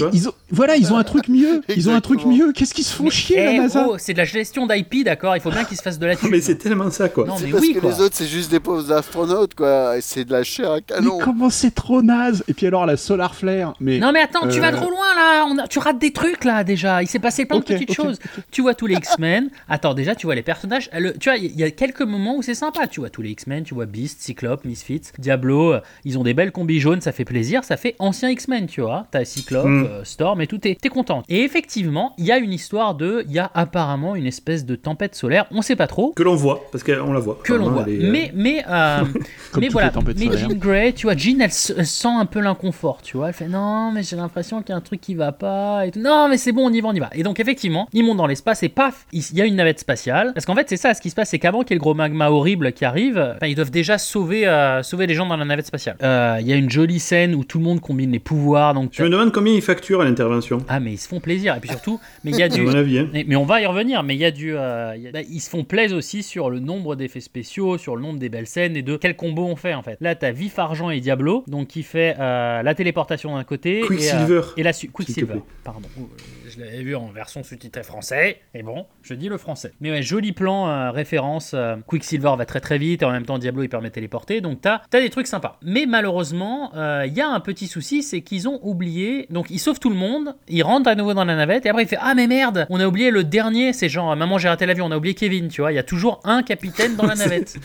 Voilà, 0.51 0.77
ils 0.77 0.93
ont 0.93 0.97
un 0.97 1.03
truc 1.03 1.27
mieux. 1.27 1.61
Ils 1.75 1.89
ont 1.89 1.93
un 1.95 2.01
truc 2.01 2.25
mieux. 2.25 2.53
Qu'est-ce 2.53 2.73
qu'ils 2.73 2.85
se 2.85 2.93
font 2.95 3.09
chier, 3.09 3.35
Eh, 3.39 3.45
la 3.57 3.63
NASA 3.63 3.85
oh, 3.89 3.95
c'est 3.99 4.13
de 4.13 4.17
la 4.19 4.25
gestion 4.25 4.67
d'IP, 4.67 5.03
d'accord 5.03 5.35
Il 5.35 5.41
faut 5.41 5.51
bien 5.51 5.65
qu'ils 5.65 5.77
se 5.77 5.81
fassent 5.83 5.99
de 5.99 6.05
la 6.05 6.15
thune. 6.15 6.29
Mais 6.31 6.39
c'est 6.41 6.55
tellement 6.55 6.89
ça, 6.91 7.09
quoi. 7.09 7.25
Non, 7.27 7.35
mais 7.43 7.51
parce 7.51 7.61
oui, 7.61 7.73
que 7.73 7.79
quoi. 7.79 7.91
les 7.91 7.99
autres, 8.01 8.15
c'est 8.15 8.27
juste 8.27 8.51
des 8.51 8.61
pauvres 8.61 8.89
astronautes, 8.93 9.53
quoi. 9.53 9.97
Et 9.97 10.01
c'est 10.01 10.23
de 10.23 10.31
la 10.31 10.43
chair 10.43 10.71
à 10.71 10.79
canon. 10.81 11.19
C'est 11.57 11.73
trop 11.75 12.01
naze 12.01 12.43
Et 12.47 12.53
puis 12.53 12.67
alors, 12.67 12.85
la 12.85 12.97
Solar 12.97 13.35
Flare. 13.35 13.73
Mais... 13.79 13.99
Non 13.99 14.11
mais 14.11 14.19
attends, 14.21 14.47
tu 14.47 14.57
Euh, 14.59 14.61
vas 14.61 14.71
trop 14.71 14.89
loin 14.89 15.13
là, 15.15 15.45
On 15.49 15.57
a- 15.57 15.67
tu 15.67 15.79
rates 15.79 15.99
des 15.99 16.11
trucs 16.11 16.43
là 16.45 16.63
déjà, 16.63 17.01
il 17.03 17.07
s'est 17.07 17.19
passé 17.19 17.45
plein 17.45 17.59
de 17.59 17.63
petites 17.63 17.93
choses. 17.93 18.19
Tu 18.51 18.61
vois 18.61 18.73
tous 18.73 18.85
les 18.87 18.95
X-Men, 18.95 19.49
attends 19.69 19.93
déjà 19.93 20.15
tu 20.15 20.27
vois 20.27 20.35
les 20.35 20.41
personnages, 20.43 20.89
le- 20.97 21.13
tu 21.17 21.29
vois 21.29 21.37
il 21.37 21.55
y, 21.59 21.63
a 21.63 21.71
quelques 21.71 22.01
moments 22.01 22.35
où 22.37 22.41
c'est 22.41 22.53
sympa, 22.53 22.87
tu 22.87 22.99
vois 22.99 23.09
tous 23.09 23.21
les 23.21 23.31
X-Men, 23.31 23.63
tu 23.63 23.73
vois 23.73 23.85
Beast, 23.85 24.21
Cyclope, 24.21 24.65
Misfits, 24.65 25.01
Diablo, 25.19 25.73
euh, 25.73 25.79
ils 26.05 26.17
ont 26.17 26.23
des 26.23 26.33
belles 26.33 26.51
combis 26.51 26.79
jaunes, 26.79 27.01
ça 27.01 27.11
fait 27.11 27.25
plaisir, 27.25 27.63
ça 27.63 27.77
fait 27.77 27.95
ancien 27.99 28.29
X-Men 28.29 28.67
tu 28.67 28.81
vois, 28.81 29.07
t'as 29.11 29.25
Cyclope, 29.25 29.65
Mm. 29.67 29.85
euh, 29.85 30.03
Storm 30.03 30.41
et 30.41 30.47
tout, 30.47 30.57
t'es 30.57 30.77
t'es 30.79 30.89
content. 30.89 31.23
Et 31.29 31.43
effectivement, 31.43 32.13
il 32.17 32.25
y 32.25 32.31
a 32.31 32.37
une 32.37 32.53
histoire 32.53 32.95
de, 32.95 33.23
il 33.27 33.33
y 33.33 33.39
a 33.39 33.49
apparemment 33.53 34.15
une 34.15 34.25
espèce 34.27 34.65
de 34.65 34.75
tempête 34.75 35.15
solaire, 35.15 35.45
on 35.51 35.61
sait 35.61 35.75
pas 35.75 35.87
trop, 35.87 36.11
Que 36.15 36.23
l'on 36.23 36.35
voit, 36.35 36.61
parce 36.71 36.83
qu'on 36.83 37.13
la 37.13 37.19
voit. 37.19 37.39
que 37.43 37.53
l'on 37.53 37.69
voit. 37.71 37.87
est, 37.89 38.03
euh, 38.03 38.11
Mais, 38.11 38.31
mais, 38.35 38.63
euh, 38.69 39.03
mais 39.59 39.69
voilà. 39.69 39.91
Mais. 40.15 40.37
Jean 40.37 40.49
Grey, 40.53 40.93
tu 40.93 41.05
vois, 41.07 41.15
Jean, 41.15 41.41
elle, 41.47 41.75
elle 41.79 41.85
sent 41.85 42.07
un 42.07 42.25
peu 42.25 42.39
l'inconfort, 42.39 43.01
tu 43.01 43.17
vois. 43.17 43.29
Elle 43.29 43.33
fait 43.33 43.47
non, 43.47 43.91
mais 43.91 44.03
j'ai 44.03 44.15
l'impression 44.15 44.61
qu'il 44.61 44.69
y 44.69 44.73
a 44.73 44.75
un 44.77 44.81
truc 44.81 45.01
qui 45.01 45.15
va 45.15 45.31
pas. 45.31 45.85
Et 45.85 45.91
tout. 45.91 45.99
Non, 45.99 46.27
mais 46.29 46.37
c'est 46.37 46.51
bon, 46.51 46.67
on 46.69 46.73
y 46.73 46.81
va, 46.81 46.89
on 46.89 46.93
y 46.93 46.99
va. 46.99 47.09
Et 47.13 47.23
donc, 47.23 47.39
effectivement, 47.39 47.87
ils 47.93 48.03
montent 48.03 48.17
dans 48.17 48.27
l'espace 48.27 48.63
et 48.63 48.69
paf, 48.69 49.05
il 49.11 49.23
y 49.33 49.41
a 49.41 49.45
une 49.45 49.55
navette 49.55 49.79
spatiale. 49.79 50.31
Parce 50.33 50.45
qu'en 50.45 50.55
fait, 50.55 50.67
c'est 50.69 50.77
ça, 50.77 50.93
ce 50.93 51.01
qui 51.01 51.09
se 51.09 51.15
passe, 51.15 51.29
c'est 51.29 51.39
qu'avant 51.39 51.61
qu'il 51.63 51.71
y 51.71 51.73
ait 51.73 51.79
le 51.79 51.81
gros 51.81 51.93
magma 51.93 52.29
horrible 52.29 52.71
qui 52.73 52.85
arrive, 52.85 53.35
ils 53.43 53.55
doivent 53.55 53.71
déjà 53.71 53.97
sauver, 53.97 54.47
euh, 54.47 54.83
sauver 54.83 55.07
les 55.07 55.13
gens 55.15 55.25
dans 55.25 55.37
la 55.37 55.45
navette 55.45 55.67
spatiale. 55.67 55.97
Euh, 56.03 56.37
Il 56.39 56.47
y 56.47 56.53
a 56.53 56.55
une 56.55 56.69
jolie 56.69 56.99
scène 56.99 57.35
où 57.35 57.43
tout 57.43 57.57
le 57.59 57.63
monde 57.63 57.79
combine 57.81 58.11
les 58.11 58.19
pouvoirs. 58.19 58.73
Donc, 58.73 58.91
Je 58.93 59.03
me 59.03 59.09
demande 59.09 59.31
combien 59.31 59.53
ils 59.53 59.61
facturent 59.61 60.01
à 60.01 60.05
l'intervention. 60.05 60.59
ah, 60.69 60.79
mais 60.79 60.93
ils 60.93 60.97
se 60.97 61.07
font 61.07 61.19
plaisir. 61.19 61.55
Et 61.55 61.59
puis 61.59 61.69
surtout, 61.69 61.99
mais 62.23 62.31
il 62.31 62.37
y 62.37 62.43
a 62.43 62.49
du. 62.49 62.67
avis, 62.67 62.99
hein. 62.99 63.09
Mais, 63.13 63.25
mais 63.27 63.35
on 63.35 63.45
va 63.45 63.61
y 63.61 63.65
revenir, 63.65 64.03
mais 64.03 64.15
il 64.15 64.19
y 64.19 64.25
a 64.25 64.31
du. 64.31 64.55
euh, 64.55 64.93
il 64.95 65.03
y 65.03 65.07
a- 65.07 65.11
bah, 65.11 65.19
ils 65.29 65.39
se 65.39 65.49
font 65.49 65.63
plaisir 65.63 65.97
aussi 65.97 66.23
sur 66.23 66.49
le 66.49 66.59
nombre 66.59 66.95
d'effets 66.95 67.19
spéciaux, 67.21 67.77
sur 67.77 67.95
le 67.95 68.01
nombre 68.01 68.19
des 68.19 68.29
belles 68.29 68.47
scènes 68.47 68.75
et 68.75 68.81
de 68.81 68.95
quel 68.97 69.15
combo 69.15 69.45
on 69.45 69.55
fait 69.55 69.73
en 69.73 69.81
fait? 69.83 69.97
Là, 70.01 70.15
t'as 70.15 70.31
Vif 70.31 70.59
Argent 70.59 70.89
et 70.89 70.99
Diablo, 70.99 71.36
donc 71.47 71.67
qui 71.67 71.83
fait 71.83 72.15
euh, 72.19 72.63
la 72.63 72.73
téléportation 72.75 73.35
d'un 73.35 73.43
côté. 73.43 73.81
Quicksilver, 73.81 74.33
Et, 74.33 74.37
euh, 74.37 74.41
et 74.57 74.63
la 74.63 74.73
Quicksilver, 74.73 75.41
pardon. 75.63 75.87
Euh, 75.99 76.01
Je 76.49 76.59
l'avais 76.59 76.81
vu 76.83 76.95
en 76.95 77.07
version 77.07 77.43
sous-titrée 77.43 77.83
français, 77.83 78.39
et 78.53 78.63
bon, 78.63 78.85
je 79.03 79.13
dis 79.13 79.29
le 79.29 79.37
français. 79.37 79.73
Mais 79.81 79.91
ouais, 79.91 80.01
joli 80.01 80.31
plan, 80.31 80.67
euh, 80.67 80.91
référence. 80.91 81.51
euh, 81.53 81.75
Quicksilver 81.87 82.33
va 82.37 82.45
très 82.45 82.59
très 82.61 82.77
vite, 82.77 83.01
et 83.01 83.05
en 83.05 83.11
même 83.11 83.25
temps, 83.25 83.37
Diablo 83.37 83.63
il 83.63 83.69
permet 83.69 83.89
de 83.89 83.93
téléporter, 83.93 84.41
donc 84.41 84.61
t'as 84.61 84.81
as 84.93 84.99
des 85.01 85.09
trucs 85.09 85.27
sympas. 85.27 85.57
Mais 85.61 85.85
malheureusement, 85.85 86.71
euh, 86.75 87.03
il 87.05 87.13
y 87.13 87.21
a 87.21 87.27
un 87.29 87.39
petit 87.39 87.67
souci, 87.67 88.01
c'est 88.03 88.21
qu'ils 88.21 88.47
ont 88.47 88.59
oublié. 88.63 89.27
Donc 89.29 89.47
ils 89.49 89.59
sauvent 89.59 89.79
tout 89.79 89.89
le 89.89 89.95
monde, 89.95 90.35
ils 90.47 90.63
rentrent 90.63 90.89
à 90.89 90.95
nouveau 90.95 91.13
dans 91.13 91.25
la 91.25 91.35
navette, 91.35 91.65
et 91.65 91.69
après 91.69 91.83
il 91.83 91.87
fait 91.87 91.97
Ah, 92.01 92.13
mais 92.15 92.27
merde, 92.27 92.65
on 92.69 92.79
a 92.79 92.87
oublié 92.87 93.11
le 93.11 93.23
dernier, 93.23 93.73
c'est 93.73 93.89
genre 93.89 94.15
Maman, 94.15 94.37
j'ai 94.37 94.47
raté 94.49 94.65
l'avion, 94.65 94.85
on 94.85 94.91
a 94.91 94.97
oublié 94.97 95.13
Kevin, 95.15 95.47
tu 95.49 95.61
vois, 95.61 95.71
il 95.71 95.75
y 95.75 95.79
a 95.79 95.83
toujours 95.83 96.19
un 96.23 96.43
capitaine 96.43 96.95
dans 96.95 97.05
la 97.05 97.15
navette. 97.15 97.57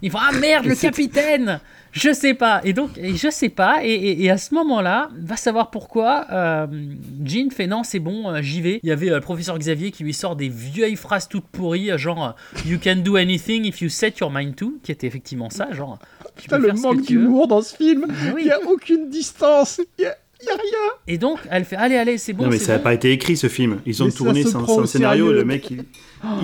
Ils 0.00 0.10
font 0.12 0.18
Ah 0.20 0.32
merde, 0.38 0.64
le 0.66 0.76
capitaine 0.76 1.60
Je 1.92 2.12
sais 2.12 2.34
pas. 2.34 2.60
Et 2.64 2.72
donc, 2.72 2.90
et 2.98 3.16
je 3.16 3.30
sais 3.30 3.48
pas. 3.48 3.84
Et, 3.84 3.90
et- 3.92 4.24
et 4.24 4.30
à 4.30 4.36
ce 4.38 4.54
moment-là, 4.54 5.08
va 5.20 5.36
savoir 5.36 5.70
pourquoi, 5.70 6.26
euh, 6.30 6.66
Jean 7.24 7.50
fait 7.50 7.66
Non, 7.66 7.82
c'est 7.82 7.98
bon, 7.98 8.28
euh, 8.28 8.42
j'y 8.42 8.60
vais. 8.60 8.80
Il 8.82 8.88
y 8.88 8.92
avait 8.92 9.10
euh, 9.10 9.14
le 9.16 9.20
professeur 9.20 9.58
Xavier 9.58 9.90
qui 9.90 10.04
lui 10.04 10.12
sort 10.14 10.36
des 10.36 10.48
vieilles 10.48 10.96
phrases 10.96 11.28
toutes 11.28 11.46
pourries, 11.46 11.90
genre 11.98 12.36
euh, 12.56 12.60
You 12.68 12.78
can 12.82 12.96
do 12.96 13.16
anything 13.16 13.64
if 13.64 13.80
you 13.80 13.88
set 13.88 14.18
your 14.18 14.30
mind 14.30 14.54
to, 14.56 14.74
qui 14.82 14.92
était 14.92 15.06
effectivement 15.06 15.50
ça, 15.50 15.72
genre. 15.72 15.98
Tu 16.36 16.42
Putain, 16.44 16.60
peux 16.60 16.66
le 16.68 16.72
manque 16.74 17.02
d'humour 17.02 17.48
dans 17.48 17.62
ce 17.62 17.74
film. 17.74 18.06
Mais 18.34 18.42
Il 18.42 18.44
n'y 18.44 18.50
a 18.52 18.60
aucune 18.68 19.08
distance. 19.10 19.80
Il 19.98 20.02
y 20.02 20.06
a, 20.06 20.14
il 20.40 20.46
y 20.46 20.50
a 20.50 20.54
rien. 20.54 20.92
Et 21.08 21.18
donc, 21.18 21.38
elle 21.50 21.64
fait 21.64 21.74
Allez, 21.76 21.96
allez, 21.96 22.18
c'est 22.18 22.32
bon. 22.32 22.44
non, 22.44 22.50
mais 22.50 22.58
ça 22.58 22.72
n'a 22.72 22.78
bon. 22.78 22.84
pas 22.84 22.94
été 22.94 23.10
écrit 23.10 23.36
ce 23.36 23.48
film. 23.48 23.80
Ils 23.86 24.02
ont 24.02 24.06
Mais 24.06 24.12
tourné 24.12 24.42
sans, 24.44 24.64
sans 24.66 24.86
scénario. 24.86 25.32
Le 25.32 25.44
mec, 25.44 25.70
ils 25.70 25.84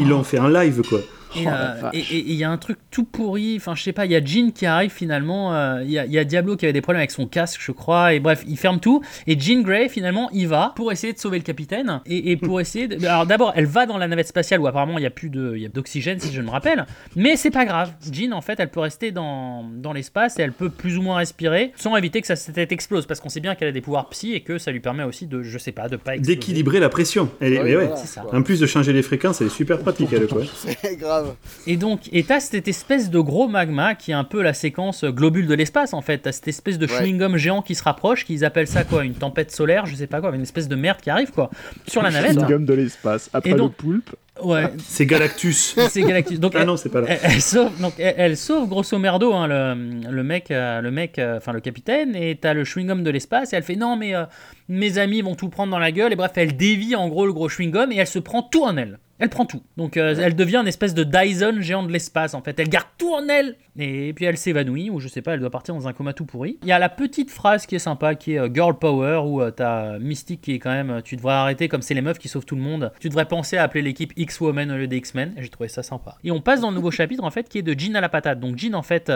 ils 0.01 0.09
l'ont 0.09 0.25
fait 0.25 0.39
en 0.39 0.49
live, 0.49 0.83
quoi. 0.89 1.01
Et 1.37 1.45
Oh, 1.47 1.49
euh, 1.51 1.91
et- 1.93 2.05
il 2.27 2.35
y 2.35 2.45
a 2.45 2.51
un 2.51 2.57
truc 2.59 2.79
tout 2.91 3.05
pourri, 3.05 3.55
enfin 3.57 3.75
je 3.75 3.83
sais 3.83 3.93
pas, 3.93 4.05
il 4.07 4.13
y 4.13 4.17
a 4.17 4.25
Jean 4.25 4.53
qui 4.53 4.67
arrive 4.67 4.91
finalement, 4.91 5.55
euh, 5.55 5.83
il 5.85 5.91
y, 5.91 5.99
a- 5.99 6.07
il 6.07 6.13
y 6.13 6.19
a 6.19 6.25
Diablo 6.25 6.57
qui 6.57 6.65
avait 6.65 6.73
des 6.73 6.81
problèmes 6.81 7.01
avec 7.01 7.11
son 7.11 7.27
casque 7.27 7.61
je 7.63 7.73
crois, 7.73 8.15
et 8.15 8.21
bref, 8.21 8.45
il 8.47 8.57
ferme 8.57 8.81
tout, 8.81 9.03
et 9.27 9.39
Jean 9.39 9.63
Grey 9.63 9.89
finalement 9.89 10.31
il 10.33 10.49
va 10.49 10.73
pour 10.77 10.93
essayer 10.93 11.13
de 11.13 11.19
sauver 11.19 11.39
le 11.39 11.45
capitaine, 11.45 12.01
et, 12.07 12.31
et 12.33 12.37
pour 12.37 12.61
essayer 12.61 12.89
de... 12.89 13.05
Alors 13.07 13.27
d'abord 13.27 13.53
elle 13.57 13.67
va 13.67 13.87
dans 13.87 13.99
la 13.99 14.07
navette 14.09 14.29
spatiale 14.29 14.61
où 14.61 14.67
apparemment 14.67 14.99
il 14.99 15.03
n'y 15.03 15.07
a 15.07 15.11
plus 15.11 15.31
de- 15.31 15.55
il 15.57 15.63
y 15.63 15.67
a 15.67 15.69
d'oxygène 15.69 16.21
si 16.21 16.33
je 16.33 16.41
me 16.41 16.51
rappelle, 16.51 16.87
mais 17.17 17.37
c'est 17.37 17.51
pas 17.51 17.65
grave, 17.65 17.93
Jean 18.13 18.33
en 18.33 18.41
fait 18.41 18.59
elle 18.61 18.71
peut 18.71 18.81
rester 18.81 19.11
dans, 19.13 19.65
dans 19.65 19.93
l'espace 19.93 20.39
et 20.39 20.43
elle 20.43 20.53
peut 20.53 20.71
plus 20.71 20.97
ou 20.99 21.03
moins 21.03 21.17
respirer 21.17 21.73
sans 21.77 21.97
éviter 21.97 22.21
que 22.21 22.27
sa 22.27 22.37
tête 22.53 22.73
explose, 22.73 23.07
parce 23.07 23.21
qu'on 23.21 23.29
sait 23.29 23.41
bien 23.41 23.55
qu'elle 23.55 23.69
a 23.69 23.73
des 23.73 23.81
pouvoirs 23.81 24.09
psy 24.11 24.35
et 24.35 24.41
que 24.43 24.59
ça 24.59 24.71
lui 24.71 24.81
permet 24.81 25.03
aussi 25.05 25.27
de, 25.27 25.43
je 25.43 25.59
sais 25.59 25.73
pas, 25.73 25.89
de 25.89 25.97
pas 25.97 26.15
exploser. 26.15 26.35
D'équilibrer 26.37 26.81
la 26.81 26.89
pression. 26.89 27.31
Elle 27.41 27.55
est- 27.55 27.59
Oui, 27.59 27.65
mais 27.65 27.77
ouais. 27.77 27.85
voilà, 27.87 27.97
c'est 27.97 28.07
ça. 28.07 28.21
quoi. 28.23 28.39
En 28.39 28.43
plus 28.43 28.61
de 28.61 28.67
changer 28.67 28.93
les 28.93 29.03
fréquences, 29.03 29.41
elle 29.41 29.47
est 29.47 29.51
super 29.51 29.79
pratique, 29.79 30.09
elle, 30.13 30.27
quoi. 30.27 30.43
C'est 30.55 30.97
grave. 30.97 31.24
Et 31.67 31.77
donc, 31.77 32.01
et 32.13 32.23
t'as 32.25 32.41
cette 32.41 32.69
espèce 32.69 33.11
de 33.11 33.19
gros 33.21 33.49
magma 33.49 33.95
qui 33.95 34.11
est 34.11 34.15
un 34.15 34.25
peu 34.25 34.43
la 34.43 34.53
séquence 34.55 35.05
globule 35.05 35.47
de 35.47 35.55
l'espace 35.55 35.93
en 35.95 36.01
fait. 36.03 36.19
T'as 36.19 36.33
cette 36.33 36.49
espèce 36.49 36.79
de 36.79 36.87
Ouais. 36.87 36.93
chewing-gum 36.93 37.37
géant 37.37 37.63
qui 37.63 37.75
se 37.75 37.83
rapproche, 37.83 38.25
qu'ils 38.25 38.45
appellent 38.45 38.67
ça 38.69 38.85
quoi 38.85 39.05
Une 39.05 39.15
tempête 39.15 39.51
solaire, 39.51 39.87
je 39.87 39.95
sais 39.95 40.07
pas 40.07 40.21
quoi, 40.21 40.35
une 40.35 40.43
espèce 40.43 40.69
de 40.69 40.77
merde 40.77 41.01
qui 41.01 41.11
arrive 41.11 41.31
quoi, 41.33 41.51
sur 41.87 42.03
la 42.03 42.11
navette. 42.11 42.37
Gomme 42.37 42.65
de 42.67 42.75
l'espace. 42.75 43.31
Après 43.33 43.51
Et 43.51 43.55
donc- 43.55 43.73
le 43.73 43.77
poulpe. 43.77 44.11
Ouais, 44.43 44.65
C'est 44.85 45.07
Galactus. 45.07 45.77
c'est 45.91 46.03
Galactus. 46.03 46.41
Donc, 46.41 46.55
ah 46.57 46.59
elle, 46.63 46.67
non, 46.67 46.77
c'est 46.77 46.89
pas 46.89 47.01
là. 47.01 47.07
elle, 47.09 47.19
elle 47.23 47.41
sauve, 47.41 47.81
donc 47.81 47.93
elle, 47.99 48.15
elle 48.19 48.37
sauve 48.37 48.69
grosso 48.69 48.99
merdo 48.99 49.33
hein, 49.33 49.47
le, 49.47 50.11
le 50.11 50.25
mec, 50.25 50.51
euh, 50.51 50.81
le 50.81 50.91
mec, 50.91 51.21
euh, 51.21 51.37
enfin 51.37 51.53
le 51.53 51.61
capitaine, 51.61 52.17
et 52.17 52.35
t'as 52.37 52.53
le 52.53 52.65
chewing-gum 52.65 53.05
de 53.05 53.11
l'espace, 53.11 53.53
et 53.53 53.57
elle 53.57 53.63
fait 53.63 53.77
non 53.77 53.97
mais 53.97 54.13
euh, 54.13 54.25
mes 54.69 54.99
amis 54.99 55.23
vont 55.23 55.37
tout 55.37 55.51
prendre 55.51 55.71
dans 55.71 55.79
la 55.79 55.93
gueule, 55.93 56.13
et 56.13 56.17
bref, 56.17 56.33
elle 56.35 56.57
dévie 56.57 56.97
en 56.97 57.09
gros 57.09 57.27
le 57.27 57.33
gros 57.33 57.49
chewing-gum, 57.49 57.93
et 57.93 57.97
elle 57.97 58.09
se 58.09 58.19
prend 58.19 58.43
tout 58.43 58.65
en 58.65 58.77
elle. 58.77 58.99
Elle 59.21 59.29
prend 59.29 59.47
tout. 59.47 59.63
Donc 59.77 59.97
euh, 59.97 60.17
elle 60.21 60.35
devient 60.35 60.57
une 60.57 60.67
espèce 60.67 60.93
de 60.93 61.05
Dyson 61.05 61.59
géant 61.61 61.85
de 61.85 61.93
l'espace 61.93 62.35
en 62.35 62.43
fait. 62.43 62.59
Elle 62.59 62.69
garde 62.69 62.89
tout 62.99 63.15
en 63.15 63.29
elle 63.29 63.57
et 63.79 64.13
puis 64.13 64.25
elle 64.25 64.37
s'évanouit 64.37 64.91
ou 64.91 64.99
je 64.99 65.07
sais 65.07 65.23
pas, 65.23 65.35
elle 65.35 65.41
doit 65.41 65.51
partir 65.51 65.73
dans 65.75 65.87
un 65.87 65.93
coma 65.93 66.13
tout 66.13 66.25
pourri. 66.25 66.59
Il 66.63 66.69
y 66.69 66.73
a 66.73 66.81
la 66.81 66.89
petite 66.89 67.31
phrase 67.31 67.65
qui 67.67 67.77
est 67.77 67.81
sympa 67.81 68.17
qui 68.17 68.33
est 68.35 68.39
euh, 68.41 68.49
Girl 68.53 68.77
Power 68.77 69.23
où 69.25 69.41
euh, 69.41 69.53
t'as 69.53 69.99
Mystique 70.01 70.41
qui 70.41 70.55
est 70.55 70.59
quand 70.59 70.73
même 70.73 71.01
tu 71.05 71.15
devrais 71.15 71.35
arrêter 71.35 71.69
comme 71.69 71.81
c'est 71.83 71.95
les 71.95 72.01
meufs 72.03 72.19
qui 72.19 72.27
sauvent 72.29 72.45
tout 72.45 72.57
le 72.57 72.63
monde. 72.63 72.93
Tu 72.99 73.09
devrais 73.09 73.27
penser 73.27 73.57
à 73.57 73.63
appeler 73.63 73.83
l'équipe 73.83 74.13
X-Women 74.17 74.73
au 74.73 74.77
lieu 74.79 74.87
des 74.89 74.97
X-Men. 74.97 75.35
J'ai 75.39 75.49
trouvé 75.49 75.69
ça 75.69 75.85
sympa. 75.85 76.17
Et 76.25 76.33
on 76.33 76.41
passe 76.41 76.61
dans 76.61 76.71
le 76.71 76.75
nouveau 76.77 76.91
chapitre 76.91 77.23
en 77.23 77.31
fait 77.31 77.49
qui 77.49 77.59
est 77.59 77.63
de 77.63 77.79
Jean 77.79 77.95
à 77.95 78.01
la 78.01 78.09
patate. 78.09 78.41
Donc 78.41 78.59
Jean 78.59 78.75
en 78.75 78.83
fait 78.83 79.11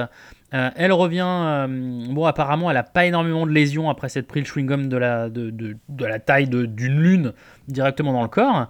euh, 0.54 0.70
elle 0.76 0.92
revient. 0.92 1.24
euh, 1.26 1.66
bon, 2.08 2.24
apparemment, 2.24 2.70
elle 2.70 2.76
a 2.78 2.82
pas 2.82 3.04
énormément 3.04 3.46
de 3.46 3.50
lésions 3.52 3.90
après 3.90 4.08
s'être 4.08 4.26
pris 4.28 4.40
le 4.40 4.46
chewing-gum 4.46 4.88
de 4.88 4.96
la, 4.96 5.28
de, 5.28 5.50
de- 5.50 5.76
de 5.90 6.04
la 6.06 6.20
taille 6.20 6.48
de- 6.48 6.64
d'une 6.64 6.98
lune 7.00 7.32
directement 7.68 8.12
dans 8.12 8.22
le 8.22 8.28
corps. 8.28 8.68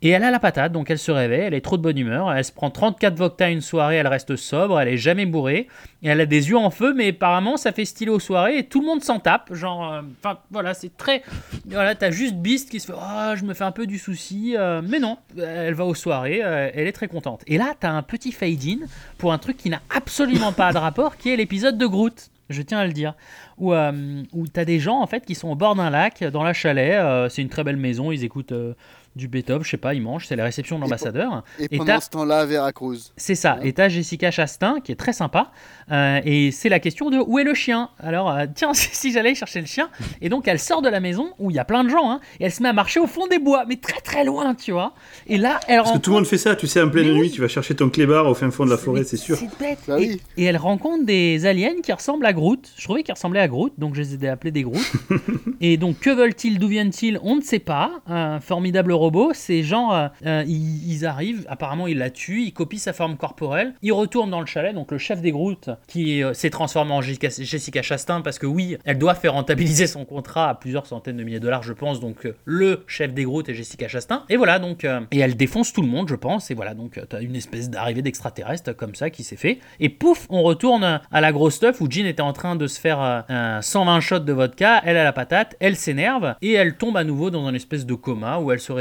Et 0.00 0.10
elle 0.10 0.22
a 0.22 0.30
la 0.30 0.38
patate, 0.38 0.70
donc 0.70 0.90
elle 0.90 0.98
se 0.98 1.10
réveille, 1.10 1.40
elle 1.40 1.54
est 1.54 1.60
trop 1.60 1.76
de 1.76 1.82
bonne 1.82 1.98
humeur. 1.98 2.32
Elle 2.32 2.44
se 2.44 2.52
prend 2.52 2.70
34 2.70 3.16
vodka 3.16 3.50
une 3.50 3.60
soirée, 3.60 3.96
elle 3.96 4.06
reste 4.06 4.36
sobre, 4.36 4.78
elle 4.80 4.88
est 4.88 4.96
jamais 4.96 5.26
bourrée. 5.26 5.66
Et 6.04 6.08
elle 6.08 6.20
a 6.20 6.26
des 6.26 6.50
yeux 6.50 6.56
en 6.56 6.70
feu, 6.70 6.94
mais 6.94 7.08
apparemment, 7.08 7.56
ça 7.56 7.72
fait 7.72 7.84
stylé 7.84 8.10
aux 8.12 8.20
soirées 8.20 8.58
et 8.58 8.64
tout 8.64 8.80
le 8.80 8.86
monde 8.86 9.02
s'en 9.02 9.18
tape. 9.18 9.52
Genre, 9.52 9.92
euh, 9.92 10.02
enfin, 10.22 10.38
voilà, 10.52 10.72
c'est 10.74 10.96
très. 10.96 11.22
Voilà, 11.66 11.96
t'as 11.96 12.12
juste 12.12 12.36
Beast 12.36 12.70
qui 12.70 12.78
se 12.78 12.86
fait 12.86 12.98
Ah, 13.00 13.34
je 13.36 13.42
me 13.44 13.54
fais 13.54 13.64
un 13.64 13.72
peu 13.72 13.88
du 13.88 13.98
souci. 13.98 14.54
euh, 14.56 14.82
mais 14.84 15.00
non, 15.00 15.18
elle 15.36 15.74
va 15.74 15.84
aux 15.84 15.96
soirées, 15.96 16.42
euh, 16.44 16.70
elle 16.72 16.86
est 16.86 16.92
très 16.92 17.08
contente. 17.08 17.42
Et 17.48 17.58
là, 17.58 17.74
t'as 17.78 17.90
un 17.90 18.02
petit 18.02 18.30
fade-in 18.30 18.86
pour 19.18 19.32
un 19.32 19.38
truc 19.38 19.56
qui 19.56 19.68
n'a 19.68 19.80
absolument 19.94 20.52
pas 20.52 20.72
de 20.72 20.78
rapport, 20.78 21.16
qui 21.16 21.30
est 21.30 21.36
l'épisode 21.36 21.76
de 21.76 21.86
Groot. 21.86 22.30
Je 22.48 22.62
tiens 22.62 22.78
à 22.78 22.86
le 22.86 22.92
dire. 22.92 23.14
Où, 23.58 23.72
euh, 23.72 24.22
des 24.64 24.78
gens 24.78 25.00
en 25.00 25.06
fait 25.06 25.24
qui 25.24 25.34
sont 25.34 25.48
au 25.48 25.54
bord 25.54 25.74
d'un 25.74 25.90
lac, 25.90 26.24
dans 26.24 26.42
la 26.42 26.52
chalet. 26.52 26.94
euh, 26.94 27.28
c'est 27.28 27.42
une 27.42 27.48
très 27.48 27.64
belle 27.64 27.76
maison, 27.76 28.10
ils 28.10 28.24
écoutent 28.24 28.52
euh, 28.52 28.74
du 29.18 29.28
Beethoven, 29.28 29.62
je 29.64 29.68
sais 29.70 29.76
pas, 29.76 29.92
ils 29.92 30.00
mangent, 30.00 30.26
c'est 30.26 30.36
la 30.36 30.44
réception 30.44 30.76
de 30.76 30.82
l'ambassadeur. 30.82 31.44
Et 31.58 31.64
Et 31.64 31.78
pendant 31.78 31.92
t'as- 31.94 32.00
ce 32.00 32.10
temps-là, 32.10 32.38
à 32.40 32.46
Veracruz. 32.46 33.12
c'est 33.16 33.34
ça. 33.34 33.58
Et 33.62 33.72
t'as 33.74 33.88
Jessica 33.90 34.30
Chastain 34.30 34.80
qui 34.82 34.92
est 34.92 34.96
très 34.96 35.12
sympa. 35.12 35.50
Euh, 35.90 36.20
et 36.24 36.50
c'est 36.50 36.68
la 36.68 36.80
question 36.80 37.10
de 37.10 37.18
où 37.18 37.38
est 37.38 37.44
le 37.44 37.54
chien? 37.54 37.90
Alors, 37.98 38.30
euh, 38.30 38.46
tiens, 38.54 38.70
si, 38.74 39.12
j'allais 39.12 39.34
chercher 39.34 39.60
le 39.60 39.66
chien. 39.66 39.88
Et 40.22 40.28
donc, 40.28 40.46
elle 40.48 40.58
sort 40.58 40.80
de 40.82 40.88
la 40.88 41.00
maison 41.00 41.30
où 41.38 41.50
il 41.50 41.56
y 41.56 41.58
a 41.58 41.64
plein 41.64 41.84
de 41.84 41.88
gens. 41.88 42.10
hein, 42.10 42.20
et 42.40 42.44
elle 42.44 42.52
se 42.52 42.62
met 42.62 42.68
à 42.68 42.72
marcher 42.72 43.00
au 43.00 43.06
fond 43.06 43.26
des 43.26 43.38
bois, 43.38 43.64
mais 43.68 43.76
très 43.76 44.00
très 44.00 44.24
loin, 44.24 44.54
tu 44.54 44.72
vois. 44.72 44.94
Et 45.26 45.36
là, 45.38 45.60
elle 45.68 45.78
Parce 45.78 45.92
que 45.92 45.98
tout 45.98 46.10
le 46.10 46.16
monde 46.16 46.26
fait 46.26 46.38
ça, 46.38 46.54
tu 46.56 46.66
sais, 46.66 46.80
en 46.80 46.88
pleine 46.88 47.06
Mais 47.08 47.12
nuit, 47.14 47.20
oui. 47.22 47.30
tu 47.30 47.40
vas 47.40 47.48
chercher 47.48 47.74
ton 47.74 47.90
clébard 47.90 48.26
au 48.26 48.34
fin 48.34 48.50
fond 48.50 48.64
de 48.64 48.70
la 48.70 48.76
forêt, 48.76 49.04
c'est 49.04 49.16
sûr. 49.16 49.36
C'est 49.36 49.48
bête. 49.58 49.78
Bah 49.88 49.98
et, 49.98 50.08
oui. 50.08 50.20
et 50.36 50.44
elle 50.44 50.56
rencontre 50.58 51.04
des 51.04 51.44
aliens 51.46 51.80
qui 51.82 51.92
ressemblent 51.92 52.26
à 52.26 52.32
Groot. 52.32 52.70
Je 52.76 52.84
trouvais 52.84 53.02
qu'ils 53.02 53.14
ressemblaient 53.14 53.40
à 53.40 53.48
Groot, 53.48 53.72
donc 53.78 53.94
je 53.94 54.02
les 54.02 54.24
ai 54.24 54.28
appelés 54.28 54.50
des 54.52 54.62
Groot. 54.62 54.80
et 55.60 55.76
donc, 55.76 55.98
que 56.00 56.10
veulent-ils 56.10 56.58
D'où 56.58 56.68
viennent-ils? 56.68 57.18
On 57.22 57.36
ne 57.36 57.40
sait 57.40 57.58
pas. 57.58 57.92
Un 58.06 58.40
formidable 58.40 58.92
robot. 58.92 59.07
Ces 59.32 59.62
gens, 59.62 59.92
euh, 59.92 60.08
euh, 60.26 60.44
ils, 60.46 61.06
arrivent. 61.06 61.44
Apparemment, 61.48 61.86
ils 61.86 61.98
la 61.98 62.10
tuent. 62.10 62.42
Ils 62.42 62.52
copient 62.52 62.78
sa 62.78 62.92
forme 62.92 63.16
corporelle. 63.16 63.74
Ils 63.82 63.92
retournent 63.92 64.30
dans 64.30 64.40
le 64.40 64.46
chalet. 64.46 64.74
Donc, 64.74 64.90
le 64.92 64.98
chef 64.98 65.20
des 65.20 65.32
Groot, 65.32 65.70
qui 65.86 66.22
euh, 66.22 66.34
s'est 66.34 66.50
transformé 66.50 66.92
en 66.92 67.00
Jessica, 67.00 67.82
Chastain, 67.82 68.20
parce 68.20 68.38
que 68.38 68.46
oui, 68.46 68.76
elle 68.84 68.98
doit 68.98 69.14
faire 69.14 69.34
rentabiliser 69.34 69.86
son 69.86 70.04
contrat 70.04 70.50
à 70.50 70.54
plusieurs 70.54 70.86
centaines 70.86 71.16
de 71.16 71.24
milliers 71.24 71.38
de 71.38 71.44
dollars, 71.44 71.62
je 71.62 71.72
pense. 71.72 72.00
Donc, 72.00 72.28
le 72.44 72.84
chef 72.86 73.12
des 73.14 73.24
Groot 73.24 73.48
est 73.48 73.54
Jessica 73.54 73.88
Chastain. 73.88 74.24
Et 74.28 74.36
voilà, 74.36 74.58
donc. 74.58 74.84
et 74.84 75.18
elle 75.18 75.36
défonce 75.36 75.72
tout 75.72 75.82
le 75.82 75.88
monde, 75.88 76.08
je 76.08 76.14
pense. 76.14 76.50
Et 76.50 76.54
voilà, 76.54 76.74
donc, 76.74 77.00
t'as 77.08 77.20
une 77.20 77.36
espèce 77.36 77.70
d'arrivée 77.70 78.02
d'extraterrestre 78.02 78.72
comme 78.74 78.94
ça 78.94 79.10
qui 79.10 79.24
s'est 79.24 79.36
fait. 79.36 79.58
Et 79.80 79.88
pouf, 79.88 80.26
on 80.30 80.42
retourne 80.42 81.00
à 81.10 81.20
la 81.20 81.32
grosse 81.32 81.54
stuff 81.54 81.80
où 81.80 81.90
Jean 81.90 82.06
était 82.06 82.22
en 82.22 82.32
train 82.32 82.56
de 82.56 82.66
se 82.66 82.80
faire 82.80 83.00
euh, 83.00 83.20
un 83.28 83.62
120 83.62 84.00
shots 84.00 84.18
de 84.20 84.32
vodka. 84.32 84.80
Elle 84.84 84.96
a 84.96 85.04
la 85.04 85.12
patate, 85.12 85.56
elle 85.60 85.76
s'énerve 85.76 86.34
et 86.42 86.52
elle 86.52 86.76
tombe 86.76 86.96
à 86.96 87.04
nouveau 87.04 87.30
dans 87.30 87.48
une 87.48 87.54
espèce 87.54 87.86
de 87.86 87.94
coma 87.94 88.38
où 88.38 88.52
elle 88.52 88.60
se 88.60 88.72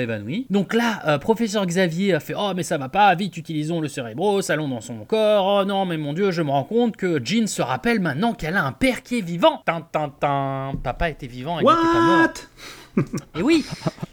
Donc 0.50 0.74
là, 0.74 1.02
euh, 1.08 1.18
professeur 1.18 1.66
Xavier 1.66 2.14
a 2.14 2.20
fait 2.20 2.34
Oh, 2.38 2.52
mais 2.56 2.64
ça 2.64 2.78
va 2.78 2.90
pas, 2.90 3.14
vite 3.16 3.38
utilisons 3.38 3.82
le 3.82 3.88
cérébro, 3.88 4.40
allons 4.50 4.68
dans 4.68 4.82
son 4.82 5.06
corps. 5.06 5.62
Oh 5.62 5.66
non, 5.66 5.86
mais 5.86 5.98
mon 5.98 6.14
dieu, 6.14 6.32
je 6.32 6.42
me 6.42 6.50
rends 6.50 6.64
compte 6.64 6.98
que 6.98 7.24
Jean 7.24 7.48
se 7.48 7.62
rappelle 7.62 8.00
maintenant 8.00 8.34
qu'elle 8.34 8.56
a 8.56 8.64
un 8.64 8.72
père 8.72 9.04
qui 9.04 9.20
est 9.20 9.22
vivant. 9.22 9.62
Tin, 9.66 9.82
tin, 9.92 10.10
tin. 10.20 10.74
Papa 10.84 11.10
était 11.10 11.28
vivant, 11.28 11.60
il 11.60 11.66
n'était 11.66 11.76
pas 11.76 12.18
mort. 12.18 12.28
Et 13.38 13.42
oui, 13.42 13.66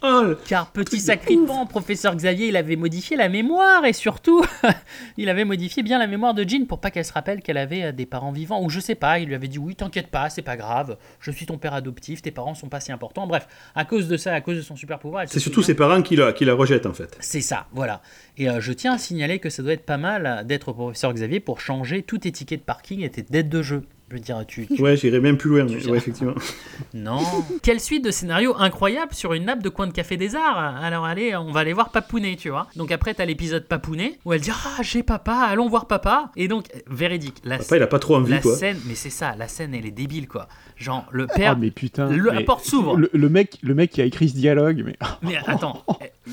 Oh, 0.07 0.33
car 0.47 0.71
petit 0.71 0.99
sacripant, 0.99 1.65
professeur 1.65 2.15
Xavier, 2.15 2.49
il 2.49 2.57
avait 2.57 2.75
modifié 2.75 3.17
la 3.17 3.27
mémoire 3.27 3.85
et 3.85 3.93
surtout, 3.93 4.43
il 5.17 5.29
avait 5.29 5.45
modifié 5.45 5.81
bien 5.81 5.97
la 5.97 6.05
mémoire 6.05 6.35
de 6.35 6.47
Jean 6.47 6.67
pour 6.67 6.79
pas 6.79 6.91
qu'elle 6.91 7.05
se 7.05 7.13
rappelle 7.13 7.41
qu'elle 7.41 7.57
avait 7.57 7.85
euh, 7.85 7.91
des 7.91 8.05
parents 8.05 8.31
vivants 8.31 8.61
ou 8.63 8.69
je 8.69 8.79
sais 8.79 8.93
pas. 8.93 9.17
Il 9.17 9.29
lui 9.29 9.35
avait 9.35 9.47
dit 9.47 9.57
oui, 9.57 9.75
t'inquiète 9.75 10.07
pas, 10.07 10.29
c'est 10.29 10.43
pas 10.43 10.57
grave, 10.57 10.97
je 11.19 11.31
suis 11.31 11.47
ton 11.47 11.57
père 11.57 11.73
adoptif, 11.73 12.21
tes 12.21 12.31
parents 12.31 12.53
sont 12.53 12.69
pas 12.69 12.79
si 12.79 12.91
importants. 12.91 13.25
Bref, 13.25 13.47
à 13.73 13.85
cause 13.85 14.07
de 14.07 14.17
ça, 14.17 14.33
à 14.33 14.41
cause 14.41 14.57
de 14.57 14.61
son 14.61 14.75
super 14.75 14.99
pouvoir, 14.99 15.23
C'est 15.27 15.39
surtout 15.39 15.63
ses 15.63 15.75
parents 15.75 16.01
qui 16.03 16.15
la, 16.15 16.33
qui 16.33 16.45
la 16.45 16.53
rejettent 16.53 16.85
en 16.85 16.93
fait. 16.93 17.17
c'est 17.19 17.41
ça, 17.41 17.67
voilà. 17.71 18.01
Et 18.37 18.49
euh, 18.49 18.59
je 18.61 18.73
tiens 18.73 18.93
à 18.93 18.97
signaler 18.97 19.39
que 19.39 19.49
ça 19.49 19.63
doit 19.63 19.73
être 19.73 19.85
pas 19.85 19.97
mal 19.97 20.25
euh, 20.25 20.43
d'être 20.43 20.71
professeur 20.73 21.13
Xavier 21.13 21.39
pour 21.39 21.61
changer 21.61 22.03
tout 22.03 22.19
tes 22.19 22.31
tickets 22.31 22.59
de 22.59 22.65
parking 22.65 23.01
et 23.01 23.09
tes 23.09 23.23
dettes 23.23 23.49
de 23.49 23.61
jeu. 23.61 23.83
Je 24.09 24.13
veux 24.15 24.19
dire, 24.19 24.43
tu, 24.47 24.67
tu- 24.67 24.79
Ouais, 24.81 24.95
j'irais 24.95 25.19
même 25.19 25.35
plus 25.35 25.49
loin, 25.49 25.63
mais 25.67 25.83
ouais, 25.89 25.97
effectivement. 25.97 26.35
non. 26.93 27.19
Quelle 27.63 27.79
suite 27.79 28.05
de 28.05 28.11
scénarios 28.11 28.55
incroyable 28.57 29.13
sur 29.15 29.33
une 29.33 29.45
nappe 29.45 29.63
de 29.63 29.69
coin 29.69 29.87
de 29.87 29.93
café 29.93 30.15
des 30.15 30.35
arts. 30.35 30.57
Alors 30.59 31.05
allez, 31.05 31.35
on 31.35 31.51
va 31.51 31.61
aller 31.61 31.73
voir 31.73 31.89
Papounet, 31.89 32.35
tu 32.35 32.49
vois. 32.49 32.67
Donc 32.75 32.91
après, 32.91 33.15
t'as 33.15 33.25
l'épisode 33.25 33.65
Papounet 33.65 34.19
où 34.23 34.31
elle 34.33 34.41
dit 34.41 34.51
Ah, 34.51 34.83
j'ai 34.83 35.01
papa, 35.01 35.33
allons 35.49 35.67
voir 35.67 35.87
papa. 35.87 36.29
Et 36.35 36.47
donc, 36.47 36.65
véridique. 36.87 37.37
La, 37.43 37.57
Papa, 37.57 37.77
il 37.77 37.81
a 37.83 37.87
pas 37.87 37.97
trop 37.97 38.15
envie, 38.17 38.31
la 38.33 38.39
quoi. 38.41 38.55
scène, 38.55 38.77
mais 38.85 38.93
c'est 38.93 39.09
ça, 39.09 39.35
la 39.39 39.47
scène, 39.47 39.73
elle 39.73 39.87
est 39.87 39.91
débile, 39.91 40.27
quoi. 40.27 40.47
Genre, 40.77 41.07
le 41.11 41.25
Ah, 41.31 41.33
père. 41.35 41.57
mais 41.57 41.71
putain. 41.71 42.07
le- 42.09 42.25
la 42.29 42.33
mais 42.33 42.43
porte 42.43 42.63
s'ouvre. 42.65 42.97
Le, 42.97 43.09
le 43.11 43.29
mec, 43.29 43.57
le 43.63 43.73
mec 43.73 43.89
qui 43.91 44.01
a 44.01 44.05
écrit 44.05 44.29
ce 44.29 44.35
dialogue, 44.35 44.83
mais. 44.85 44.97
Mais 45.23 45.37
attends, 45.47 45.83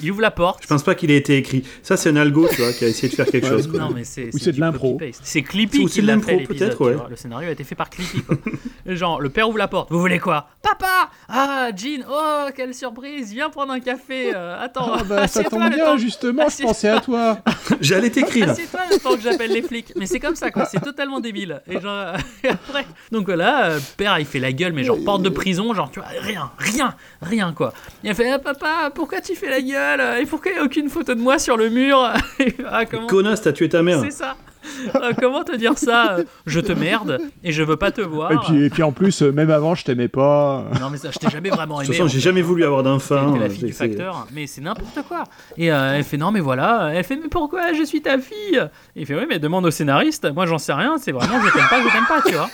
il 0.03 0.11
ouvre 0.11 0.21
la 0.21 0.31
porte. 0.31 0.63
Je 0.63 0.67
pense 0.69 0.83
pas 0.83 0.95
qu'il 0.95 1.11
ait 1.11 1.17
été 1.17 1.39
écrit. 1.39 1.65
Ça, 1.83 1.97
c'est 1.97 2.11
un 2.11 2.17
algo, 2.17 2.47
tu 2.51 2.61
vois, 2.61 2.73
qui 2.73 2.85
a 2.85 2.89
essayé 2.89 3.09
de 3.09 3.15
faire 3.15 3.27
quelque 3.27 3.47
chose. 3.47 3.67
quoi. 3.69 3.81
Non, 3.81 3.91
mais 3.95 4.05
c'est 4.05 4.35
Ou 4.35 4.39
c'est 4.39 4.53
de 4.53 4.61
l'impro. 4.61 4.99
C'est 5.23 5.43
Clippy 5.43 5.79
Ou 5.79 5.87
qui 5.87 5.95
c'est 5.95 6.03
de 6.03 6.07
l'a 6.09 6.15
l'impro, 6.17 6.29
fait 6.39 6.45
peut-être, 6.45 6.85
ouais. 6.85 6.97
Le 7.09 7.17
scénario 7.17 7.49
a 7.49 7.53
été 7.53 7.62
fait 7.65 7.75
par 7.75 7.91
Clippy. 7.91 8.23
quoi. 8.23 8.37
Genre, 8.87 9.21
le 9.21 9.29
père 9.31 9.49
ouvre 9.49 9.59
la 9.59 9.69
porte. 9.69 9.91
Vous 9.91 10.01
voulez 10.01 10.19
quoi? 10.19 10.49
Papa 10.63 11.11
Ah, 11.29 11.69
Jean, 11.77 12.05
oh, 12.11 12.49
quelle 12.55 12.75
surprise 12.75 13.33
Viens 13.33 13.49
prendre 13.51 13.73
un 13.73 13.81
café. 13.81 14.33
euh, 14.35 14.61
attends, 14.63 14.93
Ah 14.99 15.05
bah, 15.05 15.29
ça 15.29 15.45
tombe 15.45 15.69
bien, 15.71 15.85
temps- 15.85 15.97
justement, 15.97 16.49
je 16.49 16.63
pensais 16.63 16.89
à 16.89 17.01
toi. 17.01 17.39
J'allais 17.81 18.11
t'écrire. 18.11 18.51
Assieds-toi 18.51 18.81
le 18.91 18.99
temps 18.99 19.15
que 19.15 19.21
j'appelle 19.23 19.53
les 19.53 19.63
flics. 19.63 19.93
Mais 19.97 20.07
c'est 20.07 20.19
comme 20.21 20.35
ça, 20.35 20.51
quoi. 20.51 20.65
C'est 20.65 20.81
totalement 20.81 21.21
débile. 21.21 21.63
Et 21.69 21.81
genre, 21.81 22.15
et 22.45 22.49
après. 22.49 22.87
Donc 23.13 23.27
voilà, 23.27 23.67
euh, 23.71 23.81
père, 23.97 24.19
il 24.19 24.27
fait 24.27 24.41
la 24.41 24.53
gueule, 24.53 24.73
mais 24.73 24.85
genre 24.85 24.99
porte 25.05 25.23
de 25.23 25.29
prison, 25.29 25.73
genre, 25.75 25.91
tu 25.91 26.01
vois, 26.01 26.09
rien, 26.21 26.51
rien, 26.59 26.95
rien, 27.21 27.53
quoi. 27.53 27.73
Il 28.03 28.11
a 28.11 28.15
fait, 28.15 28.31
ah, 28.31 28.39
papa, 28.39 28.91
pourquoi 28.95 29.21
tu 29.21 29.35
fais 29.37 29.51
la 29.51 29.61
gueule? 29.61 30.21
Et 30.21 30.27
pourquoi 30.27 30.51
il 30.51 30.55
n'y 30.55 30.61
a 30.61 30.65
aucune 30.65 30.89
photo 30.89 31.15
de 31.15 31.21
moi 31.21 31.39
sur 31.39 31.57
le 31.57 31.69
mur 31.71 31.99
ah, 32.71 32.85
comment... 32.87 33.07
Connasse, 33.07 33.43
t'as 33.43 33.53
tué 33.53 33.69
ta 33.69 33.83
mère. 33.83 34.01
C'est 34.01 34.11
ça. 34.11 34.37
Euh, 34.95 35.13
comment 35.19 35.43
te 35.45 35.57
dire 35.57 35.77
ça 35.79 36.17
euh, 36.19 36.25
Je 36.47 36.61
te 36.61 36.73
merde 36.73 37.19
et 37.43 37.53
je 37.53 37.63
veux 37.63 37.77
pas 37.77 37.91
te 37.91 38.01
voir. 38.01 38.33
Et 38.33 38.37
puis, 38.37 38.65
et 38.65 38.71
puis 38.71 38.83
en 38.83 38.93
plus, 38.93 39.23
euh, 39.23 39.33
même 39.33 39.51
avant, 39.51 39.75
je 39.75 39.85
t'aimais 39.85 40.09
pas. 40.09 40.65
Non 40.81 40.91
mais 40.91 40.99
ça, 40.99 41.11
je 41.11 41.19
t'ai 41.19 41.29
jamais 41.31 41.51
vraiment 41.51 41.79
De 41.79 41.81
aimé. 41.85 41.87
toute 41.89 41.97
façon, 41.97 42.09
j'ai 42.09 42.21
jamais 42.21 42.43
voulu 42.43 42.65
avoir 42.65 42.83
d'enfant. 42.83 43.35
La 43.37 43.47
euh, 43.47 43.49
fille 43.49 43.65
du 43.65 43.73
facteur, 43.73 44.27
mais 44.33 44.47
c'est 44.47 44.61
n'importe 44.61 44.99
quoi. 45.09 45.25
Et 45.57 45.73
euh, 45.73 45.95
elle 45.97 46.05
fait 46.05 46.17
non 46.17 46.31
mais 46.31 46.41
voilà, 46.41 46.91
elle 46.95 47.05
fait 47.05 47.17
mais 47.17 47.29
pourquoi 47.29 47.73
je 47.73 47.83
suis 47.83 48.03
ta 48.03 48.19
fille? 48.19 48.57
Et 48.97 49.01
il 49.03 49.07
fait 49.07 49.15
oui 49.15 49.27
mais 49.29 49.39
demande 49.39 49.65
au 49.67 49.71
scénariste, 49.71 50.31
moi 50.33 50.47
j'en 50.47 50.59
sais 50.59 50.73
rien, 50.73 50.97
c'est 50.99 51.13
vraiment 51.13 51.41
je 51.45 51.53
t'aime 51.53 51.69
pas, 51.69 51.83
je 51.83 51.89
t'aime 51.93 52.07
pas, 52.09 52.23
tu 52.23 52.35
vois. 52.35 52.49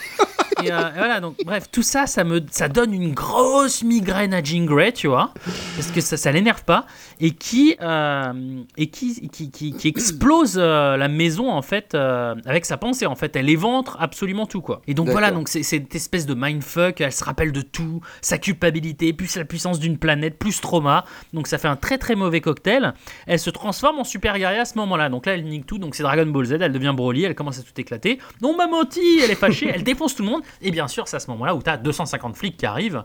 Et, 0.62 0.72
euh, 0.72 0.88
et 0.88 0.98
voilà 0.98 1.20
donc 1.20 1.36
bref 1.44 1.66
tout 1.70 1.82
ça 1.82 2.06
ça 2.06 2.24
me 2.24 2.40
ça 2.50 2.68
donne 2.68 2.92
une 2.94 3.12
grosse 3.12 3.82
migraine 3.82 4.34
à 4.34 4.42
Jean 4.42 4.64
Grey, 4.64 4.92
tu 4.92 5.06
vois, 5.06 5.32
parce 5.76 5.90
que 5.90 6.00
ça 6.00 6.16
ça 6.16 6.32
l'énerve 6.32 6.64
pas 6.64 6.86
et 7.20 7.32
qui 7.32 7.76
euh, 7.80 8.62
et 8.76 8.88
qui 8.88 9.28
qui, 9.28 9.50
qui, 9.50 9.72
qui 9.72 9.88
explose 9.88 10.56
euh, 10.56 10.96
la 10.96 11.08
maison 11.08 11.50
en 11.50 11.62
fait 11.62 11.94
euh, 11.94 12.34
avec 12.46 12.64
sa 12.64 12.76
pensée 12.76 13.06
en 13.06 13.14
fait, 13.14 13.34
elle 13.36 13.50
éventre 13.50 13.96
absolument 14.00 14.46
tout 14.46 14.60
quoi. 14.60 14.82
Et 14.86 14.94
donc 14.94 15.08
voilà 15.08 15.30
donc 15.30 15.48
c'est 15.48 15.62
cette 15.62 15.94
espèce 15.94 16.26
de 16.26 16.34
mindfuck, 16.34 17.00
elle 17.00 17.12
se 17.12 17.24
rappelle 17.24 17.52
de 17.52 17.60
tout, 17.60 18.00
sa 18.20 18.38
culpabilité, 18.38 19.12
plus 19.12 19.36
la 19.36 19.44
puissance 19.44 19.78
d'une 19.78 19.98
planète, 19.98 20.38
plus 20.38 20.60
trauma. 20.60 21.04
Donc 21.32 21.46
ça 21.46 21.58
fait 21.58 21.68
un 21.68 21.76
très 21.76 21.98
très 21.98 22.14
mauvais 22.14 22.40
cocktail. 22.40 22.94
Elle 23.26 23.38
se 23.38 23.50
transforme 23.50 23.98
en 23.98 24.04
super 24.04 24.38
guerrier 24.38 24.60
à 24.60 24.64
ce 24.64 24.78
moment-là. 24.78 25.08
Donc 25.08 25.26
là 25.26 25.34
elle 25.34 25.44
nique 25.44 25.66
tout, 25.66 25.78
donc 25.78 25.94
c'est 25.94 26.02
Dragon 26.02 26.26
Ball 26.26 26.44
Z, 26.44 26.52
elle 26.60 26.72
devient 26.72 26.94
Broly, 26.96 27.24
elle 27.24 27.34
commence 27.34 27.58
à 27.58 27.62
tout 27.62 27.78
éclater. 27.78 28.18
On 28.42 28.56
m'a 28.56 28.66
menti, 28.66 29.20
elle 29.22 29.30
est 29.30 29.34
fâchée, 29.34 29.70
elle 29.72 29.82
défonce 29.84 30.14
tout 30.14 30.22
le 30.22 30.30
monde. 30.30 30.42
Et 30.60 30.70
bien 30.70 30.88
sûr 30.88 31.08
c'est 31.08 31.16
à 31.16 31.20
ce 31.20 31.30
moment-là 31.30 31.54
où 31.54 31.62
tu 31.62 31.70
as 31.70 31.76
250 31.76 32.36
flics 32.36 32.56
qui 32.56 32.66
arrivent. 32.66 33.04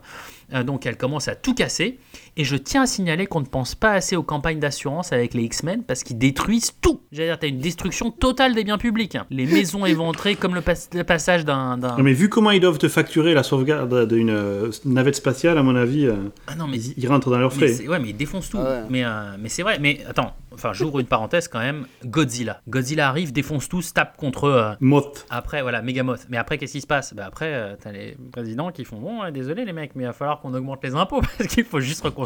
Euh, 0.52 0.62
donc 0.62 0.86
elle 0.86 0.96
commence 0.96 1.28
à 1.28 1.34
tout 1.34 1.54
casser. 1.54 1.98
Et 2.36 2.44
je 2.44 2.56
tiens 2.56 2.82
à 2.82 2.86
signaler 2.86 3.26
qu'on 3.26 3.40
ne 3.40 3.46
pense 3.46 3.74
pas 3.74 3.92
assez 3.92 4.16
aux 4.16 4.22
campagnes 4.24 4.58
d'assurance 4.58 5.12
avec 5.12 5.34
les 5.34 5.42
X-Men 5.44 5.84
parce 5.84 6.02
qu'ils 6.02 6.18
détruisent 6.18 6.72
tout. 6.80 7.00
J'allais 7.12 7.28
dire, 7.28 7.38
t'as 7.38 7.46
une 7.48 7.58
destruction 7.60 8.10
totale 8.10 8.54
des 8.54 8.64
biens 8.64 8.78
publics. 8.78 9.14
hein. 9.14 9.24
Les 9.30 9.46
maisons 9.46 9.86
éventrées 9.86 10.34
comme 10.34 10.54
le, 10.54 10.60
pas- 10.60 10.72
le 10.92 11.04
passage 11.04 11.44
d'un... 11.44 11.78
mais 11.98 12.12
vu 12.12 12.28
comment 12.28 12.50
ils 12.50 12.60
doivent 12.60 12.78
te 12.78 12.88
facturer 12.88 13.34
la 13.34 13.42
sauvegarde 13.44 14.08
d'une 14.12 14.30
euh, 14.30 14.70
navette 14.84 15.14
spatiale, 15.14 15.58
à 15.58 15.62
mon 15.62 15.76
avis, 15.76 16.06
euh, 16.06 16.14
Ah 16.48 16.56
non 16.56 16.66
mais 16.66 16.78
ils, 16.78 16.94
ils 16.96 17.08
rentrent 17.08 17.30
dans 17.30 17.38
leurs 17.38 17.52
frais. 17.52 17.86
ouais, 17.86 17.98
mais 18.00 18.08
il 18.08 18.16
défonce 18.16 18.50
tout. 18.50 18.58
Ah 18.60 18.64
ouais. 18.64 18.82
Mais, 18.90 19.04
euh, 19.04 19.36
mais 19.38 19.48
c'est 19.48 19.62
vrai. 19.62 19.78
Mais 19.78 20.00
attends, 20.08 20.34
enfin, 20.52 20.72
j'ouvre 20.72 20.98
une 20.98 21.06
parenthèse 21.06 21.46
quand 21.46 21.60
même. 21.60 21.86
Godzilla. 22.04 22.60
Godzilla 22.68 23.08
arrive, 23.08 23.32
défonce 23.32 23.68
tout, 23.68 23.80
se 23.82 23.92
tape 23.92 24.16
contre. 24.16 24.44
euh, 24.44 24.72
Moth. 24.80 25.24
après, 25.30 25.62
voilà, 25.62 25.82
Megamoth. 25.82 26.26
Mais 26.30 26.36
après, 26.36 26.58
qu'est-ce 26.58 26.72
qui 26.72 26.80
se 26.80 26.86
passe? 26.88 27.14
Bah 27.14 27.26
Après, 27.26 27.52
euh, 27.54 27.76
t'as 27.80 27.92
les 27.92 28.16
présidents 28.32 28.72
qui 28.72 28.84
font 28.84 28.96
Bon, 28.98 29.30
désolé 29.30 29.64
les 29.64 29.72
mecs, 29.72 29.92
mais 29.94 30.02
il 30.02 30.06
va 30.06 30.12
falloir 30.12 30.40
qu'on 30.40 30.52
augmente 30.52 30.80
les 30.82 30.94
impôts 30.96 31.20
parce 31.38 31.48
qu'il 31.48 31.64
faut 31.64 31.78
juste 31.80 32.00
reconstruire 32.02 32.23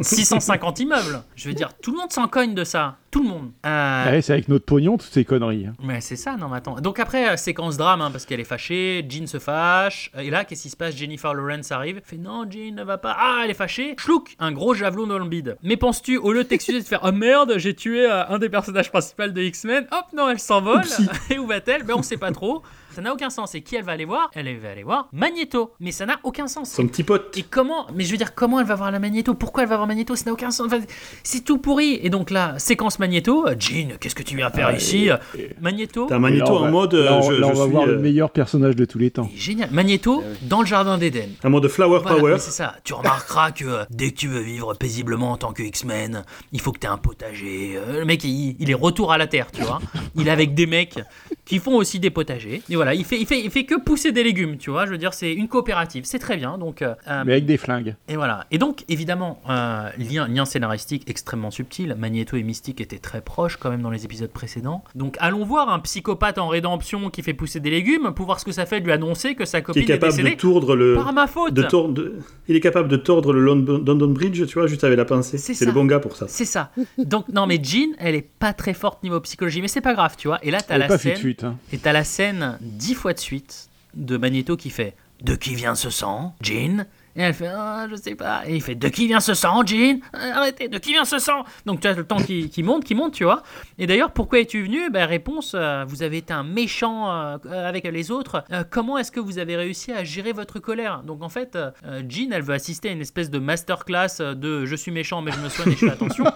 650 0.00 0.80
immeubles. 0.80 1.22
Je 1.34 1.48
veux 1.48 1.54
dire, 1.54 1.70
tout 1.82 1.92
le 1.92 1.98
monde 1.98 2.12
s'en 2.12 2.28
cogne 2.28 2.54
de 2.54 2.64
ça. 2.64 2.96
Tout 3.10 3.22
le 3.22 3.28
monde. 3.28 3.50
Euh, 3.64 4.10
Ouais, 4.10 4.20
c'est 4.20 4.32
avec 4.34 4.48
notre 4.48 4.66
pognon, 4.66 4.98
toutes 4.98 5.10
ces 5.12 5.24
conneries. 5.24 5.66
hein. 5.66 5.72
mais 5.82 6.00
c'est 6.02 6.16
ça, 6.16 6.36
non 6.36 6.48
mais 6.48 6.58
attends. 6.58 6.74
Donc 6.80 6.98
après, 7.00 7.30
euh, 7.30 7.36
séquence 7.36 7.76
drame, 7.78 8.02
hein, 8.02 8.10
parce 8.10 8.26
qu'elle 8.26 8.40
est 8.40 8.44
fâchée, 8.44 9.04
Jean 9.08 9.26
se 9.26 9.38
fâche, 9.38 10.10
et 10.18 10.28
là, 10.28 10.44
qu'est-ce 10.44 10.64
qui 10.64 10.68
se 10.70 10.76
passe? 10.76 10.94
Jennifer 10.96 11.32
Lawrence 11.32 11.72
arrive, 11.72 12.00
fait 12.04 12.18
non, 12.18 12.44
Jean 12.50 12.74
ne 12.74 12.84
va 12.84 12.98
pas, 12.98 13.16
ah, 13.18 13.40
elle 13.44 13.50
est 13.50 13.54
fâchée, 13.54 13.94
chlouk, 13.96 14.36
un 14.38 14.52
gros 14.52 14.74
javelot 14.74 15.06
dans 15.06 15.18
le 15.18 15.28
bide. 15.28 15.56
Mais 15.62 15.76
penses-tu, 15.78 16.18
au 16.18 16.32
lieu 16.32 16.42
de 16.44 16.48
t'excuser 16.48 16.80
de 16.80 16.84
faire, 16.84 17.00
oh 17.04 17.12
merde, 17.12 17.54
j'ai 17.56 17.74
tué 17.74 18.04
euh, 18.10 18.26
un 18.28 18.38
des 18.38 18.50
personnages 18.50 18.90
principaux 18.90 19.28
de 19.28 19.40
X-Men, 19.42 19.86
hop, 19.92 20.04
non, 20.14 20.28
elle 20.28 20.38
s'envole, 20.40 20.82
et 21.30 21.38
où 21.38 21.46
va-t-elle? 21.46 21.84
Ben 21.84 21.94
on 21.96 22.02
sait 22.02 22.18
pas 22.18 22.32
trop. 22.32 22.62
Ça 22.96 23.02
n'a 23.02 23.12
aucun 23.12 23.28
sens. 23.28 23.54
Et 23.54 23.60
qui 23.60 23.76
elle 23.76 23.84
va 23.84 23.92
aller 23.92 24.06
voir? 24.06 24.30
Elle 24.32 24.56
va 24.56 24.70
aller 24.70 24.82
voir 24.82 25.08
Magneto. 25.12 25.74
Mais 25.80 25.92
ça 25.92 26.06
n'a 26.06 26.18
aucun 26.22 26.46
sens. 26.46 26.70
Son 26.72 26.86
petit 26.86 27.02
pote. 27.02 27.36
Et 27.36 27.42
comment 27.42 27.86
Mais 27.94 28.04
je 28.04 28.10
veux 28.10 28.16
dire, 28.16 28.34
comment 28.34 28.58
elle 28.58 28.64
va 28.66 28.74
voir 28.74 28.90
la 28.90 28.98
Magneto? 28.98 29.34
Pourquoi 29.34 29.64
elle 29.64 29.68
va 29.68 29.76
voir 29.76 29.86
Magneto? 29.86 30.16
Ça 30.16 30.24
n'a 30.24 30.32
aucun 30.32 30.50
sens. 30.50 30.68
Enfin, 30.72 30.80
c'est 31.22 31.44
tout 31.44 31.58
pourri. 31.58 32.00
Et 32.02 32.08
donc 32.08 32.30
là, 32.30 32.58
séquence 32.58 32.98
Magneto. 32.98 33.46
Euh, 33.46 33.54
Jean, 33.58 33.98
qu'est-ce 34.00 34.14
que 34.14 34.22
tu 34.22 34.34
viens 34.34 34.48
faire 34.48 34.74
ici? 34.74 35.10
Euh, 35.10 35.18
Magneto? 35.60 36.06
T'as 36.08 36.18
Magneto 36.18 36.46
Là, 36.54 36.58
en 36.60 36.62
va- 36.62 36.70
mode. 36.70 36.94
Là, 36.94 37.12
euh, 37.12 37.18
on, 37.18 37.22
je, 37.30 37.32
là, 37.34 37.46
on 37.48 37.50
je 37.52 37.56
va 37.58 37.62
suis, 37.64 37.70
voir 37.72 37.82
euh, 37.84 37.92
le 37.92 37.98
meilleur 37.98 38.30
personnage 38.30 38.76
de 38.76 38.86
tous 38.86 38.98
les 38.98 39.10
temps. 39.10 39.28
Génial. 39.36 39.68
Magneto 39.72 40.24
dans 40.48 40.60
le 40.60 40.66
jardin 40.66 40.96
d'Éden. 40.96 41.28
En 41.44 41.50
mode 41.50 41.68
flower 41.68 42.00
Voilà, 42.02 42.18
power. 42.18 42.36
c'est 42.38 42.50
ça. 42.50 42.76
Tu 42.82 42.94
remarqueras 42.94 43.50
que 43.50 43.66
euh, 43.66 43.84
dès 43.90 44.10
que 44.10 44.16
tu 44.16 44.28
veux 44.28 44.40
vivre 44.40 44.72
paisiblement 44.72 45.32
en 45.32 45.36
tant 45.36 45.52
que 45.52 45.62
X-Men, 45.62 46.24
il 46.52 46.62
faut 46.62 46.72
que 46.72 46.78
tu 46.78 46.86
aies 46.86 46.90
un 46.90 46.96
potager. 46.96 47.74
Euh, 47.76 47.98
le 48.00 48.04
mec, 48.06 48.24
il, 48.24 48.56
il 48.58 48.70
est 48.70 48.74
retour 48.74 49.12
à 49.12 49.18
la 49.18 49.26
terre, 49.26 49.48
tu 49.52 49.60
vois. 49.60 49.80
Il 50.14 50.28
est 50.28 50.30
avec 50.30 50.54
des 50.54 50.64
mecs 50.64 50.98
qui 51.44 51.58
font 51.58 51.76
aussi 51.76 52.00
des 52.00 52.08
potagers. 52.10 52.62
Et 52.70 52.76
voilà, 52.76 52.85
il 52.94 53.04
fait, 53.04 53.18
il 53.20 53.26
fait, 53.26 53.40
il 53.42 53.50
fait 53.50 53.64
que 53.64 53.78
pousser 53.80 54.12
des 54.12 54.22
légumes, 54.22 54.56
tu 54.56 54.70
vois. 54.70 54.86
Je 54.86 54.90
veux 54.90 54.98
dire, 54.98 55.14
c'est 55.14 55.32
une 55.32 55.48
coopérative. 55.48 56.04
C'est 56.04 56.18
très 56.18 56.36
bien. 56.36 56.58
Donc, 56.58 56.82
euh, 56.82 56.94
euh, 57.08 57.22
Mais 57.26 57.32
avec 57.32 57.46
des 57.46 57.56
flingues. 57.56 57.94
et 58.08 58.16
voilà. 58.16 58.46
Et 58.50 58.58
donc, 58.58 58.84
évidemment, 58.88 59.40
euh, 59.48 59.88
lien, 59.98 60.28
lien 60.28 60.44
scénaristique 60.44 61.04
extrêmement 61.08 61.50
subtil. 61.50 61.94
Magneto 61.98 62.36
et 62.36 62.42
Mystique 62.42 62.80
étaient 62.80 62.98
très 62.98 63.20
proches 63.20 63.56
quand 63.56 63.70
même 63.70 63.82
dans 63.82 63.90
les 63.90 64.04
épisodes 64.04 64.30
précédents. 64.30 64.84
Donc, 64.94 65.16
allons 65.20 65.44
voir 65.44 65.68
un 65.70 65.78
psychopathe 65.80 66.38
en 66.38 66.48
rédemption 66.48 67.10
qui 67.10 67.22
fait 67.22 67.34
pousser 67.34 67.60
des 67.60 67.70
légumes 67.70 68.12
pour 68.14 68.26
voir 68.26 68.40
ce 68.40 68.44
que 68.44 68.52
ça 68.52 68.66
fait 68.66 68.80
de 68.80 68.84
lui 68.86 68.92
annoncer 68.92 69.34
que 69.34 69.44
sa 69.44 69.60
Qui 69.60 69.66
copine 69.66 69.82
est 69.82 69.86
capable 69.86 70.12
décédée. 70.12 70.30
de 70.36 70.40
tordre 70.40 70.76
le. 70.76 70.94
Par 70.94 71.12
ma 71.12 71.26
faute. 71.26 71.54
de 71.54 71.62
tordre- 71.62 71.94
de- 71.94 72.16
Il 72.48 72.56
est 72.56 72.60
capable 72.60 72.88
de 72.88 72.96
tordre 72.96 73.32
le 73.32 73.40
London, 73.40 73.82
London 73.86 74.08
Bridge, 74.08 74.46
tu 74.46 74.58
vois, 74.58 74.66
juste 74.66 74.84
avec 74.84 74.96
la 74.96 75.04
pensée. 75.04 75.38
C'est 75.38 75.64
le 75.64 75.72
bon 75.72 75.84
gars 75.84 75.98
pour 76.00 76.16
ça. 76.16 76.26
C'est 76.28 76.44
ça. 76.44 76.70
Donc, 76.98 77.28
non, 77.28 77.46
mais 77.46 77.58
Jean, 77.62 77.94
elle 77.98 78.14
est 78.14 78.28
pas 78.38 78.52
très 78.52 78.74
forte 78.74 79.02
niveau 79.02 79.20
psychologie, 79.20 79.60
mais 79.62 79.68
c'est 79.68 79.80
pas 79.80 79.94
grave, 79.94 80.14
tu 80.16 80.28
vois. 80.28 80.38
Et 80.42 80.50
là, 80.50 80.60
t'as 80.60 80.78
la 80.78 80.86
pas 80.88 80.98
scène. 80.98 81.16
hein. 81.42 81.56
Et 81.72 81.78
t'as 81.78 81.92
la 81.92 82.04
scène 82.04 82.58
dix 82.76 82.94
fois 82.94 83.12
de 83.14 83.18
suite 83.18 83.68
de 83.94 84.16
Magneto 84.16 84.56
qui 84.56 84.70
fait 84.70 84.94
De 85.22 85.34
qui 85.34 85.54
vient 85.54 85.74
ce 85.74 85.90
sang, 85.90 86.34
Jean? 86.42 86.84
Et 87.18 87.22
elle 87.22 87.32
fait 87.32 87.46
Ah, 87.48 87.86
je 87.90 87.96
sais 87.96 88.14
pas. 88.14 88.42
Et 88.46 88.56
il 88.56 88.62
fait 88.62 88.74
De 88.74 88.88
qui 88.88 89.06
vient 89.06 89.20
ce 89.20 89.32
sang, 89.32 89.64
Jean? 89.64 90.00
Euh, 90.14 90.32
Arrêtez, 90.34 90.68
de 90.68 90.76
qui 90.76 90.92
vient 90.92 91.06
ce 91.06 91.18
sang? 91.18 91.44
Donc 91.64 91.80
tu 91.80 91.88
as 91.88 91.94
le 91.94 92.04
temps 92.04 92.18
qui, 92.18 92.62
monte, 92.62 92.84
qui 92.84 92.94
monte, 92.94 93.14
tu 93.14 93.24
vois. 93.24 93.42
Et 93.78 93.86
d'ailleurs, 93.86 94.12
pourquoi 94.12 94.40
es-tu 94.40 94.62
venu? 94.64 94.90
Ben, 94.90 95.06
Réponse 95.06 95.54
euh, 95.54 95.86
Vous 95.88 96.02
avez 96.02 96.18
été 96.18 96.34
un 96.34 96.42
méchant 96.42 97.10
euh, 97.10 97.38
avec 97.66 97.84
les 97.84 98.10
autres. 98.10 98.44
Comment 98.70 98.98
est-ce 98.98 99.10
que 99.10 99.20
vous 99.20 99.38
avez 99.38 99.56
réussi 99.56 99.92
à 99.92 100.04
gérer 100.04 100.32
votre 100.32 100.58
colère? 100.58 101.02
Donc 101.02 101.22
en 101.22 101.30
fait, 101.30 101.58
Jean, 102.06 102.32
elle 102.32 102.42
veut 102.42 102.54
assister 102.54 102.90
à 102.90 102.92
une 102.92 103.00
espèce 103.00 103.30
de 103.30 103.38
masterclass 103.38 104.18
de 104.20 104.66
Je 104.66 104.76
suis 104.76 104.90
méchant, 104.90 105.22
mais 105.22 105.32
je 105.32 105.38
me 105.40 105.48
soigne 105.48 105.72
et 105.72 105.76
je 105.76 105.86
fais 105.86 105.92
attention. 105.92 106.24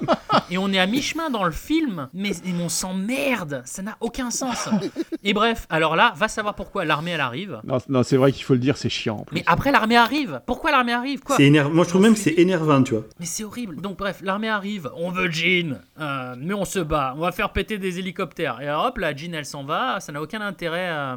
Et 0.50 0.58
on 0.58 0.72
est 0.72 0.78
à 0.78 0.86
mi-chemin 0.86 1.30
dans 1.30 1.44
le 1.44 1.50
film, 1.52 2.08
mais 2.14 2.30
et 2.30 2.52
on 2.60 2.68
s'emmerde, 2.68 3.62
ça 3.64 3.82
n'a 3.82 3.96
aucun 4.00 4.30
sens. 4.30 4.68
Et 5.24 5.32
bref, 5.34 5.66
alors 5.70 5.96
là, 5.96 6.12
va 6.16 6.28
savoir 6.28 6.54
pourquoi 6.54 6.84
l'armée 6.84 7.12
elle 7.12 7.20
arrive. 7.20 7.60
Non, 7.64 7.78
non, 7.88 8.02
c'est 8.02 8.16
vrai 8.16 8.32
qu'il 8.32 8.44
faut 8.44 8.52
le 8.54 8.58
dire, 8.60 8.76
c'est 8.76 8.88
chiant. 8.88 9.16
en 9.18 9.24
plus. 9.24 9.34
Mais 9.36 9.44
après 9.46 9.72
l'armée 9.72 9.96
arrive. 9.96 10.40
Pourquoi 10.46 10.70
l'armée 10.70 10.92
arrive? 10.92 11.20
Quoi? 11.20 11.36
C'est 11.36 11.44
énervant. 11.44 11.70
Moi, 11.74 11.84
je 11.84 11.88
trouve 11.90 12.02
même 12.02 12.14
que 12.14 12.20
c'est 12.20 12.34
énervant, 12.38 12.82
tu 12.82 12.94
vois. 12.94 13.04
Mais 13.18 13.26
c'est 13.26 13.44
horrible. 13.44 13.80
Donc 13.80 13.98
bref, 13.98 14.20
l'armée 14.22 14.48
arrive. 14.48 14.90
On 14.96 15.10
veut 15.10 15.30
Jean, 15.30 15.76
euh, 16.00 16.34
mais 16.38 16.54
on 16.54 16.64
se 16.64 16.78
bat. 16.78 17.14
On 17.16 17.20
va 17.20 17.32
faire 17.32 17.52
péter 17.52 17.78
des 17.78 17.98
hélicoptères. 17.98 18.60
Et 18.60 18.66
alors, 18.68 18.86
hop, 18.86 18.98
là, 18.98 19.14
Jean 19.14 19.34
elle 19.34 19.44
s'en 19.44 19.64
va. 19.64 20.00
Ça 20.00 20.12
n'a 20.12 20.20
aucun 20.22 20.40
intérêt. 20.40 20.88
euh, 20.90 21.16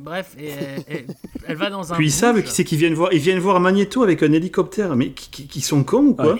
bref, 0.00 0.34
et, 0.38 0.48
et- 0.94 1.06
elle 1.46 1.56
va 1.56 1.70
dans 1.70 1.92
un. 1.92 1.96
Puis 1.96 2.06
ils 2.06 2.12
savent 2.12 2.42
qui 2.42 2.50
c'est 2.52 2.64
qui 2.64 2.76
viennent 2.76 2.94
voir. 2.94 3.12
Ils 3.12 3.18
viennent 3.20 3.38
voir 3.38 3.58
Magneto 3.60 4.02
avec 4.02 4.22
un 4.22 4.32
hélicoptère. 4.32 4.94
Mais 4.96 5.10
qui, 5.10 5.30
qui- 5.30 5.46
qui 5.48 5.60
sont 5.60 5.82
cons 5.84 6.04
ou 6.08 6.14
quoi? 6.14 6.36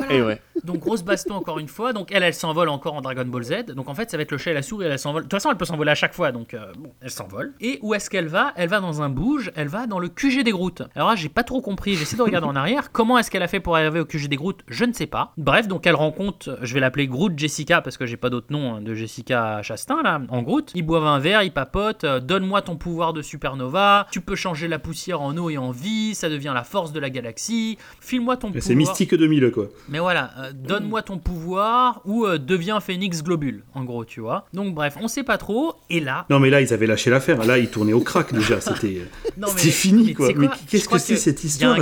Voilà. 0.00 0.14
Et 0.14 0.22
ouais. 0.22 0.40
Donc 0.64 0.80
grosse 0.80 1.02
baston 1.02 1.34
encore 1.34 1.58
une 1.58 1.68
fois. 1.68 1.92
Donc 1.92 2.12
elle, 2.12 2.22
elle 2.22 2.34
s'envole 2.34 2.68
encore 2.68 2.94
en 2.94 3.00
Dragon 3.00 3.24
Ball 3.24 3.42
Z. 3.42 3.66
Donc 3.74 3.88
en 3.88 3.94
fait, 3.94 4.10
ça 4.10 4.16
va 4.16 4.22
être 4.22 4.30
le 4.32 4.38
chat 4.38 4.50
et 4.50 4.54
la 4.54 4.62
souris. 4.62 4.86
Elle 4.86 4.98
s'envole. 4.98 5.22
De 5.22 5.28
toute 5.28 5.32
façon, 5.32 5.50
elle 5.50 5.56
peut 5.56 5.64
s'envoler 5.64 5.90
à 5.90 5.94
chaque 5.94 6.14
fois. 6.14 6.32
Donc 6.32 6.54
euh, 6.54 6.72
bon, 6.78 6.92
elle 7.00 7.10
s'envole. 7.10 7.54
Et 7.60 7.78
où 7.82 7.94
est-ce 7.94 8.10
qu'elle 8.10 8.28
va? 8.28 8.52
Elle 8.56 8.68
va 8.68 8.80
dans 8.80 9.02
un 9.02 9.08
bouge. 9.08 9.50
Elle 9.56 9.68
va 9.68 9.86
dans 9.86 9.98
le 9.98 10.08
QG 10.08 10.42
des 10.42 10.50
Groot. 10.52 10.82
Alors 10.94 11.08
là, 11.08 11.16
j'ai 11.16 11.28
pas 11.28 11.44
trop 11.44 11.60
compris. 11.60 11.94
J'essaie 11.94 12.16
de 12.16 12.22
regarder 12.22 12.46
en 12.46 12.56
arrière. 12.56 12.92
Comment 12.92 13.18
est-ce 13.18 13.30
qu'elle 13.30 13.42
a 13.42 13.48
fait 13.48 13.60
pour 13.60 13.76
arriver 13.76 14.00
au 14.00 14.04
QG 14.04 14.28
des 14.28 14.36
Groot? 14.36 14.60
Je 14.68 14.84
ne 14.84 14.92
sais 14.92 15.06
pas. 15.06 15.32
Bref, 15.36 15.68
donc 15.68 15.86
elle 15.86 15.94
rencontre. 15.94 16.58
Je 16.62 16.74
vais 16.74 16.80
l'appeler 16.80 17.06
Groot 17.06 17.38
Jessica 17.38 17.80
parce 17.80 17.96
que 17.96 18.06
j'ai 18.06 18.16
pas 18.16 18.30
d'autre 18.30 18.48
nom 18.50 18.74
hein, 18.74 18.80
de 18.80 18.94
Jessica 18.94 19.62
Chastain 19.62 20.02
là. 20.02 20.20
En 20.28 20.42
Groot. 20.42 20.72
Ils 20.74 20.82
boivent 20.82 21.06
un 21.06 21.18
verre. 21.18 21.42
Ils 21.42 21.52
papotent. 21.52 22.04
Euh, 22.04 22.20
Donne-moi 22.20 22.62
ton 22.62 22.76
pouvoir 22.76 23.12
de 23.12 23.22
supernova. 23.22 24.06
Tu 24.10 24.20
peux 24.20 24.36
changer 24.36 24.68
la 24.68 24.78
poussière 24.78 25.20
en 25.20 25.36
eau 25.36 25.50
et 25.50 25.58
en 25.58 25.70
vie. 25.70 26.14
Ça 26.14 26.28
devient 26.28 26.52
la 26.54 26.64
force 26.64 26.92
de 26.92 27.00
la 27.00 27.10
galaxie. 27.10 27.78
File-moi 28.00 28.36
ton 28.36 28.48
pouvoir. 28.48 28.62
C'est 28.62 28.74
Mystique 28.74 29.14
2000, 29.14 29.50
quoi. 29.50 29.68
Mais 29.90 29.98
voilà, 29.98 30.30
euh, 30.38 30.52
donne-moi 30.54 31.02
ton 31.02 31.18
pouvoir 31.18 32.00
ou 32.04 32.24
euh, 32.24 32.38
deviens 32.38 32.78
Phoenix 32.80 33.22
Globule, 33.24 33.64
en 33.74 33.84
gros, 33.84 34.04
tu 34.04 34.20
vois. 34.20 34.46
Donc 34.54 34.74
bref, 34.74 34.96
on 35.00 35.08
sait 35.08 35.24
pas 35.24 35.36
trop. 35.36 35.74
Et 35.90 35.98
là, 35.98 36.26
Non, 36.30 36.38
mais 36.38 36.48
là, 36.48 36.60
ils 36.60 36.72
avaient 36.72 36.86
lâché 36.86 37.10
l'affaire. 37.10 37.44
Là, 37.44 37.58
ils 37.58 37.68
tournaient 37.68 37.92
au 37.92 38.00
crack 38.00 38.32
déjà. 38.32 38.60
C'était 38.60 39.02
c'était 39.48 39.70
fini, 39.70 40.04
mais 40.06 40.14
quoi. 40.14 40.28
Mais 40.36 40.48
qu'est-ce 40.68 40.88
que 40.88 40.98
c'est 40.98 41.16
cette 41.16 41.42
histoire, 41.42 41.76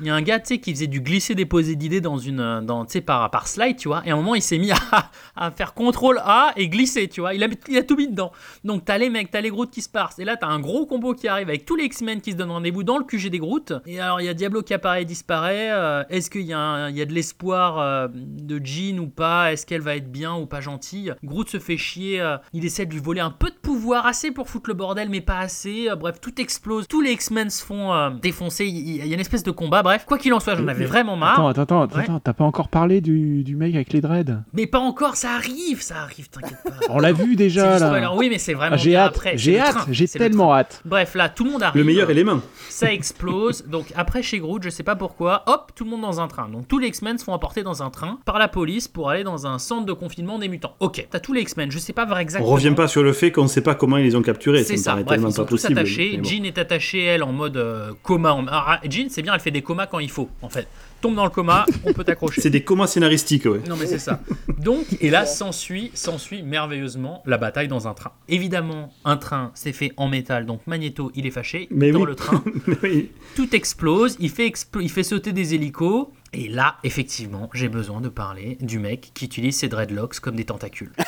Il 0.00 0.06
y 0.06 0.10
a 0.10 0.14
un 0.14 0.22
gars, 0.22 0.40
tu 0.40 0.54
sais, 0.54 0.58
qui 0.60 0.72
faisait 0.72 0.86
du 0.86 1.02
glisser-déposer 1.02 1.76
d'idées 1.76 2.00
dans 2.00 2.16
une, 2.16 2.40
euh, 2.40 2.60
dans, 2.62 2.86
tu 2.86 2.92
sais, 2.92 3.00
par, 3.02 3.30
par 3.30 3.46
slide, 3.48 3.76
tu 3.76 3.88
vois. 3.88 4.02
Et 4.06 4.10
à 4.10 4.14
un 4.14 4.16
moment, 4.16 4.34
il 4.34 4.40
s'est 4.42 4.58
mis 4.58 4.72
à, 4.72 5.10
à 5.36 5.50
faire 5.50 5.74
CTRL 5.74 6.18
A 6.24 6.52
et 6.56 6.68
glisser, 6.70 7.08
tu 7.08 7.20
vois. 7.20 7.34
Il 7.34 7.44
a, 7.44 7.48
il 7.68 7.76
a 7.76 7.82
tout 7.82 7.96
mis 7.96 8.08
dedans. 8.08 8.32
Donc 8.64 8.86
t'as 8.86 8.96
les 8.96 9.10
mecs, 9.10 9.30
t'as 9.30 9.42
les 9.42 9.50
Groot 9.50 9.70
qui 9.70 9.82
se 9.82 9.90
passent. 9.90 10.18
Et 10.18 10.24
là, 10.24 10.38
t'as 10.38 10.46
un 10.48 10.58
gros 10.60 10.86
combo 10.86 11.12
qui 11.12 11.28
arrive 11.28 11.48
avec 11.50 11.66
tous 11.66 11.76
les 11.76 11.84
X-Men 11.84 12.22
qui 12.22 12.32
se 12.32 12.36
donnent 12.36 12.50
rendez-vous 12.50 12.82
dans 12.82 12.96
le 12.96 13.04
QG 13.04 13.28
des 13.28 13.38
Groot. 13.38 13.74
Et 13.84 14.00
alors, 14.00 14.20
il 14.20 14.24
y 14.24 14.28
a 14.30 14.34
Diablo 14.34 14.62
qui 14.62 14.72
apparaît 14.72 15.02
et 15.02 15.04
disparaît. 15.04 15.70
Euh, 15.70 16.02
Est-ce 16.08 16.30
qu'il 16.30 16.42
y, 16.42 16.46
y 16.48 16.52
a 16.54 16.90
de 16.90 17.12
l'espoir 17.12 17.41
euh, 17.50 18.08
de 18.12 18.60
Jean 18.64 18.98
ou 19.00 19.06
pas 19.08 19.52
Est-ce 19.52 19.66
qu'elle 19.66 19.80
va 19.80 19.96
être 19.96 20.10
bien 20.10 20.34
ou 20.34 20.46
pas 20.46 20.60
gentille 20.60 21.12
Groot 21.24 21.48
se 21.48 21.58
fait 21.58 21.76
chier. 21.76 22.20
euh, 22.20 22.36
il 22.52 22.64
essaie 22.64 22.86
de 22.86 22.92
lui 22.92 23.00
voler 23.00 23.20
un 23.20 23.30
peu 23.30 23.50
de 23.50 23.56
pouvoir, 23.56 24.06
assez 24.06 24.30
pour 24.30 24.48
foutre 24.48 24.68
le 24.70 24.74
bordel, 24.74 25.08
mais 25.08 25.20
pas 25.20 25.38
assez. 25.38 25.88
Euh, 25.90 25.96
bref, 25.96 26.20
tout 26.20 26.40
explose. 26.40 26.86
Tous 26.88 27.00
les 27.00 27.12
X-Men 27.12 27.50
se 27.50 27.64
font 27.64 27.92
euh, 27.92 28.10
défoncer. 28.10 28.66
Il 28.66 28.96
y 29.06 29.10
a 29.10 29.14
une 29.14 29.20
espèce 29.20 29.42
de 29.42 29.50
combat. 29.50 29.82
Bref, 29.82 30.04
quoi 30.06 30.18
qu'il 30.18 30.32
en 30.34 30.40
soit, 30.40 30.54
j'en 30.54 30.68
avais 30.68 30.84
vraiment 30.84 31.16
marre. 31.16 31.32
Attends, 31.48 31.48
attends, 31.62 31.82
attends, 31.82 31.96
Ouais. 31.96 32.02
attends, 32.04 32.20
t'as 32.20 32.32
pas 32.32 32.44
encore 32.44 32.68
parlé 32.68 33.00
du, 33.00 33.42
du 33.44 33.56
mec 33.56 33.74
avec 33.74 33.92
les 33.92 34.00
dreads? 34.00 34.42
Mais 34.52 34.66
pas 34.66 34.78
encore, 34.78 35.16
ça 35.16 35.32
arrive, 35.32 35.82
ça 35.82 35.96
arrive, 36.02 36.28
t'inquiète 36.28 36.58
pas. 36.64 36.70
On 36.90 36.98
l'a 36.98 37.12
vu 37.12 37.36
déjà 37.36 37.78
là. 37.78 38.14
Oui, 38.14 38.28
mais 38.30 38.38
c'est 38.38 38.54
vraiment 38.54 38.74
Ah, 38.74 38.78
j'ai 38.78 38.96
hâte, 38.96 39.10
après. 39.16 39.32
j'ai 39.36 39.58
hâte, 39.58 39.86
j'ai 39.90 40.06
tellement 40.08 40.54
hâte. 40.54 40.82
Bref, 40.84 41.14
là, 41.14 41.28
tout 41.28 41.44
le 41.44 41.50
monde 41.52 41.62
arrive. 41.62 41.78
Le 41.80 41.84
meilleur 41.86 42.10
élément. 42.10 42.40
Ça 42.68 42.92
explose. 42.92 43.64
Donc 43.66 43.92
après 43.96 44.22
chez 44.22 44.38
Groot, 44.38 44.62
je 44.62 44.70
sais 44.70 44.82
pas 44.82 44.96
pourquoi, 44.96 45.42
hop, 45.46 45.72
tout 45.74 45.84
le 45.84 45.90
monde 45.90 46.02
dans 46.02 46.20
un 46.20 46.28
train. 46.28 46.48
Donc 46.48 46.68
tous 46.68 46.78
les 46.78 46.88
X-Men 46.88 47.18
se 47.22 47.24
font 47.24 47.32
emporter 47.32 47.62
dans 47.62 47.82
un 47.82 47.88
train 47.90 48.18
par 48.26 48.38
la 48.38 48.48
police 48.48 48.88
pour 48.88 49.08
aller 49.08 49.24
dans 49.24 49.46
un 49.46 49.58
centre 49.58 49.86
de 49.86 49.92
confinement 49.92 50.38
des 50.38 50.48
mutants. 50.48 50.74
Ok, 50.80 51.06
t'as 51.10 51.20
tous 51.20 51.32
les 51.32 51.40
X-Men. 51.42 51.70
Je 51.70 51.78
sais 51.78 51.92
pas 51.92 52.04
voir 52.04 52.18
On 52.18 52.20
exactement. 52.20 52.50
revient 52.52 52.72
pas 52.76 52.88
sur 52.88 53.02
le 53.02 53.12
fait 53.12 53.32
qu'on 53.32 53.46
sait 53.48 53.60
pas 53.62 53.74
comment 53.74 53.96
ils 53.96 54.04
les 54.04 54.16
ont 54.16 54.22
capturés. 54.22 54.64
C'est 54.64 54.74
me 54.74 54.78
ça. 54.78 54.92
Bref, 54.94 55.06
tellement 55.06 55.28
ils 55.28 55.32
sont 55.34 55.42
pas 55.44 55.48
tous 55.48 55.62
possible. 55.62 55.78
attachés. 55.78 56.16
bon. 56.18 56.24
Jean 56.28 56.44
est 56.44 56.58
attachée 56.58 57.02
elle 57.04 57.22
en 57.22 57.32
mode 57.32 57.56
euh, 57.56 57.92
coma. 58.02 58.32
En- 58.34 58.46
Ah, 58.48 58.80
Jean, 58.88 59.06
c'est 59.08 59.22
bien, 59.22 59.32
elle 59.34 59.40
fait 59.40 59.50
des 59.50 59.62
comas 59.62 59.86
quand 59.86 59.98
il 60.00 60.10
faut. 60.10 60.28
En 60.42 60.48
fait, 60.48 60.66
tombe 61.00 61.14
dans 61.14 61.24
le 61.24 61.30
coma, 61.30 61.64
on 61.84 61.92
peut 61.92 62.04
t'accrocher. 62.04 62.40
C'est 62.42 62.50
des 62.50 62.62
comas 62.64 62.86
scénaristiques, 62.86 63.44
ouais. 63.46 63.60
Non 63.68 63.76
mais 63.78 63.86
c'est 63.86 63.98
ça. 63.98 64.20
Donc 64.58 64.84
et 65.00 65.10
là 65.10 65.26
s'ensuit 65.26 65.90
s'ensuit 65.94 66.42
merveilleusement 66.42 67.22
la 67.26 67.38
bataille 67.38 67.68
dans 67.68 67.88
un 67.88 67.94
train. 67.94 68.12
Évidemment, 68.28 68.90
un 69.04 69.16
train 69.16 69.50
c'est 69.54 69.72
fait 69.72 69.92
en 69.96 70.08
métal 70.08 70.46
donc 70.46 70.60
Magneto, 70.66 71.10
il 71.14 71.26
est 71.26 71.30
fâché 71.30 71.68
Mais 71.70 71.90
dans 71.92 72.00
oui. 72.00 72.06
le 72.06 72.14
train. 72.16 72.42
Oui. 72.82 73.10
Tout 73.36 73.54
explose, 73.54 74.16
il 74.20 74.30
fait 74.30 74.48
explo- 74.48 74.80
il 74.82 74.90
fait 74.90 75.02
sauter 75.02 75.32
des 75.32 75.54
hélicos 75.54 76.08
et 76.32 76.48
là 76.48 76.76
effectivement, 76.84 77.50
j'ai 77.54 77.68
besoin 77.68 78.00
de 78.00 78.08
parler 78.08 78.56
du 78.60 78.78
mec 78.78 79.10
qui 79.14 79.24
utilise 79.26 79.56
ses 79.56 79.68
dreadlocks 79.68 80.20
comme 80.20 80.36
des 80.36 80.44
tentacules. 80.44 80.92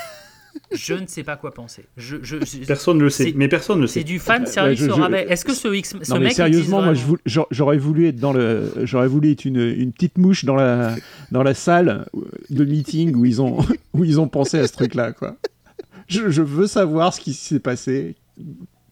Je 0.70 0.94
ne 0.94 1.06
sais 1.08 1.24
pas 1.24 1.37
quoi 1.37 1.52
penser. 1.52 1.84
Je, 1.96 2.16
je- 2.22 2.37
je- 2.44 2.64
Personne 2.64 2.98
ne 2.98 3.02
le 3.04 3.10
sait. 3.10 3.24
c'est- 3.24 3.32
Mais 3.34 3.48
personne 3.48 3.78
ne 3.78 3.82
le 3.82 3.87
c'est 3.88 4.00
sait. 4.00 4.04
du 4.04 4.20
fan 4.20 4.46
service 4.46 4.80
Ouais, 4.80 4.87
je- 4.87 4.92
au 4.92 4.96
je- 4.96 5.00
rabais. 5.00 5.26
Est-ce 5.28 5.44
que 5.44 5.52
ce 5.52 5.66
X, 5.74 5.96
ce 6.00 6.12
non 6.12 6.18
mais 6.20 6.26
mec 6.26 6.34
sérieusement, 6.34 6.80
moi 6.80 6.94
j'aurais 7.50 7.76
voulu 7.76 8.06
être 8.06 8.16
dans 8.20 8.32
le, 8.32 8.72
j'aurais 8.84 9.08
voulu 9.08 9.32
être 9.32 9.44
une, 9.44 9.58
une 9.58 9.92
petite 9.92 10.16
mouche 10.16 10.44
dans 10.44 10.54
la 10.54 10.94
dans 11.32 11.42
la 11.42 11.54
salle 11.54 12.06
de 12.50 12.64
meeting 12.64 13.16
où 13.16 13.24
ils 13.24 13.42
ont 13.42 13.58
où 13.94 14.04
ils 14.04 14.20
ont 14.20 14.28
pensé 14.28 14.58
à 14.60 14.66
ce 14.68 14.72
truc-là 14.74 15.12
quoi. 15.12 15.37
Je, 16.06 16.30
je 16.30 16.42
veux 16.42 16.68
savoir 16.68 17.12
ce 17.14 17.20
qui 17.20 17.34
s'est 17.34 17.58
passé. 17.60 18.14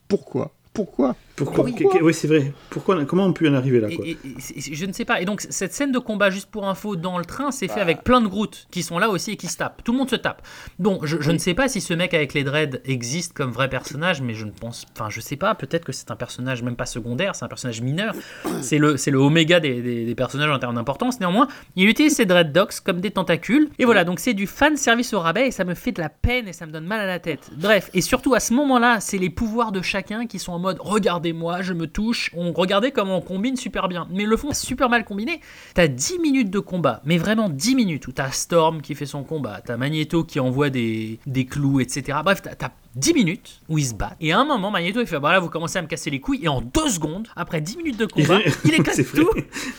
Pourquoi? 0.09 0.53
Pourquoi? 0.73 1.15
Pourquoi 1.37 1.65
Oui. 1.65 2.15
c'est 2.15 2.29
vrai. 2.29 2.53
Pourquoi 2.71 3.05
Comment 3.05 3.25
on 3.25 3.33
peut 3.33 3.49
en 3.49 3.55
arriver 3.55 3.81
là 3.81 3.89
Et- 3.91 3.97
quoi 3.97 4.05
et- 4.07 4.11
et 4.11 4.17
c'est- 4.39 4.75
je 4.75 4.85
ne 4.87 4.93
sais 4.93 5.05
pas. 5.05 5.21
Et 5.21 5.25
donc, 5.25 5.41
cette 5.49 5.73
scène 5.73 5.91
de 5.91 5.99
combat, 5.99 6.29
juste 6.31 6.51
pour 6.51 6.69
info, 6.69 6.95
dans 6.95 7.19
le 7.19 7.25
train, 7.25 7.51
c'est 7.51 7.69
fait 7.69 7.81
avec 7.81 8.05
plein 8.05 8.21
de 8.21 8.27
Groot 8.29 8.67
qui 8.71 8.83
sont 8.83 8.99
là 8.99 9.09
aussi 9.09 9.33
et 9.33 9.37
qui 9.37 9.47
se 9.47 9.57
tapent. 9.57 9.83
Tout 9.83 9.93
le 9.93 9.99
monde 9.99 10.11
se 10.11 10.17
tape. 10.17 10.43
Donc, 10.79 11.07
je, 11.07 11.17
je 11.21 11.31
ne 11.31 11.39
sais 11.39 11.55
pas 11.55 11.69
si 11.69 11.81
ce 11.81 11.95
mec 11.95 12.13
avec 12.15 12.35
les 12.35 12.45
dreads 12.45 12.81
existe 12.85 13.33
comme 13.33 13.51
vrai 13.51 13.69
personnage, 13.69 14.21
mais 14.21 14.35
je 14.35 14.45
ne 14.45 14.51
pense. 14.51 14.85
Enfin, 14.95 15.09
je 15.11 15.21
sais 15.21 15.37
pas. 15.37 15.55
Peut-être 15.55 15.85
que 15.85 15.93
c'est 15.93 16.11
un 16.11 16.17
personnage 16.17 16.63
même 16.63 16.77
pas 16.77 16.87
secondaire, 16.87 17.35
c'est 17.35 17.45
un 17.45 17.49
personnage 17.49 17.81
mineur. 17.81 18.15
C'est 18.61 18.79
le, 18.79 18.97
c'est 18.99 19.11
le 19.11 19.19
oméga 19.19 19.59
des, 19.61 19.81
des- 19.81 20.05
des 20.05 20.15
personnages 20.15 20.51
en 20.51 20.59
termes 20.59 20.75
d'importance. 20.75 21.19
Néanmoins, 21.19 21.49
il 21.77 21.89
utilise 21.89 22.15
ses 22.15 22.27
dreadlocks 22.27 22.81
comme 22.85 23.01
des 23.01 23.11
tentacules. 23.11 23.69
Et 23.79 23.85
voilà, 23.87 24.05
donc 24.05 24.21
c'est 24.21 24.35
du 24.35 24.47
fan 24.47 24.77
service 24.77 25.15
au 25.15 25.21
rabais 25.21 25.49
et 25.49 25.51
ça 25.51 25.65
me 25.65 25.75
fait 25.75 25.93
de 25.93 26.01
la 26.01 26.09
peine 26.11 26.47
et 26.49 26.53
ça 26.53 26.67
me 26.67 26.73
donne 26.73 26.87
mal 26.87 27.01
à 27.01 27.07
la 27.07 27.19
tête. 27.19 27.51
Bref, 27.57 27.91
et 27.95 28.01
surtout 28.03 28.35
à 28.35 28.41
ce 28.41 28.53
moment-là, 28.55 29.01
c'est 29.01 29.19
les 29.19 29.31
pouvoirs 29.31 29.73
de 29.73 29.81
chacun 29.83 30.27
qui 30.27 30.39
sont 30.39 30.53
en 30.53 30.59
mode 30.59 30.79
regardez-moi, 31.23 31.63
je 31.63 31.73
me 31.73 31.87
touche. 31.87 32.31
On 32.37 32.53
regardait 32.53 32.91
comment 32.91 33.19
on 33.19 33.21
combine 33.21 33.57
super 33.57 33.89
bien. 33.89 34.09
Mais 34.11 34.25
le 34.25 34.37
fond, 34.37 34.53
super 34.53 34.89
mal 34.89 35.05
combiné. 35.05 35.41
T'as 35.75 35.87
10 35.87 36.19
minutes 36.19 36.51
de 36.51 36.59
combat, 36.59 37.01
mais 37.05 37.17
vraiment 37.17 37.49
10 37.49 37.77
minutes 37.77 38.07
où 38.09 38.13
t'as 38.13 38.31
Storm 38.33 38.83
qui 38.83 38.95
fait 38.95 39.07
son 39.07 39.23
combat, 39.23 39.61
t'as 39.65 39.77
Magneto 39.77 40.25
qui 40.25 40.41
envoie 40.41 40.71
des, 40.71 41.19
clous, 41.49 41.81
etc. 41.81 42.19
Bref, 42.25 42.43
t'as- 42.43 42.55
t'as 42.57 42.71
10 42.95 43.15
minutes 43.15 43.61
où 43.69 43.79
ils 43.79 43.87
se 43.87 43.95
battent. 43.95 44.17
Et 44.21 44.33
à 44.33 44.39
un 44.39 44.45
moment, 44.45 44.71
Magneto 44.71 45.01
il 45.01 45.07
fait 45.07 45.19
bah 45.19 45.33
là, 45.33 45.41
vous 45.41 45.49
commencez 45.49 45.79
à 45.79 45.83
me 45.83 45.87
casser 45.87 46.11
les 46.11 46.21
couilles. 46.21 46.41
Et 46.43 46.49
en 46.49 46.61
deux 46.61 46.89
secondes, 46.91 47.29
après 47.37 47.61
10 47.61 47.77
minutes 47.79 47.97
de 47.99 48.07
combat, 48.07 48.39
il 48.65 48.75
éclate 48.75 49.01
tout 49.15 49.31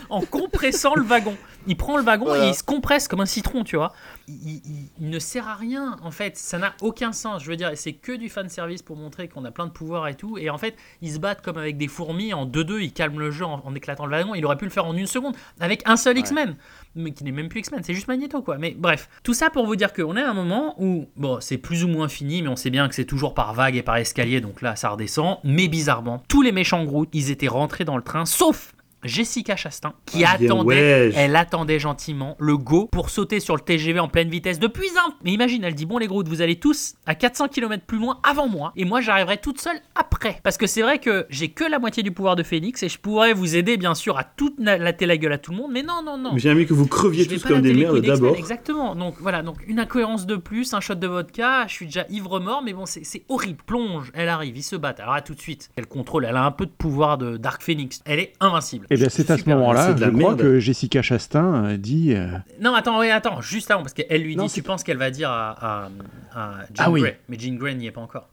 en 0.09 0.21
compressant 0.21 0.95
le 0.95 1.03
wagon. 1.03 1.35
Il 1.67 1.77
prend 1.77 1.95
le 1.97 2.03
wagon 2.03 2.25
Voilà. 2.25 2.45
et 2.45 2.49
il 2.49 2.55
se 2.55 2.63
compresse 2.63 3.07
comme 3.07 3.21
un 3.21 3.25
citron, 3.25 3.63
tu 3.63 3.75
vois. 3.77 3.93
Il, 4.27 4.35
il- 4.35 4.61
il- 4.65 4.89
il 4.99 5.09
ne 5.09 5.19
sert 5.19 5.47
à 5.47 5.55
rien, 5.55 5.95
en 6.03 6.11
fait. 6.11 6.35
Ça 6.37 6.57
n'a 6.57 6.73
aucun 6.81 7.11
sens. 7.13 7.43
Je 7.43 7.49
veux 7.49 7.55
dire, 7.55 7.71
c'est 7.75 7.93
que 7.93 8.11
du 8.13 8.29
fan 8.29 8.49
service 8.49 8.81
pour 8.81 8.95
montrer 8.97 9.27
qu'on 9.29 9.45
a 9.45 9.51
plein 9.51 9.67
de 9.67 9.71
pouvoirs 9.71 10.07
et 10.07 10.15
tout. 10.15 10.37
Et 10.37 10.49
en 10.49 10.57
fait, 10.57 10.75
ils 11.01 11.13
se 11.13 11.19
battent 11.19 11.41
comme 11.41 11.57
avec 11.57 11.77
des 11.77 11.87
fourmis. 11.87 12.33
En 12.33 12.45
2-2, 12.45 12.79
ils 12.81 12.91
calment 12.93 13.19
le 13.19 13.31
jeu 13.31 13.45
en, 13.45 13.61
en 13.63 13.75
éclatant 13.75 14.05
le 14.05 14.11
wagon. 14.11 14.35
Il 14.35 14.45
aurait 14.45 14.57
pu 14.57 14.65
le 14.65 14.71
faire 14.71 14.85
en 14.85 14.95
une 14.95 15.07
seconde 15.07 15.35
avec 15.59 15.81
un 15.85 15.95
seul 15.97 16.17
X-Men. 16.17 16.55
Mais 16.95 17.11
qui 17.11 17.23
n'est 17.23 17.31
même 17.31 17.49
plus 17.49 17.61
X-Men, 17.61 17.81
c'est 17.83 17.93
juste 17.93 18.07
Magneto, 18.07 18.41
quoi. 18.41 18.57
Mais 18.57 18.75
bref, 18.77 19.09
tout 19.23 19.33
ça 19.33 19.49
pour 19.49 19.65
vous 19.65 19.75
dire 19.75 19.93
qu'on 19.93 20.15
est 20.15 20.21
à 20.21 20.29
un 20.29 20.33
moment 20.33 20.75
où, 20.79 21.07
bon, 21.15 21.39
c'est 21.41 21.57
plus 21.57 21.83
ou 21.83 21.87
moins 21.87 22.07
fini, 22.07 22.41
mais 22.41 22.49
on 22.49 22.55
sait 22.55 22.69
bien 22.69 22.87
que 22.87 22.95
c'est 22.95 23.05
toujours 23.05 23.33
par 23.33 23.53
vague 23.53 23.75
et 23.75 23.81
par 23.81 23.97
escalier, 23.97 24.41
donc 24.41 24.61
là, 24.61 24.75
ça 24.75 24.89
redescend. 24.89 25.37
Mais 25.43 25.67
bizarrement, 25.67 26.21
tous 26.27 26.41
les 26.41 26.51
méchants 26.51 26.83
Groot, 26.83 27.09
ils 27.13 27.31
étaient 27.31 27.47
rentrés 27.47 27.85
dans 27.85 27.97
le 27.97 28.03
train, 28.03 28.25
sauf 28.25 28.73
Jessica 29.03 29.55
Chastain, 29.55 29.93
qui 30.05 30.23
Ah, 30.23 30.33
attendait, 30.39 30.63
ouais. 30.65 31.11
elle 31.15 31.35
attendait 31.35 31.79
gentiment 31.79 32.35
le 32.39 32.57
go 32.57 32.87
pour 32.91 33.09
sauter 33.09 33.39
sur 33.39 33.55
le 33.55 33.61
TGV 33.61 33.99
en 33.99 34.07
pleine 34.07 34.29
vitesse 34.29 34.59
depuis 34.59 34.87
un. 35.05 35.13
Mais 35.23 35.31
imagine, 35.31 35.63
elle 35.63 35.75
dit 35.75 35.85
bon 35.85 35.97
les 35.97 36.07
Groot, 36.07 36.27
vous 36.27 36.41
allez 36.41 36.57
tous 36.59 36.95
à 37.05 37.15
400 37.15 37.47
km 37.49 37.83
plus 37.85 37.97
loin 37.99 38.19
avant 38.23 38.47
moi, 38.47 38.71
et 38.75 38.85
moi 38.85 39.01
j'arriverai 39.01 39.37
toute 39.37 39.59
seule 39.59 39.77
après. 39.95 40.39
Parce 40.43 40.57
que 40.57 40.67
c'est 40.67 40.81
vrai 40.81 40.99
que 40.99 41.25
j'ai 41.29 41.49
que 41.49 41.63
la 41.63 41.79
moitié 41.79 42.03
du 42.03 42.11
pouvoir 42.11 42.35
de 42.35 42.43
Phoenix 42.43 42.81
et 42.83 42.89
je 42.89 42.97
pourrais 42.99 43.33
vous 43.33 43.55
aider 43.55 43.77
bien 43.77 43.95
sûr 43.95 44.17
à 44.17 44.23
toute 44.23 44.59
latter 44.59 45.05
la 45.05 45.17
gueule 45.17 45.33
à 45.33 45.37
tout 45.37 45.51
le 45.51 45.57
monde, 45.57 45.71
mais 45.71 45.83
non 45.83 46.01
non 46.03 46.17
non. 46.17 46.31
Mais 46.33 46.39
J'ai 46.39 46.51
envie 46.51 46.65
que 46.65 46.73
vous 46.73 46.87
creviez 46.87 47.23
Je 47.25 47.29
tous 47.35 47.43
comme 47.43 47.61
des 47.61 47.73
merdes 47.73 47.99
d'abord. 48.01 48.35
Exactement. 48.35 48.95
Donc 48.95 49.15
voilà, 49.19 49.41
donc 49.43 49.57
une 49.67 49.79
incohérence 49.79 50.25
de 50.25 50.35
plus, 50.35 50.73
un 50.73 50.79
shot 50.79 50.95
de 50.95 51.07
vodka. 51.07 51.65
Je 51.67 51.73
suis 51.73 51.85
déjà 51.87 52.05
ivre 52.09 52.39
mort, 52.39 52.61
mais 52.63 52.73
bon, 52.73 52.85
c'est 52.85 53.03
c'est 53.03 53.23
horrible. 53.29 53.59
Plonge, 53.65 54.11
elle 54.13 54.29
arrive, 54.29 54.57
ils 54.57 54.63
se 54.63 54.75
battent. 54.75 54.99
Alors 54.99 55.13
à 55.13 55.21
tout 55.21 55.35
de 55.35 55.39
suite, 55.41 55.69
elle 55.75 55.87
contrôle, 55.87 56.25
elle 56.25 56.37
a 56.37 56.43
un 56.45 56.51
peu 56.51 56.65
de 56.65 56.71
pouvoir 56.71 57.17
de 57.17 57.37
Dark 57.37 57.61
Phoenix. 57.61 58.01
Elle 58.05 58.19
est 58.19 58.33
invincible. 58.39 58.87
Et 58.93 58.97
bien 58.97 59.09
c'est 59.09 59.29
à 59.31 59.37
ce 59.37 59.47
moment-là, 59.49 59.95
je 59.97 60.03
crois 60.05 60.11
merde. 60.11 60.39
que 60.41 60.59
Jessica 60.59 61.01
Chastain 61.01 61.65
euh, 61.65 61.77
dit. 61.77 62.13
euh, 62.13 62.27
Non, 62.61 62.73
attends, 62.73 62.99
oui, 62.99 63.09
attends, 63.09 63.41
juste 63.41 63.69
avant, 63.71 63.81
parce 63.81 63.93
qu'elle 63.93 64.21
lui 64.23 64.35
Non, 64.35 64.45
dit, 64.45 64.53
tu 64.53 64.63
penses 64.63 64.83
qu'elle 64.83 64.97
va 64.97 65.11
dire 65.11 65.29
à, 65.29 65.51
à, 65.51 65.89
à 66.35 66.51
Jean 66.73 66.83
Ah 66.85 66.91
oui. 66.91 67.01
Grey, 67.01 67.19
mais 67.29 67.37
Jean 67.39 67.55
Grey 67.57 67.75
n'y 67.75 67.87
est 67.87 67.91
pas 67.91 68.01
encore. 68.01 68.29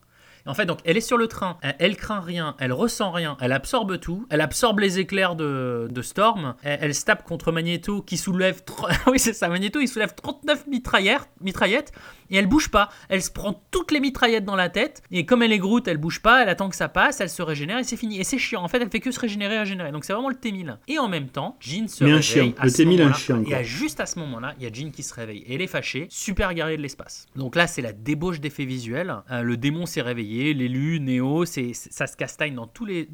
En 0.46 0.54
fait, 0.54 0.64
donc, 0.64 0.78
elle 0.86 0.96
est 0.96 1.02
sur 1.02 1.18
le 1.18 1.28
train, 1.28 1.58
elle, 1.60 1.76
elle 1.78 1.96
craint 1.96 2.20
rien, 2.20 2.56
elle 2.58 2.72
ressent 2.72 3.10
rien, 3.10 3.36
elle 3.42 3.52
absorbe 3.52 4.00
tout, 4.00 4.26
elle 4.30 4.40
absorbe 4.40 4.78
les 4.80 4.98
éclairs 4.98 5.36
de, 5.36 5.86
de 5.90 6.02
Storm, 6.02 6.54
elle, 6.62 6.78
elle 6.80 6.94
se 6.94 7.04
tape 7.04 7.24
contre 7.24 7.52
Magneto 7.52 8.00
qui 8.00 8.16
soulève. 8.16 8.64
tro- 8.64 8.88
oui, 9.08 9.18
c'est 9.18 9.34
ça, 9.34 9.48
Magneto 9.48 9.80
il 9.80 9.86
soulève 9.86 10.14
39 10.14 10.66
mitraillettes, 10.66 11.28
mitraillettes 11.42 11.92
et 12.30 12.36
elle 12.36 12.46
bouge 12.46 12.68
pas. 12.70 12.88
Elle 13.08 13.22
se 13.22 13.30
prend 13.30 13.62
toutes 13.70 13.90
les 13.92 14.00
mitraillettes 14.00 14.44
dans 14.44 14.56
la 14.56 14.68
tête 14.68 15.02
et 15.10 15.26
comme 15.26 15.42
elle 15.42 15.52
est 15.52 15.58
Groot, 15.58 15.86
elle 15.88 15.98
bouge 15.98 16.20
pas, 16.20 16.42
elle 16.42 16.48
attend 16.48 16.68
que 16.68 16.76
ça 16.76 16.88
passe, 16.88 17.20
elle 17.20 17.30
se 17.30 17.42
régénère 17.42 17.78
et 17.78 17.84
c'est 17.84 17.96
fini. 17.96 18.18
Et 18.20 18.24
c'est 18.24 18.38
chiant, 18.38 18.62
en 18.62 18.68
fait, 18.68 18.80
elle 18.80 18.90
fait 18.90 19.00
que 19.00 19.10
se 19.10 19.20
régénérer, 19.20 19.58
régénérer. 19.58 19.92
Donc 19.92 20.04
c'est 20.04 20.12
vraiment 20.12 20.28
le 20.28 20.34
T1000. 20.36 20.78
Et 20.88 20.98
en 20.98 21.08
même 21.08 21.28
temps, 21.28 21.56
Jean 21.60 21.88
se 21.88 22.04
Mais 22.04 22.10
un 22.10 22.14
réveille. 22.14 22.22
chien. 22.22 22.52
à 22.58 22.64
Le 22.66 22.70
T1000 22.70 23.02
un 23.02 23.12
chien, 23.12 23.40
Et 23.42 23.44
quoi. 23.46 23.56
à 23.56 23.62
juste 23.62 24.00
à 24.00 24.06
ce 24.06 24.18
moment-là, 24.20 24.54
il 24.58 24.64
y 24.64 24.66
a 24.66 24.72
Jean 24.72 24.90
qui 24.90 25.02
se 25.02 25.14
réveille. 25.14 25.44
Et 25.46 25.54
elle 25.54 25.62
est 25.62 25.66
fâchée, 25.66 26.06
super 26.10 26.54
guerrier 26.54 26.76
de 26.76 26.82
l'espace. 26.82 27.26
Donc 27.36 27.56
là, 27.56 27.66
c'est 27.66 27.82
la 27.82 27.92
débauche 27.92 28.40
d'effets 28.40 28.64
visuels. 28.64 29.14
Euh, 29.30 29.42
le 29.42 29.56
démon 29.56 29.86
s'est 29.86 30.02
réveillé, 30.02 30.54
l'élu, 30.54 31.00
Néo, 31.00 31.44
c'est, 31.44 31.72
ça 31.74 32.06
se 32.06 32.16
castagne 32.16 32.54
dans 32.54 32.66
tous 32.66 32.84
les. 32.84 33.08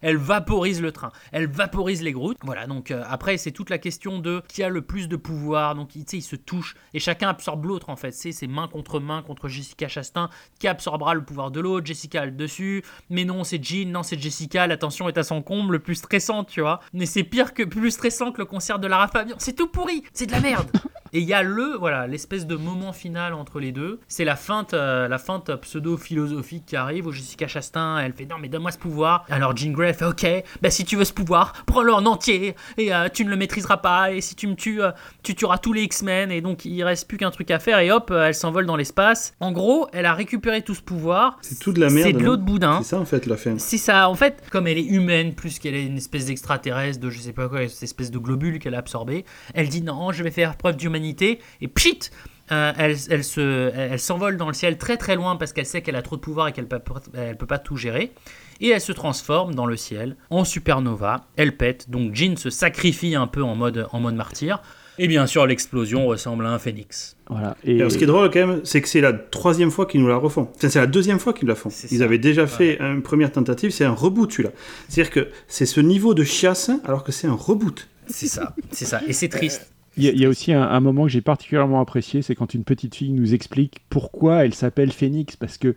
Elle 0.00 0.16
vaporise 0.16 0.80
le 0.82 0.92
train, 0.92 1.10
elle 1.32 1.46
vaporise 1.48 2.02
les 2.02 2.12
Groot. 2.12 2.36
Voilà, 2.42 2.66
donc 2.66 2.90
euh, 2.90 3.02
après, 3.08 3.36
c'est 3.36 3.50
toute 3.52 3.70
la 3.70 3.78
question 3.78 4.18
de 4.18 4.42
qui 4.48 4.62
a 4.62 4.68
le 4.68 4.82
plus 4.82 5.08
de 5.08 5.16
pouvoir. 5.16 5.74
Donc, 5.74 5.90
tu 5.90 6.00
sais, 6.06 6.18
ils 6.18 6.22
se 6.22 6.36
touchent 6.36 6.74
et 6.92 6.98
chacun 6.98 7.28
absorbe 7.28 7.64
l'autre 7.66 7.90
en 7.90 7.96
fait. 7.96 8.12
C'est, 8.12 8.43
c'est 8.44 8.48
main 8.48 8.68
contre 8.68 9.00
main 9.00 9.22
contre 9.22 9.48
Jessica 9.48 9.88
Chastain 9.88 10.28
qui 10.58 10.68
absorbera 10.68 11.14
le 11.14 11.24
pouvoir 11.24 11.50
de 11.50 11.60
l'autre. 11.60 11.86
Jessica 11.86 12.22
a 12.22 12.26
le 12.26 12.30
dessus. 12.30 12.84
Mais 13.08 13.24
non, 13.24 13.42
c'est 13.42 13.62
Jean, 13.64 13.90
non, 13.90 14.02
c'est 14.02 14.20
Jessica. 14.20 14.66
La 14.66 14.76
tension 14.76 15.08
est 15.08 15.16
à 15.16 15.22
son 15.22 15.40
comble, 15.40 15.80
plus 15.80 15.94
stressante, 15.94 16.48
tu 16.48 16.60
vois. 16.60 16.80
Mais 16.92 17.06
c'est 17.06 17.24
pire 17.24 17.54
que 17.54 17.62
plus 17.62 17.92
stressant 17.92 18.32
que 18.32 18.38
le 18.38 18.44
concert 18.44 18.78
de 18.78 18.86
Lara 18.86 19.08
Fabian. 19.08 19.36
C'est 19.38 19.54
tout 19.54 19.68
pourri, 19.68 20.02
c'est 20.12 20.26
de 20.26 20.32
la 20.32 20.40
merde. 20.40 20.70
Et 21.14 21.20
il 21.20 21.28
y 21.28 21.32
a 21.32 21.44
le, 21.44 21.76
voilà, 21.78 22.08
l'espèce 22.08 22.44
de 22.44 22.56
moment 22.56 22.92
final 22.92 23.34
entre 23.34 23.60
les 23.60 23.70
deux. 23.70 24.00
C'est 24.08 24.24
la 24.24 24.34
feinte, 24.34 24.74
euh, 24.74 25.06
la 25.06 25.18
feinte 25.18 25.54
pseudo-philosophique 25.54 26.66
qui 26.66 26.74
arrive 26.74 27.06
où 27.06 27.12
Jessica 27.12 27.46
Chastain, 27.46 27.98
elle 27.98 28.14
fait 28.14 28.26
non 28.26 28.36
mais 28.40 28.48
donne-moi 28.48 28.72
ce 28.72 28.78
pouvoir. 28.78 29.24
Alors 29.30 29.56
Jean 29.56 29.70
Grey 29.70 29.92
fait 29.92 30.06
ok, 30.06 30.26
bah 30.60 30.70
si 30.70 30.84
tu 30.84 30.96
veux 30.96 31.04
ce 31.04 31.12
pouvoir, 31.12 31.52
prends-le 31.66 31.94
en 31.94 32.04
entier 32.04 32.56
et 32.78 32.92
euh, 32.92 33.08
tu 33.08 33.24
ne 33.24 33.30
le 33.30 33.36
maîtriseras 33.36 33.76
pas 33.76 34.10
et 34.10 34.20
si 34.20 34.34
tu 34.34 34.48
me 34.48 34.56
tues, 34.56 34.82
euh, 34.82 34.90
tu 35.22 35.36
tueras 35.36 35.58
tous 35.58 35.72
les 35.72 35.82
X-Men 35.82 36.32
et 36.32 36.40
donc 36.40 36.64
il 36.64 36.82
reste 36.82 37.06
plus 37.06 37.16
qu'un 37.16 37.30
truc 37.30 37.48
à 37.52 37.60
faire 37.60 37.78
et 37.78 37.92
hop, 37.92 38.10
euh, 38.10 38.32
elle 38.34 38.40
s'envole 38.40 38.66
dans 38.66 38.74
l'espace. 38.74 39.34
En 39.38 39.52
gros, 39.52 39.86
elle 39.92 40.06
a 40.06 40.12
récupéré 40.12 40.62
tout 40.62 40.74
ce 40.74 40.82
pouvoir. 40.82 41.38
C'est 41.40 41.60
tout 41.60 41.72
de 41.72 41.78
la 41.78 41.88
merde. 41.88 42.08
C'est 42.08 42.12
de 42.12 42.24
l'eau 42.24 42.36
de 42.36 42.42
boudin. 42.42 42.80
C'est 42.82 42.90
ça 42.90 42.98
en 42.98 43.04
fait 43.04 43.26
la 43.26 43.36
fin. 43.36 43.58
C'est 43.58 43.78
ça, 43.78 44.08
en 44.08 44.14
fait, 44.16 44.42
comme 44.50 44.66
elle 44.66 44.78
est 44.78 44.84
humaine, 44.84 45.34
plus 45.34 45.60
qu'elle 45.60 45.76
est 45.76 45.86
une 45.86 45.98
espèce 45.98 46.26
d'extraterrestre, 46.26 46.98
de 46.98 47.10
je 47.10 47.20
sais 47.20 47.32
pas 47.32 47.48
quoi, 47.48 47.68
cette 47.68 47.84
espèce 47.84 48.10
de 48.10 48.18
globule 48.18 48.58
qu'elle 48.58 48.74
a 48.74 48.78
absorbé, 48.78 49.24
elle 49.54 49.68
dit 49.68 49.82
non, 49.82 50.10
je 50.10 50.24
vais 50.24 50.32
faire 50.32 50.56
preuve 50.56 50.76
d'humanité, 50.76 51.38
et 51.60 51.68
pchit 51.68 52.10
euh, 52.52 52.72
elle, 52.76 52.96
elle, 53.08 53.24
se, 53.24 53.70
elle, 53.74 53.92
elle 53.92 54.00
s'envole 54.00 54.36
dans 54.36 54.48
le 54.48 54.52
ciel 54.52 54.76
très 54.76 54.98
très 54.98 55.14
loin 55.14 55.36
parce 55.36 55.54
qu'elle 55.54 55.64
sait 55.64 55.80
qu'elle 55.80 55.96
a 55.96 56.02
trop 56.02 56.16
de 56.16 56.20
pouvoir 56.20 56.48
et 56.48 56.52
qu'elle 56.52 56.68
peut, 56.68 56.80
elle 57.14 57.38
peut 57.38 57.46
pas 57.46 57.58
tout 57.58 57.76
gérer. 57.76 58.12
Et 58.60 58.68
elle 58.68 58.80
se 58.80 58.92
transforme 58.92 59.54
dans 59.54 59.66
le 59.66 59.76
ciel 59.76 60.16
en 60.30 60.44
supernova. 60.44 61.24
Elle 61.36 61.56
pète, 61.56 61.88
donc 61.88 62.14
Jean 62.14 62.36
se 62.36 62.50
sacrifie 62.50 63.14
un 63.14 63.26
peu 63.26 63.42
en 63.42 63.54
mode, 63.54 63.86
en 63.92 64.00
mode 64.00 64.14
martyr. 64.14 64.60
Et 64.98 65.08
bien 65.08 65.26
sûr, 65.26 65.46
l'explosion 65.46 66.06
ressemble 66.06 66.46
à 66.46 66.50
un 66.50 66.58
phénix. 66.58 67.16
Voilà. 67.28 67.56
Et 67.64 67.76
Alors, 67.80 67.90
ce 67.90 67.98
qui 67.98 68.04
est 68.04 68.06
drôle 68.06 68.30
quand 68.30 68.46
même, 68.46 68.60
c'est 68.64 68.80
que 68.80 68.88
c'est 68.88 69.00
la 69.00 69.12
troisième 69.12 69.70
fois 69.70 69.86
qu'ils 69.86 70.00
nous 70.00 70.08
la 70.08 70.16
refont. 70.16 70.48
Enfin, 70.54 70.68
c'est 70.68 70.78
la 70.78 70.86
deuxième 70.86 71.18
fois 71.18 71.32
qu'ils 71.32 71.48
la 71.48 71.54
font. 71.54 71.70
Ils 71.90 71.98
ça. 71.98 72.04
avaient 72.04 72.18
déjà 72.18 72.46
fait 72.46 72.78
une 72.80 73.02
première 73.02 73.32
tentative, 73.32 73.70
c'est 73.70 73.84
un 73.84 73.92
reboot 73.92 74.30
celui-là. 74.30 74.50
C'est-à-dire 74.88 75.10
que 75.12 75.28
c'est 75.48 75.66
ce 75.66 75.80
niveau 75.80 76.14
de 76.14 76.22
chiasse 76.22 76.70
alors 76.84 77.02
que 77.02 77.12
c'est 77.12 77.26
un 77.26 77.32
reboot. 77.34 77.88
C'est 78.06 78.28
ça, 78.28 78.54
c'est 78.70 78.84
ça. 78.84 79.00
Et 79.08 79.12
c'est 79.12 79.28
triste. 79.28 79.70
Il 79.96 80.04
y, 80.04 80.08
a- 80.08 80.12
il 80.12 80.20
y 80.20 80.26
a 80.26 80.28
aussi 80.28 80.52
un, 80.52 80.62
un 80.62 80.80
moment 80.80 81.04
que 81.04 81.08
j'ai 81.10 81.20
particulièrement 81.22 81.80
apprécié, 81.80 82.20
c'est 82.20 82.34
quand 82.34 82.52
une 82.54 82.64
petite 82.64 82.94
fille 82.96 83.12
nous 83.12 83.32
explique 83.32 83.78
pourquoi 83.90 84.44
elle 84.44 84.52
s'appelle 84.54 84.92
Phoenix, 84.92 85.36
parce 85.36 85.56
que 85.56 85.74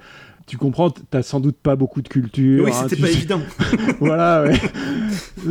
tu 0.47 0.57
comprends, 0.57 0.89
t'as 0.89 1.21
sans 1.23 1.39
doute 1.39 1.57
pas 1.61 1.75
beaucoup 1.75 2.01
de 2.01 2.07
culture. 2.07 2.63
Oui, 2.65 2.71
hein, 2.73 2.85
c'était 2.89 3.01
pas 3.01 3.07
sais- 3.07 3.13
évident. 3.13 3.41
voilà, 3.99 4.43
ouais. 4.43 4.59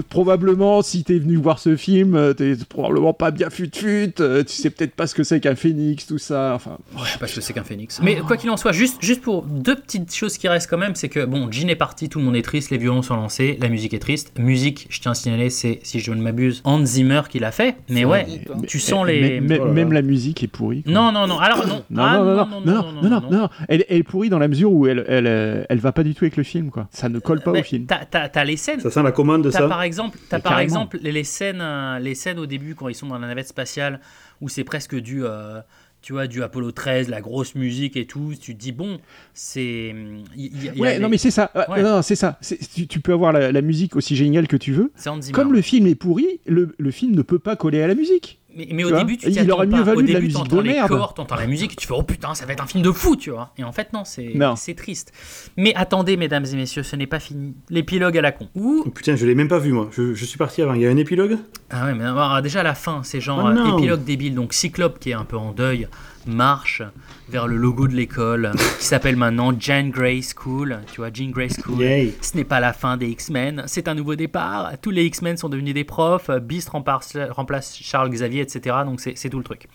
Probablement, 0.09 0.83
si 0.83 1.05
t'es 1.05 1.19
venu 1.19 1.37
voir 1.37 1.59
ce 1.59 1.77
film, 1.77 2.15
euh, 2.17 2.33
t'es 2.35 2.55
probablement 2.69 3.13
pas 3.15 3.31
bien 3.31 3.51
fut-fut, 3.51 4.15
euh, 4.21 4.43
tu 4.43 4.53
sais 4.55 4.71
peut-être 4.71 4.95
pas 4.95 5.07
ce 5.07 5.15
que 5.15 5.23
c'est 5.23 5.41
qu'un 5.41 5.55
phénix, 5.55 6.07
tout 6.07 6.19
ça, 6.19 6.53
enfin... 6.55 6.79
Ouais, 6.97 7.03
parce 7.21 7.33
que 7.33 7.41
c'est 7.41 7.53
qu'un 7.53 7.65
phénix. 7.65 8.01
Mais 8.03 8.17
quoi 8.17 8.37
qu'il 8.37 8.51
en 8.51 8.57
soit, 8.57 8.73
juste, 8.73 8.97
juste 9.01 9.23
pour 9.23 9.43
deux 9.43 9.77
petites 9.77 10.15
choses 10.15 10.37
qui 10.39 10.49
restent 10.49 10.69
quand 10.69 10.79
même, 10.79 10.95
c'est 10.95 11.09
que 11.09 11.25
bon, 11.25 11.51
Jean 11.51 11.69
est 11.69 11.77
parti, 11.77 12.09
tout 12.09 12.19
le 12.19 12.25
monde 12.25 12.37
est 12.37 12.43
triste, 12.43 12.71
les 12.71 12.79
violons 12.79 13.03
sont 13.03 13.17
lancés, 13.17 13.59
la 13.61 13.69
musique 13.69 13.95
est 13.95 13.99
triste. 13.99 14.33
Musique, 14.39 14.87
je 14.91 15.01
tiens 15.01 15.13
à 15.13 15.15
signaler, 15.15 15.51
c'est, 15.51 15.81
si 15.83 16.01
je 16.01 16.11
ne 16.13 16.21
m'abuse, 16.23 16.61
Hans 16.65 16.85
Zimmer 16.85 17.23
qui 17.31 17.39
l'a 17.39 17.53
fait. 17.53 17.77
Mais 17.89 18.05
ouais, 18.05 18.27
tu 18.67 18.79
sens 18.81 19.07
les. 19.07 19.41
Même, 19.41 19.59
Oh 19.61 19.67
là 19.67 19.73
même 19.73 19.89
là. 19.93 20.01
la 20.01 20.07
musique 20.07 20.43
est 20.43 20.49
pourrie. 20.49 20.83
quoi. 20.83 20.93
Non, 20.93 21.13
non, 21.13 21.27
non. 21.27 21.39
Alors 21.39 21.67
non. 21.67 21.83
Non, 21.91 22.03
Ah, 22.03 22.19
non, 22.19 22.25
non, 22.25 22.35
non, 22.35 22.47
non, 22.61 22.83
non, 23.03 23.09
non, 23.09 23.21
non, 23.21 23.31
non. 23.31 23.49
Elle, 23.69 23.85
elle 23.89 23.99
est 23.99 24.03
pourrie 24.03 24.29
dans 24.29 24.39
la 24.39 24.49
mesure 24.49 24.71
où 24.87 24.89
elle, 24.89 25.05
elle, 25.09 25.26
euh, 25.26 25.64
elle 25.68 25.78
va 25.78 25.93
pas 25.93 26.03
du 26.05 26.14
tout 26.14 26.24
avec 26.24 26.37
le 26.37 26.43
film, 26.43 26.70
quoi. 26.70 26.89
Ça 26.93 27.09
ne 27.09 27.18
colle 27.18 27.43
pas 27.43 27.53
Mais 27.53 27.61
au 27.61 27.64
film. 27.64 27.87
T'as, 27.87 28.05
t'as- 28.05 28.28
t'as 28.28 28.45
les 28.45 28.57
scènes. 28.57 28.80
Ça 28.80 28.91
sent 28.91 29.03
la 29.03 29.12
commande 29.12 29.45
de 29.45 29.51
T'as 29.51 29.59
ça. 29.61 29.68
par 29.68 29.82
exemple, 29.82 30.18
t'as 30.28 30.39
par 30.41 30.53
carrément. 30.53 30.62
exemple 30.64 30.99
les 31.03 31.24
scènes, 31.24 31.61
euh, 31.61 31.99
les 31.99 32.14
scènes 32.14 32.39
au 32.39 32.47
début 32.47 32.74
quand 32.74 32.89
ils 32.89 32.95
sont 32.95 33.07
dans 33.09 33.18
la 33.18 33.26
navette 33.28 33.49
spatiale 33.49 34.01
où 34.41 34.49
c'est 34.49 34.64
presque 34.64 34.95
du, 34.97 35.24
euh, 35.24 35.61
tu 36.03 36.12
vois, 36.12 36.26
du 36.28 36.43
Apollo 36.43 36.70
13, 36.72 37.09
la 37.09 37.20
grosse 37.20 37.55
musique 37.57 37.97
et 37.97 38.07
tout. 38.07 38.32
Tu 38.41 38.55
te 38.55 38.61
dis 38.61 38.72
bon, 38.72 38.99
c'est. 39.34 39.93
a 39.95 40.78
Ouais, 40.80 40.95
les- 40.95 40.99
non, 41.01 41.09
mais 41.09 41.18
c'est 41.18 41.30
ça. 41.30 41.51
Ouais. 41.68 41.82
Non, 41.82 42.03
c'est 42.03 42.14
ça. 42.16 42.39
C'est- 42.41 42.59
Tu, 42.74 42.87
tu 42.87 43.01
peux 43.01 43.12
avoir 43.12 43.32
la, 43.32 43.51
la 43.53 43.62
musique 43.62 43.97
aussi 43.97 44.14
géniale 44.16 44.47
que 44.47 44.57
tu 44.57 44.72
veux. 44.72 44.93
Comme 45.32 45.53
le 45.53 45.62
film 45.62 45.87
est 45.87 45.95
pourri, 45.95 46.41
le, 46.47 46.74
le 46.78 46.91
film 46.91 47.14
ne 47.14 47.22
peut 47.22 47.39
pas 47.39 47.57
coller 47.57 47.82
à 47.82 47.87
la 47.89 47.95
musique. 47.95 48.39
Mais, 48.57 48.69
mais 48.73 48.85
au 48.85 48.89
vois 48.89 48.99
début, 49.01 49.19
tu 49.19 49.31
t'y 49.31 49.39
attends 49.39 49.59
pas. 49.69 49.83
valu 49.83 49.99
Au 49.99 50.03
début, 50.03 50.29
t'entends 50.29 50.57
de 50.57 50.63
les 50.63 50.73
merde. 50.73 50.89
corps, 50.89 51.13
t'entends 51.13 51.37
la 51.37 51.47
musique, 51.47 51.75
et 51.75 51.77
tu 51.77 51.87
fais 51.87 51.95
oh 51.95 52.03
putain, 52.03 52.35
ça 52.35 52.47
va 52.47 52.55
être 52.55 52.63
un 52.63 52.67
film 52.67 52.83
de 52.83 52.91
fou, 52.91 53.15
tu 53.15 53.31
vois. 53.31 53.53
Et 53.59 53.65
en 53.65 53.73
fait, 53.73 53.93
non, 53.93 54.05
c'est 54.05 54.75
triste. 54.75 55.13
Mais 55.57 55.75
attendez, 55.75 56.17
mesdames 56.17 56.47
et 56.51 56.57
messieurs, 56.57 56.83
ce 56.83 56.97
n'est 56.97 57.07
pas 57.07 57.21
fini. 57.21 57.55
L'épilogue 57.69 58.17
à 58.17 58.23
la 58.23 58.33
con. 58.33 58.49
Ouh. 58.55 58.85
Oh, 58.87 58.91
putain, 58.91 59.15
je 59.15 59.27
l'ai 59.27 59.35
même 59.35 59.49
pas 59.49 59.59
vu 59.59 59.73
moi. 59.73 59.91
Je, 59.93 60.15
je 60.15 60.25
suis 60.25 60.39
parti 60.39 60.63
avant. 60.63 60.75
Il 60.75 60.81
y 60.81 60.87
a 60.87 60.91
un 60.91 60.97
épilogue? 60.97 61.39
Ah 61.71 61.87
ouais, 61.87 61.95
mais 61.95 62.05
alors, 62.05 62.41
déjà 62.41 62.61
à 62.61 62.63
la 62.63 62.75
fin, 62.75 63.03
c'est 63.03 63.21
genre 63.21 63.53
Oh 63.55 63.77
épilogue 63.77 64.05
débile. 64.05 64.35
Donc 64.35 64.55
Cyclope, 64.55 64.99
qui 64.99 65.11
est 65.11 65.15
un 65.15 65.25
peu 65.25 65.37
en 65.37 65.53
deuil, 65.53 65.87
marche 66.27 66.83
vers 67.29 67.47
le 67.47 67.57
logo 67.57 67.89
de 67.89 67.95
l'école, 67.95 68.53
qui 68.79 68.85
s'appelle 68.85 69.16
maintenant 69.16 69.53
Jean 69.59 69.89
Grey 69.91 70.20
School. 70.22 70.81
Tu 70.93 71.01
vois, 71.01 71.11
Jean 71.12 71.31
Grey 71.31 71.49
School. 71.49 71.81
Yay. 71.81 72.14
Ce 72.20 72.37
n'est 72.37 72.45
pas 72.45 72.61
la 72.61 72.72
fin 72.72 72.97
des 72.97 73.09
X-Men, 73.09 73.64
c'est 73.66 73.89
un 73.89 73.95
nouveau 73.95 74.14
départ. 74.14 74.72
Tous 74.81 74.91
les 74.91 75.05
X-Men 75.05 75.37
sont 75.37 75.49
devenus 75.49 75.74
des 75.74 75.85
profs. 75.85 76.31
Beast 76.31 76.68
remplace, 76.68 77.16
remplace 77.31 77.77
Charles 77.81 78.11
Xavier, 78.11 78.43
etc. 78.43 78.77
Donc 78.85 79.01
c'est 79.01 79.16
c'est 79.16 79.31
tout 79.31 79.39
le 79.39 79.45
truc. 79.45 79.68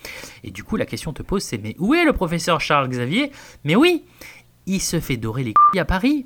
Et 0.44 0.52
du 0.52 0.64
coup, 0.64 0.78
la 0.78 0.86
question 0.86 1.14
te 1.14 1.24
pose, 1.24 1.44
c'est 1.44 1.58
mais 1.58 1.76
où 1.80 1.94
est 1.94 2.06
le 2.06 2.14
professeur 2.14 2.62
Charles 2.62 2.90
Xavier? 2.90 3.32
Mais 3.64 3.76
oui, 3.76 4.06
il 4.66 4.80
se 4.80 5.00
fait 5.00 5.18
dorer 5.18 5.44
les 5.44 5.54
couilles 5.54 5.80
à 5.80 5.86
Paris. 5.86 6.26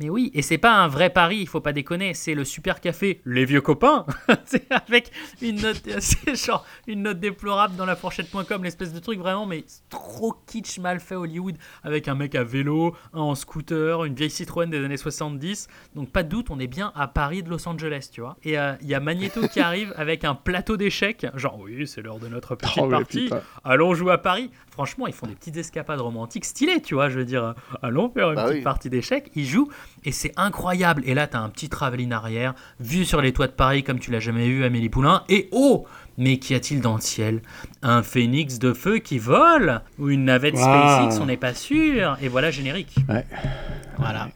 Mais 0.00 0.08
oui, 0.10 0.30
et 0.34 0.42
c'est 0.42 0.58
pas 0.58 0.74
un 0.74 0.88
vrai 0.88 1.10
Paris, 1.10 1.38
il 1.40 1.48
faut 1.48 1.60
pas 1.60 1.72
déconner, 1.72 2.14
c'est 2.14 2.34
le 2.34 2.44
super 2.44 2.80
café 2.80 3.20
Les 3.24 3.44
Vieux 3.44 3.60
Copains. 3.60 4.06
c'est 4.44 4.66
avec 4.70 5.10
une 5.42 5.60
note, 5.60 5.82
genre 6.34 6.64
une 6.86 7.02
note 7.02 7.18
déplorable 7.18 7.74
dans 7.76 7.84
la 7.84 7.96
fourchette.com, 7.96 8.62
l'espèce 8.62 8.92
de 8.92 9.00
truc 9.00 9.18
vraiment, 9.18 9.46
mais 9.46 9.64
trop 9.88 10.34
kitsch 10.46 10.78
mal 10.78 11.00
fait 11.00 11.16
Hollywood, 11.16 11.56
avec 11.82 12.06
un 12.06 12.14
mec 12.14 12.34
à 12.34 12.44
vélo, 12.44 12.94
un 13.12 13.20
en 13.20 13.34
scooter, 13.34 14.04
une 14.04 14.14
vieille 14.14 14.30
Citroën 14.30 14.70
des 14.70 14.84
années 14.84 14.96
70. 14.96 15.68
Donc 15.94 16.10
pas 16.10 16.22
de 16.22 16.28
doute, 16.28 16.50
on 16.50 16.60
est 16.60 16.68
bien 16.68 16.92
à 16.94 17.08
Paris 17.08 17.42
de 17.42 17.50
Los 17.50 17.68
Angeles, 17.68 18.08
tu 18.12 18.20
vois. 18.20 18.36
Et 18.44 18.58
euh, 18.58 18.74
il 18.82 18.88
y 18.88 18.94
a 18.94 19.00
Magneto 19.00 19.48
qui 19.48 19.60
arrive 19.60 19.92
avec 19.96 20.24
un 20.24 20.34
plateau 20.34 20.76
d'échecs, 20.76 21.26
genre 21.34 21.58
oui, 21.58 21.86
c'est 21.86 22.02
l'heure 22.02 22.20
de 22.20 22.28
notre 22.28 22.54
petite 22.54 22.78
Oh, 22.78 22.84
ouais, 22.84 22.90
partie. 22.90 23.30
Allons 23.64 23.94
jouer 23.94 24.12
à 24.12 24.18
Paris. 24.18 24.50
Franchement, 24.78 25.08
ils 25.08 25.12
font 25.12 25.26
des 25.26 25.34
petites 25.34 25.56
escapades 25.56 26.00
romantiques 26.00 26.44
stylées, 26.44 26.80
tu 26.80 26.94
vois. 26.94 27.08
Je 27.08 27.18
veux 27.18 27.24
dire, 27.24 27.42
euh, 27.42 27.52
allons 27.82 28.08
faire 28.10 28.28
une 28.28 28.36
Bah 28.36 28.44
petite 28.44 28.58
oui. 28.58 28.62
partie 28.62 28.88
d'échecs. 28.88 29.28
Ils 29.34 29.44
jouent 29.44 29.68
et 30.04 30.12
c'est 30.12 30.32
incroyable. 30.36 31.02
Et 31.04 31.14
là, 31.14 31.26
t'as 31.26 31.40
un 31.40 31.48
petit 31.48 31.68
travelling 31.68 32.12
arrière, 32.12 32.54
vue 32.78 33.04
sur 33.04 33.20
les 33.20 33.32
toits 33.32 33.48
de 33.48 33.52
Paris 33.52 33.82
comme 33.82 33.98
tu 33.98 34.12
l'as 34.12 34.20
jamais 34.20 34.46
vu, 34.46 34.64
Amélie 34.64 34.88
Poulain. 34.88 35.24
Et 35.28 35.48
oh 35.50 35.84
mais 36.16 36.38
qu'y 36.38 36.54
a-t-il 36.54 36.80
dans 36.80 36.94
le 36.94 37.00
ciel? 37.00 37.42
Un 37.82 38.04
phénix 38.04 38.60
de 38.60 38.72
feu 38.72 38.98
qui 38.98 39.18
vole 39.18 39.80
Ou 39.98 40.10
une 40.10 40.26
navette 40.26 40.54
Wow. 40.54 40.60
SpaceX 40.60 41.20
On 41.20 41.26
n'est 41.26 41.36
pas 41.36 41.54
sûr. 41.54 42.16
Et 42.22 42.28
voilà, 42.28 42.52
générique. 42.52 42.94
Ouais. 43.08 43.26
Voilà. 43.98 44.28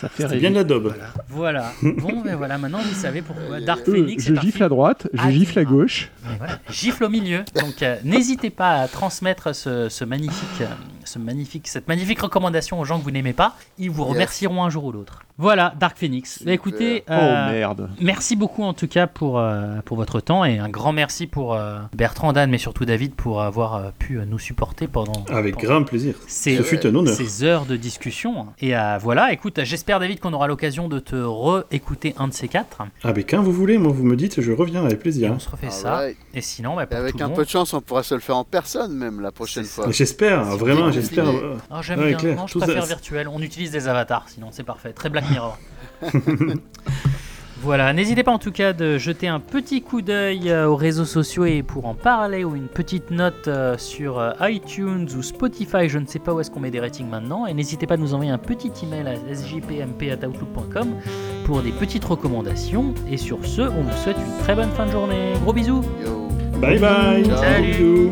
Ça 0.00 0.08
fait 0.08 0.36
bien 0.38 0.50
de 0.50 0.56
la 0.56 0.64
daube. 0.64 0.94
Voilà. 1.28 1.72
Bon, 1.82 2.20
ben 2.22 2.36
voilà, 2.36 2.58
maintenant 2.58 2.78
vous 2.80 2.94
savez 2.94 3.22
pourquoi 3.22 3.60
Dark 3.60 3.80
Euh, 3.88 3.92
Phoenix 3.94 4.24
je 4.24 4.34
est 4.34 4.40
gifle 4.40 4.62
à 4.62 4.68
droite, 4.68 5.08
je 5.12 5.30
gifle 5.30 5.58
à 5.58 5.62
admirable. 5.62 5.82
gauche. 5.82 6.10
Mais 6.28 6.36
voilà, 6.38 6.58
gifle 6.70 7.04
au 7.04 7.08
milieu. 7.08 7.44
Donc 7.60 7.82
euh, 7.82 7.96
n'hésitez 8.04 8.50
pas 8.50 8.72
à 8.82 8.88
transmettre 8.88 9.54
ce, 9.54 9.88
ce 9.88 10.04
magnifique, 10.04 10.60
euh, 10.60 10.66
ce 11.06 11.18
magnifique, 11.18 11.68
cette 11.68 11.88
magnifique 11.88 12.20
recommandation 12.20 12.80
aux 12.80 12.84
gens 12.84 12.98
que 12.98 13.04
vous 13.04 13.10
n'aimez 13.10 13.32
pas. 13.32 13.56
Ils 13.78 13.90
vous 13.90 14.02
Yes. 14.04 14.12
remercieront 14.12 14.62
un 14.64 14.70
jour 14.70 14.84
ou 14.84 14.92
l'autre. 14.92 15.20
Voilà, 15.38 15.74
Dark 15.78 15.98
Phoenix. 15.98 16.42
Bah, 16.44 16.52
écoutez, 16.52 17.04
Oh 17.08 17.12
euh, 17.12 17.52
merde. 17.52 17.90
merci 18.00 18.36
beaucoup 18.36 18.62
en 18.62 18.72
tout 18.72 18.88
cas 18.88 19.06
pour, 19.06 19.38
euh, 19.38 19.80
pour 19.84 19.96
votre 19.98 20.20
temps 20.20 20.44
et 20.46 20.58
un 20.58 20.70
grand 20.70 20.92
merci 20.92 21.26
pour 21.26 21.54
euh, 21.54 21.78
Bertrand, 21.94 22.32
Dan, 22.32 22.48
mais 22.50 22.56
surtout 22.56 22.86
David 22.86 23.14
pour 23.14 23.42
avoir 23.42 23.74
euh, 23.74 23.90
pu 23.98 24.18
euh, 24.18 24.24
nous 24.24 24.38
supporter 24.38 24.86
pendant, 24.86 25.12
Avec 25.30 25.56
pendant 25.56 25.66
grand 25.74 25.84
plaisir. 25.84 26.14
ces, 26.26 26.56
Ce 26.56 26.62
fut 26.62 26.86
un 26.86 26.94
honneur. 26.94 27.14
ces 27.14 27.44
heures 27.44 27.66
de 27.66 27.76
discussion. 27.76 28.46
Et 28.60 28.74
euh, 28.76 28.96
voilà, 28.98 29.30
écoute, 29.32 29.60
j'espère 29.62 30.00
David 30.00 30.20
qu'on 30.20 30.32
aura 30.32 30.46
l'occasion 30.46 30.88
de 30.88 30.98
te 31.00 31.16
re-écouter 31.16 32.14
un 32.18 32.28
de 32.28 32.32
ces 32.32 32.48
quatre. 32.48 32.78
Ah, 33.04 33.12
mais 33.14 33.24
quand 33.24 33.42
vous 33.42 33.52
voulez, 33.52 33.76
moi, 33.78 33.92
vous 33.92 34.04
me 34.04 34.16
dites, 34.16 34.40
je 34.40 34.52
reviens 34.52 34.80
avec 34.84 34.94
Et 34.94 34.96
plaisir. 34.96 35.32
on 35.34 35.38
se 35.38 35.50
refait 35.50 35.70
ça. 35.70 35.96
Alright. 35.98 36.16
Et 36.32 36.40
sinon, 36.40 36.76
bah, 36.76 36.84
Et 36.84 36.86
pour 36.86 36.96
avec 36.96 37.12
tout 37.12 37.18
le 37.18 37.24
un 37.24 37.28
monde- 37.28 37.36
peu 37.36 37.44
de 37.44 37.50
chance, 37.50 37.74
on 37.74 37.80
pourra 37.82 38.02
se 38.02 38.14
le 38.14 38.20
faire 38.20 38.36
en 38.38 38.44
personne 38.44 38.94
même 38.94 39.20
la 39.20 39.32
prochaine 39.32 39.64
fois. 39.64 39.90
J'espère, 39.90 40.44
vraiment. 40.56 40.90
J'espère. 40.96 41.24
Ah, 41.70 41.80
j'aime 41.82 41.98
Ouais, 42.00 42.08
bien. 42.08 42.16
clair. 42.18 42.36
Non, 42.36 42.46
je 42.46 42.52
Tout 42.52 42.60
ça- 42.60 42.66
préfère 42.66 42.86
virtuel. 42.86 43.28
On 43.28 43.40
utilise 43.40 43.70
des 43.70 43.88
avatars, 43.88 44.24
sinon 44.28 44.48
c'est 44.50 44.64
parfait. 44.64 44.92
Très 44.92 45.08
Black 45.10 45.30
Mirror. 45.30 45.56
voilà, 47.62 47.92
n'hésitez 47.92 48.22
pas 48.22 48.32
en 48.32 48.38
tout 48.38 48.52
cas 48.52 48.72
de 48.74 48.98
jeter 48.98 49.28
un 49.28 49.40
petit 49.40 49.80
coup 49.82 50.02
d'œil 50.02 50.50
euh, 50.50 50.66
aux 50.68 50.76
réseaux 50.76 51.04
sociaux 51.06 51.44
et 51.46 51.62
pour 51.62 51.86
en 51.86 51.94
parler 51.94 52.44
ou 52.44 52.54
une 52.54 52.68
petite 52.68 53.10
note 53.10 53.48
euh, 53.48 53.78
sur 53.78 54.18
euh, 54.18 54.32
iTunes 54.42 55.08
ou 55.16 55.22
Spotify, 55.22 55.88
je 55.88 55.98
ne 55.98 56.06
sais 56.06 56.18
pas 56.18 56.32
où 56.34 56.40
est-ce 56.40 56.50
qu'on 56.50 56.60
met 56.60 56.70
des 56.70 56.80
ratings 56.80 57.08
maintenant. 57.08 57.46
Et 57.46 57.54
n'hésitez 57.54 57.86
pas 57.86 57.94
à 57.94 57.96
nous 57.96 58.12
envoyer 58.14 58.30
un 58.30 58.38
petit 58.38 58.70
email 58.82 59.06
à 59.08 59.14
sjpmp.outlook.com 59.34 60.88
pour 61.44 61.62
des 61.62 61.72
petites 61.72 62.04
recommandations. 62.04 62.92
Et 63.10 63.16
sur 63.16 63.44
ce, 63.44 63.62
on 63.62 63.82
vous 63.82 63.96
souhaite 64.02 64.18
une 64.18 64.38
très 64.44 64.54
bonne 64.54 64.70
fin 64.70 64.86
de 64.86 64.90
journée. 64.92 65.32
Gros 65.42 65.52
bisous 65.52 65.82
Yo. 66.04 66.28
Bye 66.60 66.78
bye. 66.78 67.24
Salut. 67.36 68.10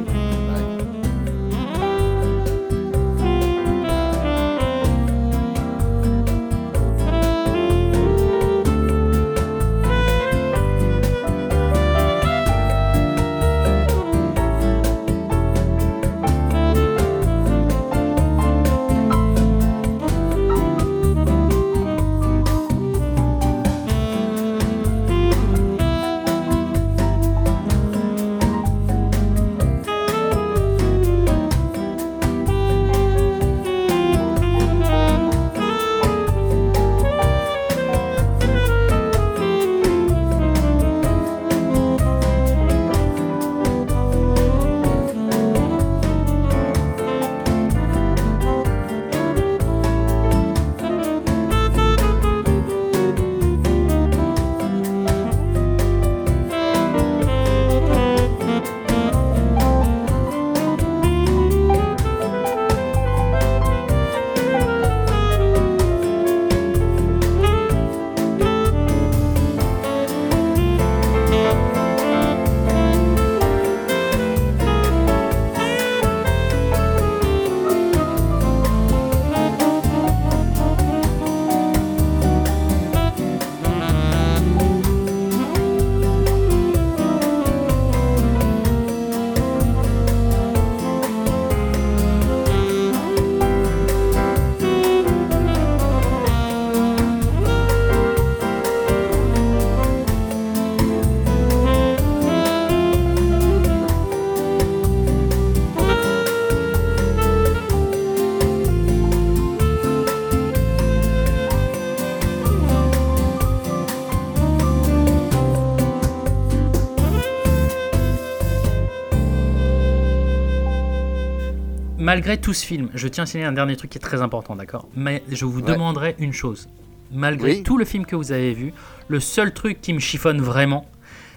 Malgré 122.14 122.38
tout 122.38 122.52
ce 122.52 122.64
film, 122.64 122.90
je 122.94 123.08
tiens 123.08 123.24
à 123.24 123.26
signaler 123.26 123.48
un 123.48 123.52
dernier 123.52 123.74
truc 123.74 123.90
qui 123.90 123.98
est 123.98 124.00
très 124.00 124.22
important, 124.22 124.54
d'accord? 124.54 124.86
Mais 124.94 125.24
je 125.28 125.44
vous 125.46 125.60
Ouais. 125.62 125.72
demanderai 125.72 126.14
une 126.20 126.32
chose. 126.32 126.68
Malgré 127.10 127.54
Oui. 127.56 127.62
tout 127.64 127.76
le 127.76 127.84
film 127.84 128.06
que 128.06 128.14
vous 128.14 128.30
avez 128.30 128.52
vu, 128.54 128.72
le 129.08 129.18
seul 129.18 129.52
truc 129.52 129.80
qui 129.80 129.92
me 129.92 129.98
chiffonne 129.98 130.40
vraiment, 130.40 130.86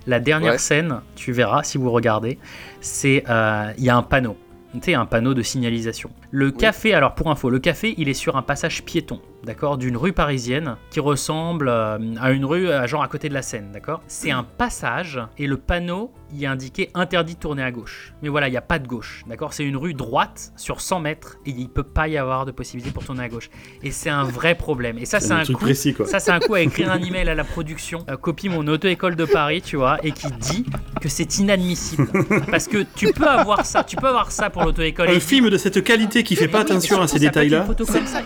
la 0.05 0.19
dernière 0.19 0.51
Ouais. 0.51 0.57
scène, 0.59 1.01
tu 1.15 1.31
verras 1.31 1.63
si 1.63 1.79
vous 1.79 1.89
regardez, 1.89 2.37
c'est 2.79 3.23
euh, 3.27 3.71
il 3.79 3.85
y 3.85 3.89
a 3.89 3.97
un 3.97 4.03
panneau. 4.03 4.37
Tu 4.73 4.79
sais, 4.83 4.93
un 4.93 5.07
panneau 5.07 5.33
de 5.33 5.41
signalisation. 5.41 6.11
Le 6.29 6.51
café, 6.51 6.93
alors 6.93 7.15
pour 7.15 7.31
info, 7.31 7.49
le 7.49 7.57
café, 7.57 7.95
il 7.97 8.07
est 8.07 8.13
sur 8.13 8.35
un 8.37 8.43
passage 8.43 8.83
piéton. 8.83 9.19
D'accord, 9.43 9.77
d'une 9.77 9.97
rue 9.97 10.13
parisienne 10.13 10.77
qui 10.89 10.99
ressemble 10.99 11.69
euh, 11.69 11.97
à 12.19 12.31
une 12.31 12.45
rue, 12.45 12.69
à 12.69 12.85
genre 12.87 13.03
à 13.03 13.07
côté 13.07 13.29
de 13.29 13.33
la 13.33 13.41
Seine, 13.41 13.71
d'accord? 13.71 14.01
C'est 14.07 14.31
un 14.31 14.43
passage 14.43 15.19
et 15.37 15.47
le 15.47 15.57
panneau 15.57 16.11
y 16.33 16.43
est 16.43 16.47
indiqué 16.47 16.89
interdit 16.93 17.35
de 17.35 17.39
tourner 17.39 17.63
à 17.63 17.71
gauche. 17.71 18.13
Mais 18.21 18.29
voilà, 18.29 18.47
il 18.47 18.51
n'y 18.51 18.57
a 18.57 18.61
pas 18.61 18.79
de 18.79 18.87
gauche, 18.87 19.23
d'accord? 19.27 19.53
C'est 19.53 19.63
une 19.63 19.77
rue 19.77 19.93
droite 19.93 20.51
sur 20.55 20.81
100 20.81 20.99
mètres 20.99 21.37
et 21.45 21.51
il 21.51 21.69
peut 21.69 21.83
pas 21.83 22.07
y 22.07 22.17
avoir 22.17 22.45
de 22.45 22.51
possibilité 22.51 22.91
pour 22.91 23.05
tourner 23.05 23.23
à 23.23 23.29
gauche. 23.29 23.49
Et 23.83 23.91
c'est 23.91 24.09
un 24.09 24.23
vrai 24.23 24.55
problème. 24.55 24.97
Et 24.97 25.05
ça, 25.05 25.19
c'est 25.19 25.31
un 25.31 25.43
truc 25.43 25.57
coup. 25.57 25.65
précis, 25.65 25.93
quoi. 25.93 26.05
Ça, 26.05 26.19
c'est 26.19 26.31
un 26.31 26.39
coup 26.39 26.53
à 26.53 26.61
écrire 26.61 26.91
un 26.91 26.99
email 27.01 27.29
à 27.29 27.35
la 27.35 27.43
production, 27.43 28.05
euh, 28.09 28.17
copie 28.17 28.49
mon 28.49 28.67
auto-école 28.67 29.15
de 29.15 29.25
Paris, 29.25 29.61
tu 29.61 29.77
vois, 29.77 29.97
et 30.03 30.11
qui 30.11 30.27
dit 30.31 30.65
que 31.01 31.09
c'est 31.09 31.37
inadmissible. 31.37 32.07
Parce 32.51 32.67
que 32.67 32.85
tu 32.95 33.13
peux 33.13 33.27
avoir 33.27 33.65
ça, 33.65 33.83
tu 33.83 33.95
peux 33.95 34.07
avoir 34.07 34.31
ça 34.31 34.49
pour 34.49 34.63
l'auto-école. 34.63 35.09
Un 35.09 35.19
film 35.19 35.49
de 35.49 35.57
cette 35.57 35.83
qualité 35.83 36.23
qui 36.23 36.35
fait 36.35 36.47
pas 36.47 36.59
oui, 36.59 36.71
attention 36.71 37.01
à 37.01 37.07
ces 37.07 37.19
détails-là. 37.19 37.65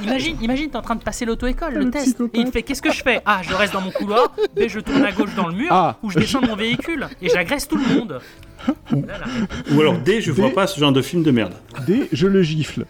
Imagine, 0.03 0.37
imagine, 0.41 0.69
t'es 0.69 0.77
en 0.77 0.81
train 0.81 0.95
de 0.95 1.00
passer 1.03 1.25
l'auto-école, 1.25 1.73
le, 1.73 1.83
Le 1.85 1.91
test, 1.91 2.19
et 2.33 2.39
il 2.39 2.47
fait 2.51 2.63
qu'est-ce 2.63 2.81
que 2.81 2.91
je 2.91 3.01
fais? 3.01 3.21
Ah, 3.25 3.41
je 3.43 3.53
reste 3.53 3.73
dans 3.73 3.81
mon 3.81 3.91
couloir, 3.91 4.33
B, 4.55 4.61
je 4.67 4.79
tourne 4.79 5.03
à 5.03 5.11
gauche 5.11 5.35
dans 5.35 5.47
le 5.47 5.53
mur, 5.55 5.67
Ah. 5.71 5.97
ou 6.03 6.09
je 6.09 6.19
descends 6.19 6.41
de 6.41 6.47
mon 6.47 6.55
véhicule 6.55 7.07
et 7.21 7.29
j'agresse 7.29 7.67
tout 7.67 7.77
le 7.77 7.95
monde. 7.95 8.19
Là, 8.91 9.17
là. 9.17 9.25
Ou 9.73 9.81
alors 9.81 9.97
D, 9.97 10.21
je 10.21 10.31
vois 10.31 10.51
pas 10.51 10.67
ce 10.67 10.79
genre 10.79 10.91
de 10.91 11.01
film 11.01 11.23
de 11.23 11.31
merde. 11.31 11.53
D, 11.87 12.07
je 12.11 12.27
le 12.27 12.43
gifle. 12.43 12.85